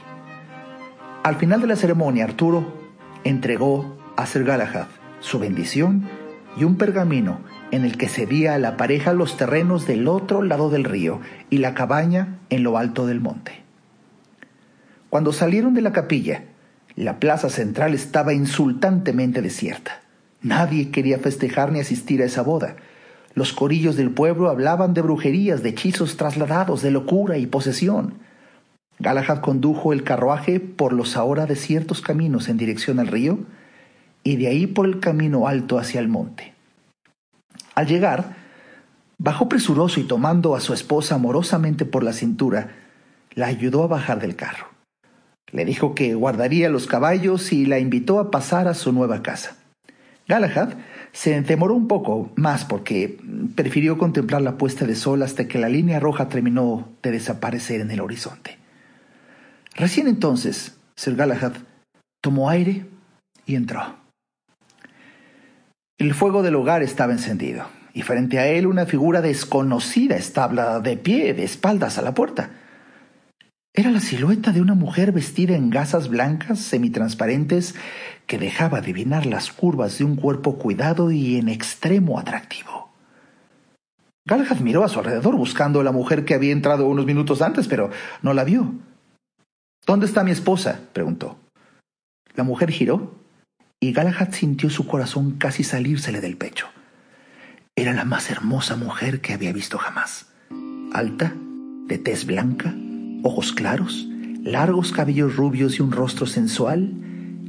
Al 1.22 1.36
final 1.36 1.61
de 1.61 1.68
la 1.68 1.76
ceremonia, 1.76 2.24
Arturo 2.24 2.74
entregó 3.22 3.96
a 4.16 4.26
Sir 4.26 4.42
Galahad 4.42 4.88
su 5.20 5.38
bendición 5.38 6.09
y 6.57 6.64
un 6.64 6.76
pergamino 6.76 7.40
en 7.70 7.84
el 7.84 7.96
que 7.96 8.09
cedía 8.09 8.55
a 8.55 8.59
la 8.59 8.76
pareja 8.76 9.12
los 9.12 9.36
terrenos 9.36 9.86
del 9.86 10.09
otro 10.09 10.42
lado 10.42 10.68
del 10.68 10.82
río 10.82 11.20
y 11.48 11.59
la 11.59 11.74
cabaña 11.74 12.40
en 12.51 12.64
lo 12.64 12.76
alto 12.76 13.07
del 13.07 13.20
monte. 13.20 13.62
Cuando 15.09 15.32
salieron 15.32 15.72
de 15.72 15.82
la 15.82 15.92
capilla, 15.92 16.42
la 16.96 17.20
plaza 17.20 17.48
central 17.48 17.94
estaba 17.94 18.34
insultantemente 18.34 19.40
desierta. 19.40 20.03
Nadie 20.43 20.91
quería 20.91 21.18
festejar 21.18 21.70
ni 21.72 21.80
asistir 21.80 22.22
a 22.22 22.24
esa 22.24 22.43
boda. 22.43 22.76
Los 23.34 23.53
corillos 23.53 23.97
del 23.97 24.11
pueblo 24.11 24.49
hablaban 24.49 24.95
de 24.95 25.03
brujerías, 25.03 25.62
de 25.62 25.70
hechizos 25.70 26.16
trasladados, 26.16 26.82
de 26.82 26.91
locura 26.91 27.38
y 27.38 27.47
posesión. 27.47 28.14
Galahad 28.99 29.41
condujo 29.41 29.93
el 29.93 30.03
carruaje 30.03 30.61
por 30.61 30.93
los 30.93 31.16
ahora 31.16 31.47
desiertos 31.47 32.01
caminos 32.01 32.49
en 32.49 32.57
dirección 32.57 32.99
al 32.99 33.07
río 33.07 33.38
y 34.24 34.36
de 34.36 34.49
ahí 34.49 34.66
por 34.66 34.86
el 34.86 35.01
camino 35.01 35.47
alto 35.47 35.78
hacia 35.78 36.01
el 36.01 36.09
monte. 36.09 36.55
Al 37.74 37.86
llegar, 37.86 38.36
bajó 39.18 39.49
presuroso 39.49 40.01
y 40.01 40.05
tomando 40.05 40.55
a 40.55 40.61
su 40.61 40.74
esposa 40.74 41.14
amorosamente 41.14 41.84
por 41.84 42.03
la 42.03 42.12
cintura, 42.12 42.76
la 43.34 43.47
ayudó 43.47 43.84
a 43.84 43.88
bajar 43.88 44.20
del 44.20 44.36
carro. 44.36 44.66
Le 45.53 45.64
dijo 45.64 45.95
que 45.95 46.14
guardaría 46.14 46.68
los 46.68 46.86
caballos 46.86 47.53
y 47.53 47.66
la 47.66 47.78
invitó 47.78 48.18
a 48.18 48.30
pasar 48.30 48.68
a 48.68 48.74
su 48.74 48.93
nueva 48.93 49.22
casa. 49.22 49.60
Galahad 50.31 50.74
se 51.12 51.41
demoró 51.43 51.74
un 51.74 51.89
poco 51.89 52.31
más 52.37 52.64
porque 52.64 53.18
prefirió 53.57 53.99
contemplar 53.99 54.41
la 54.43 54.57
puesta 54.57 54.87
de 54.87 54.95
sol 54.95 55.24
hasta 55.24 55.49
que 55.49 55.59
la 55.59 55.68
línea 55.68 55.99
roja 55.99 56.28
terminó 56.28 56.89
de 57.03 57.11
desaparecer 57.11 57.81
en 57.81 57.91
el 57.91 58.01
horizonte. 58.01 58.57
Recién 59.74 60.07
entonces, 60.07 60.78
Sir 60.95 61.16
Galahad 61.16 61.55
tomó 62.22 62.49
aire 62.49 62.87
y 63.45 63.57
entró. 63.57 63.97
El 65.99 66.14
fuego 66.14 66.43
del 66.45 66.55
hogar 66.55 66.85
estaba 66.85 67.12
encendido, 67.12 67.66
y 67.93 68.03
frente 68.03 68.39
a 68.39 68.47
él 68.47 68.68
una 68.68 68.87
figura 68.87 69.20
desconocida 69.20 70.16
estaba 70.16 70.78
de 70.78 70.97
pie, 70.97 71.35
de 71.35 71.43
espaldas 71.43 71.99
a 71.99 72.03
la 72.03 72.14
puerta. 72.14 72.51
Era 73.73 73.93
la 73.93 74.01
silueta 74.01 74.51
de 74.51 74.61
una 74.61 74.75
mujer 74.75 75.12
vestida 75.12 75.55
en 75.55 75.71
gasas 75.71 76.09
blancas 76.09 76.59
semitransparentes 76.59 77.77
que 78.27 78.37
dejaba 78.37 78.79
adivinar 78.79 79.27
las 79.27 79.53
curvas 79.53 79.99
de 79.99 80.05
un 80.05 80.16
cuerpo 80.16 80.59
cuidado 80.59 81.12
y 81.12 81.37
en 81.37 81.49
extremo 81.49 82.18
atractivo. 82.18 82.91
Galahad 84.27 84.59
miró 84.59 84.85
a 84.85 84.89
su 84.89 84.99
alrededor 84.99 85.37
buscando 85.37 85.81
a 85.81 85.85
la 85.85 85.93
mujer 85.93 86.25
que 86.25 86.35
había 86.35 86.53
entrado 86.53 86.87
unos 86.87 87.07
minutos 87.07 87.43
antes, 87.43 87.68
pero 87.68 87.91
no 88.23 88.35
la 88.35 88.43
vio. 88.43 88.75
¿Dónde 89.87 90.07
está 90.07 90.25
mi 90.25 90.33
esposa? 90.33 90.81
preguntó. 90.93 91.39
La 92.35 92.43
mujer 92.43 92.73
giró 92.73 93.14
y 93.79 93.93
Galahad 93.93 94.33
sintió 94.33 94.68
su 94.68 94.87
corazón 94.87 95.39
casi 95.39 95.62
salírsele 95.62 96.21
del 96.21 96.37
pecho. 96.37 96.66
Era 97.77 97.93
la 97.93 98.05
más 98.05 98.31
hermosa 98.31 98.77
mujer 98.77 99.21
que 99.21 99.33
había 99.33 99.53
visto 99.53 99.79
jamás. 99.79 100.27
Alta, 100.93 101.35
de 101.87 101.99
tez 101.99 102.27
blanca, 102.27 102.75
ojos 103.23 103.53
claros, 103.53 104.07
largos 104.43 104.93
cabellos 104.93 105.37
rubios 105.37 105.79
y 105.79 105.83
un 105.83 105.93
rostro 105.93 106.27
sensual 106.27 106.93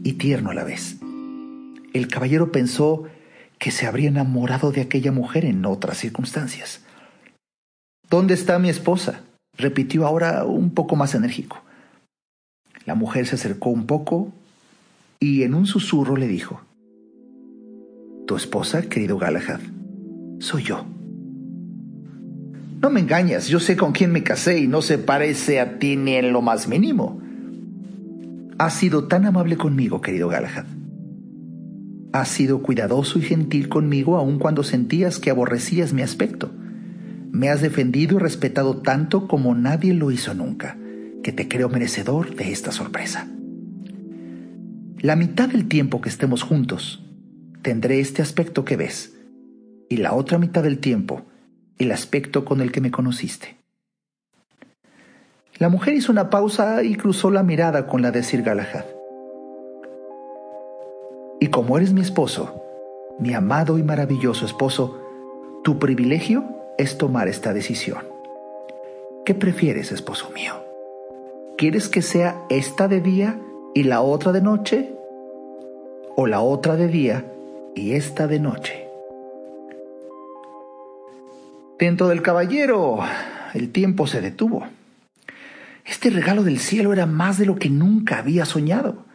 y 0.04 0.14
tierno 0.14 0.52
a 0.52 0.54
la 0.54 0.64
vez. 0.64 0.98
El 1.94 2.08
caballero 2.08 2.52
pensó 2.52 3.04
que 3.60 3.72
se 3.72 3.86
habría 3.86 4.10
enamorado 4.10 4.72
de 4.72 4.82
aquella 4.82 5.12
mujer 5.12 5.46
en 5.46 5.66
otras 5.66 5.98
circunstancias. 5.98 6.82
¿Dónde 8.10 8.34
está 8.34 8.60
mi 8.60 8.70
esposa? 8.70 9.24
repitió 9.58 10.08
ahora 10.08 10.46
un 10.46 10.74
poco 10.74 10.96
más 10.96 11.14
enérgico. 11.14 11.62
La 12.86 12.96
mujer 12.96 13.28
se 13.28 13.36
acercó 13.36 13.70
un 13.70 13.86
poco 13.86 14.34
y 15.20 15.44
en 15.44 15.54
un 15.54 15.68
susurro 15.68 16.16
le 16.16 16.28
dijo, 16.28 16.62
Tu 18.26 18.36
esposa, 18.36 18.82
querido 18.84 19.18
Galahad, 19.18 19.60
soy 20.40 20.64
yo. 20.64 20.86
No 22.82 22.90
me 22.90 23.00
engañas, 23.00 23.48
yo 23.48 23.60
sé 23.60 23.78
con 23.78 23.92
quién 23.92 24.12
me 24.12 24.24
casé 24.24 24.58
y 24.58 24.68
no 24.68 24.82
se 24.82 24.98
parece 24.98 25.60
a 25.60 25.78
ti 25.78 25.96
ni 25.98 26.16
en 26.16 26.34
lo 26.34 26.42
más 26.42 26.68
mínimo. 26.68 27.22
Has 28.58 28.74
sido 28.74 29.08
tan 29.08 29.26
amable 29.26 29.56
conmigo, 29.56 30.02
querido 30.02 30.30
Galahad. 30.30 30.66
Has 32.12 32.30
sido 32.30 32.64
cuidadoso 32.64 33.20
y 33.20 33.22
gentil 33.22 33.70
conmigo 33.70 34.18
aun 34.18 34.40
cuando 34.40 34.64
sentías 34.64 35.20
que 35.20 35.30
aborrecías 35.30 35.94
mi 35.94 36.02
aspecto. 36.02 36.52
Me 37.32 37.50
has 37.50 37.62
defendido 37.62 38.18
y 38.18 38.20
respetado 38.20 38.78
tanto 38.78 39.28
como 39.28 39.54
nadie 39.54 39.94
lo 39.94 40.10
hizo 40.10 40.34
nunca, 40.34 40.76
que 41.22 41.32
te 41.32 41.48
creo 41.48 41.70
merecedor 41.70 42.36
de 42.36 42.52
esta 42.52 42.72
sorpresa. 42.72 43.28
La 44.98 45.16
mitad 45.16 45.50
del 45.50 45.68
tiempo 45.68 46.02
que 46.02 46.10
estemos 46.10 46.42
juntos, 46.42 47.06
tendré 47.62 48.00
este 48.00 48.24
aspecto 48.24 48.66
que 48.66 48.76
ves, 48.76 49.20
y 49.88 49.98
la 49.98 50.14
otra 50.14 50.40
mitad 50.40 50.64
del 50.64 50.80
tiempo 50.80 51.31
el 51.84 51.92
aspecto 51.92 52.46
con 52.46 52.62
el 52.62 52.72
que 52.72 52.82
me 52.82 52.92
conociste. 52.92 53.58
La 55.58 55.70
mujer 55.70 55.94
hizo 55.94 56.12
una 56.12 56.30
pausa 56.30 56.84
y 56.84 56.96
cruzó 56.96 57.32
la 57.32 57.44
mirada 57.44 57.88
con 57.88 58.02
la 58.02 58.12
de 58.12 58.24
Sir 58.24 58.44
Galahad. 58.44 58.86
Y 61.40 61.48
como 61.48 61.78
eres 61.78 61.94
mi 61.94 62.02
esposo, 62.02 62.64
mi 63.20 63.34
amado 63.34 63.78
y 63.78 63.84
maravilloso 63.84 64.46
esposo, 64.46 65.00
tu 65.64 65.80
privilegio 65.80 66.46
es 66.78 66.98
tomar 66.98 67.28
esta 67.28 67.54
decisión. 67.54 68.04
¿Qué 69.26 69.34
prefieres, 69.34 69.92
esposo 69.92 70.30
mío? 70.32 70.54
¿Quieres 71.58 71.90
que 71.90 72.02
sea 72.02 72.44
esta 72.50 72.88
de 72.88 73.02
día 73.02 73.40
y 73.74 73.84
la 73.84 74.02
otra 74.02 74.32
de 74.32 74.42
noche? 74.42 74.96
¿O 76.16 76.28
la 76.28 76.42
otra 76.42 76.76
de 76.76 76.88
día 76.88 77.26
y 77.76 77.94
esta 77.94 78.28
de 78.28 78.40
noche? 78.40 78.81
Dentro 81.82 82.10
del 82.10 82.22
caballero, 82.22 83.00
el 83.56 83.72
tiempo 83.72 84.06
se 84.06 84.22
detuvo. 84.22 84.68
Este 85.84 86.12
regalo 86.12 86.44
del 86.44 86.60
cielo 86.60 86.94
era 86.94 87.08
más 87.08 87.40
de 87.40 87.48
lo 87.48 87.56
que 87.56 87.72
nunca 87.72 88.20
había 88.20 88.46
soñado. 88.46 89.08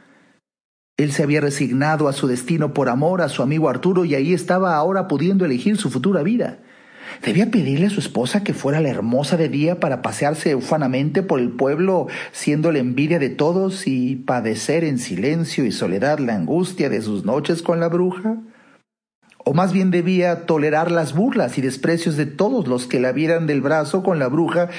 Él 0.96 1.12
se 1.12 1.22
había 1.22 1.40
resignado 1.40 2.08
a 2.08 2.12
su 2.12 2.26
destino 2.26 2.74
por 2.74 2.88
amor 2.88 3.22
a 3.22 3.28
su 3.28 3.42
amigo 3.42 3.68
Arturo 3.68 4.04
y 4.04 4.16
ahí 4.16 4.34
estaba 4.34 4.74
ahora 4.74 5.06
pudiendo 5.06 5.44
elegir 5.44 5.76
su 5.76 5.90
futura 5.90 6.24
vida. 6.24 6.58
Debía 7.24 7.52
pedirle 7.52 7.86
a 7.86 7.90
su 7.90 8.00
esposa 8.00 8.42
que 8.42 8.52
fuera 8.52 8.80
la 8.80 8.88
hermosa 8.88 9.36
de 9.36 9.48
día 9.48 9.78
para 9.78 10.02
pasearse 10.02 10.56
ufanamente 10.56 11.22
por 11.22 11.38
el 11.38 11.50
pueblo, 11.50 12.08
siendo 12.32 12.72
la 12.72 12.80
envidia 12.80 13.20
de 13.20 13.30
todos 13.30 13.86
y 13.86 14.16
padecer 14.16 14.82
en 14.82 14.98
silencio 14.98 15.64
y 15.66 15.70
soledad 15.70 16.18
la 16.18 16.34
angustia 16.34 16.90
de 16.90 17.00
sus 17.00 17.24
noches 17.24 17.62
con 17.62 17.78
la 17.78 17.88
bruja 17.88 18.38
o 19.48 19.54
más 19.54 19.72
bien 19.72 19.92
debía 19.92 20.44
tolerar 20.44 20.90
las 20.90 21.14
burlas 21.14 21.56
y 21.56 21.62
desprecios 21.62 22.16
de 22.16 22.26
todos 22.26 22.66
los 22.66 22.88
que 22.88 22.98
la 22.98 23.12
vieran 23.12 23.46
del 23.46 23.60
brazo 23.60 24.02
con 24.02 24.18
la 24.18 24.26
bruja 24.26 24.70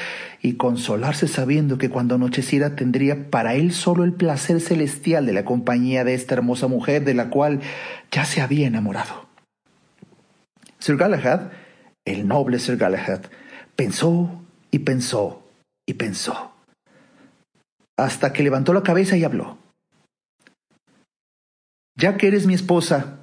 y 0.42 0.56
consolarse 0.56 1.30
sabiendo 1.30 1.78
que 1.78 1.90
cuando 1.90 2.16
anocheciera 2.16 2.76
tendría 2.76 3.30
para 3.30 3.56
él 3.56 3.72
solo 3.72 4.04
el 4.04 4.12
placer 4.12 4.60
celestial 4.60 5.26
de 5.26 5.32
la 5.32 5.46
compañía 5.46 6.04
de 6.04 6.16
esta 6.16 6.36
hermosa 6.36 6.68
mujer 6.68 7.06
de 7.06 7.14
la 7.14 7.30
cual 7.30 7.62
ya 8.12 8.26
se 8.26 8.42
había 8.42 8.68
enamorado. 8.68 9.30
Sir 10.80 10.98
Galahad, 10.98 11.44
el 12.04 12.28
noble 12.28 12.60
Sir 12.60 12.76
Galahad, 12.76 13.22
pensó 13.78 14.44
y 14.70 14.80
pensó 14.80 15.48
y 15.86 15.94
pensó, 15.94 16.52
hasta 17.96 18.34
que 18.34 18.44
levantó 18.44 18.74
la 18.74 18.84
cabeza 18.84 19.16
y 19.16 19.24
habló. 19.24 19.60
Ya 21.96 22.18
que 22.18 22.28
eres 22.28 22.46
mi 22.46 22.54
esposa, 22.54 23.17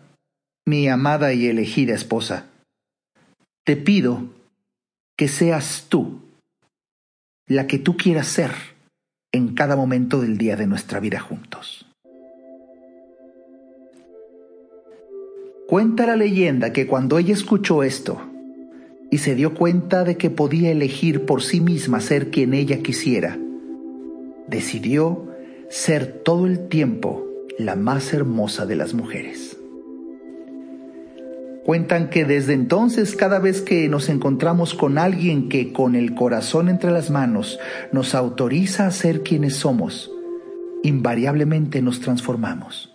mi 0.66 0.88
amada 0.88 1.32
y 1.34 1.46
elegida 1.46 1.94
esposa, 1.94 2.46
te 3.64 3.76
pido 3.76 4.24
que 5.16 5.28
seas 5.28 5.86
tú 5.88 6.20
la 7.46 7.66
que 7.66 7.78
tú 7.78 7.96
quieras 7.96 8.28
ser 8.28 8.52
en 9.32 9.54
cada 9.54 9.76
momento 9.76 10.20
del 10.20 10.38
día 10.38 10.56
de 10.56 10.66
nuestra 10.66 11.00
vida 11.00 11.20
juntos. 11.20 11.86
Cuenta 15.68 16.06
la 16.06 16.16
leyenda 16.16 16.72
que 16.72 16.86
cuando 16.86 17.18
ella 17.18 17.34
escuchó 17.34 17.82
esto 17.82 18.20
y 19.10 19.18
se 19.18 19.34
dio 19.34 19.54
cuenta 19.54 20.04
de 20.04 20.16
que 20.16 20.30
podía 20.30 20.70
elegir 20.70 21.26
por 21.26 21.42
sí 21.42 21.60
misma 21.60 22.00
ser 22.00 22.30
quien 22.30 22.54
ella 22.54 22.82
quisiera, 22.82 23.38
decidió 24.46 25.28
ser 25.68 26.22
todo 26.22 26.46
el 26.46 26.68
tiempo 26.68 27.26
la 27.58 27.76
más 27.76 28.14
hermosa 28.14 28.66
de 28.66 28.76
las 28.76 28.94
mujeres. 28.94 29.53
Cuentan 31.64 32.10
que 32.10 32.26
desde 32.26 32.52
entonces 32.52 33.16
cada 33.16 33.38
vez 33.38 33.62
que 33.62 33.88
nos 33.88 34.10
encontramos 34.10 34.74
con 34.74 34.98
alguien 34.98 35.48
que 35.48 35.72
con 35.72 35.94
el 35.94 36.14
corazón 36.14 36.68
entre 36.68 36.90
las 36.90 37.08
manos 37.08 37.58
nos 37.90 38.14
autoriza 38.14 38.86
a 38.86 38.90
ser 38.90 39.22
quienes 39.22 39.56
somos, 39.56 40.10
invariablemente 40.82 41.80
nos 41.80 42.00
transformamos. 42.00 42.92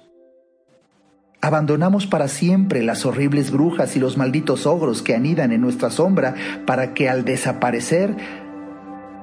Abandonamos 1.41 2.05
para 2.05 2.28
siempre 2.28 2.84
las 2.84 3.07
horribles 3.07 3.49
brujas 3.49 3.95
y 3.95 3.99
los 3.99 4.17
malditos 4.17 4.67
ogros 4.67 5.01
que 5.01 5.15
anidan 5.15 5.51
en 5.51 5.61
nuestra 5.61 5.89
sombra 5.89 6.36
para 6.67 6.93
que 6.93 7.09
al 7.09 7.26
desaparecer 7.26 8.15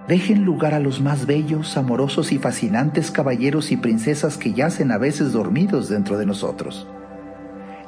dejen 0.08 0.44
lugar 0.44 0.74
a 0.74 0.80
los 0.80 1.00
más 1.00 1.26
bellos, 1.26 1.76
amorosos 1.76 2.32
y 2.32 2.38
fascinantes 2.38 3.12
caballeros 3.12 3.70
y 3.70 3.76
princesas 3.76 4.38
que 4.38 4.54
yacen 4.54 4.90
a 4.90 4.98
veces 4.98 5.32
dormidos 5.32 5.88
dentro 5.88 6.18
de 6.18 6.26
nosotros. 6.26 6.88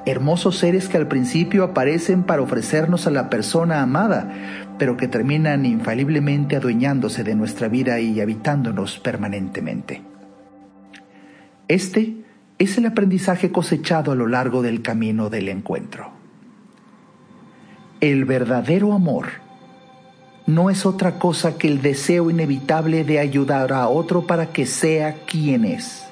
Hermosos 0.07 0.59
seres 0.59 0.89
que 0.89 0.97
al 0.97 1.09
principio 1.09 1.65
aparecen 1.65 2.23
para 2.23 2.43
ofrecernos 2.43 3.07
a 3.07 3.11
la 3.11 3.29
persona 3.29 3.83
amada, 3.83 4.33
pero 4.79 4.97
que 4.97 5.09
terminan 5.09 5.67
infaliblemente 5.67 6.57
adueñándose 6.57 7.25
de 7.25 7.35
nuestra 7.35 7.69
vida 7.69 8.01
y 8.01 8.21
habitándonos 8.21 8.99
permanentemente. 8.99 10.03
Este 11.67 12.25
es 12.59 12.79
el 12.79 12.87
aprendizaje 12.87 13.53
cosechado 13.53 14.13
a 14.13 14.15
lo 14.15 14.27
largo 14.27 14.63
del 14.63 14.83
camino 14.83 15.29
del 15.29 15.49
encuentro. 15.49 16.11
El 18.01 18.25
verdadero 18.25 18.93
amor 18.93 19.27
no 20.47 20.71
es 20.71 20.87
otra 20.87 21.19
cosa 21.19 21.59
que 21.59 21.69
el 21.69 21.83
deseo 21.83 22.31
inevitable 22.31 23.05
de 23.05 23.19
ayudar 23.19 23.73
a 23.73 23.89
otro 23.89 24.27
para 24.27 24.47
que 24.47 24.65
sea 24.65 25.17
quien 25.27 25.67
es. 25.67 26.07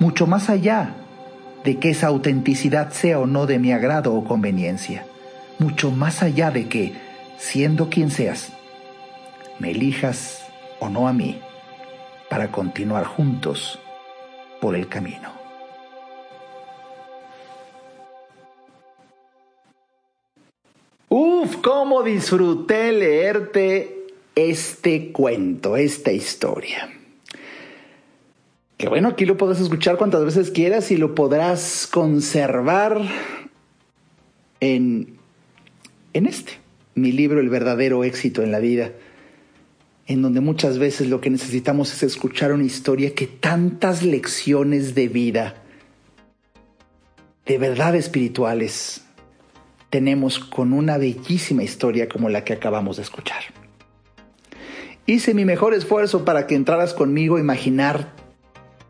Mucho 0.00 0.26
más 0.26 0.50
allá 0.50 0.96
de 1.64 1.78
que 1.78 1.90
esa 1.90 2.08
autenticidad 2.08 2.90
sea 2.90 3.18
o 3.18 3.26
no 3.26 3.46
de 3.46 3.58
mi 3.58 3.72
agrado 3.72 4.14
o 4.14 4.24
conveniencia. 4.24 5.04
Mucho 5.58 5.90
más 5.90 6.22
allá 6.22 6.50
de 6.50 6.68
que, 6.68 6.94
siendo 7.38 7.90
quien 7.90 8.10
seas, 8.10 8.52
me 9.58 9.72
elijas 9.72 10.46
o 10.78 10.88
no 10.88 11.06
a 11.06 11.12
mí 11.12 11.40
para 12.28 12.50
continuar 12.50 13.04
juntos 13.04 13.78
por 14.60 14.74
el 14.74 14.88
camino. 14.88 15.32
Uf, 21.08 21.56
cómo 21.56 22.02
disfruté 22.02 22.92
leerte 22.92 24.06
este 24.34 25.10
cuento, 25.10 25.76
esta 25.76 26.12
historia. 26.12 26.99
Que 28.80 28.88
bueno, 28.88 29.08
aquí 29.08 29.26
lo 29.26 29.36
podrás 29.36 29.60
escuchar 29.60 29.98
cuantas 29.98 30.24
veces 30.24 30.50
quieras 30.50 30.90
y 30.90 30.96
lo 30.96 31.14
podrás 31.14 31.86
conservar 31.86 33.02
en, 34.58 35.18
en 36.14 36.26
este, 36.26 36.52
mi 36.94 37.12
libro 37.12 37.40
El 37.40 37.50
verdadero 37.50 38.04
éxito 38.04 38.42
en 38.42 38.50
la 38.50 38.58
vida 38.58 38.92
en 40.06 40.22
donde 40.22 40.40
muchas 40.40 40.78
veces 40.78 41.10
lo 41.10 41.20
que 41.20 41.28
necesitamos 41.28 41.92
es 41.92 42.02
escuchar 42.04 42.54
una 42.54 42.64
historia 42.64 43.14
que 43.14 43.26
tantas 43.26 44.02
lecciones 44.02 44.94
de 44.94 45.08
vida, 45.08 45.56
de 47.44 47.58
verdad 47.58 47.94
espirituales, 47.94 49.04
tenemos 49.90 50.38
con 50.38 50.72
una 50.72 50.96
bellísima 50.96 51.62
historia 51.62 52.08
como 52.08 52.30
la 52.30 52.44
que 52.44 52.54
acabamos 52.54 52.96
de 52.96 53.02
escuchar. 53.02 53.42
Hice 55.04 55.34
mi 55.34 55.44
mejor 55.44 55.74
esfuerzo 55.74 56.24
para 56.24 56.46
que 56.46 56.54
entraras 56.54 56.94
conmigo 56.94 57.36
a 57.36 57.40
imaginar 57.40 58.18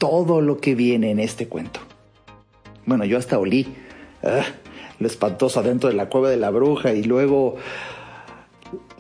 todo 0.01 0.41
lo 0.41 0.57
que 0.57 0.75
viene 0.75 1.11
en 1.11 1.21
este 1.21 1.47
cuento. 1.47 1.79
Bueno, 2.87 3.05
yo 3.05 3.19
hasta 3.19 3.39
olí 3.39 3.77
ah, 4.25 4.47
lo 4.99 5.07
espantoso 5.07 5.61
adentro 5.61 5.91
de 5.91 5.95
la 5.95 6.09
cueva 6.09 6.31
de 6.31 6.39
la 6.39 6.49
bruja 6.49 6.95
y 6.95 7.03
luego 7.03 7.57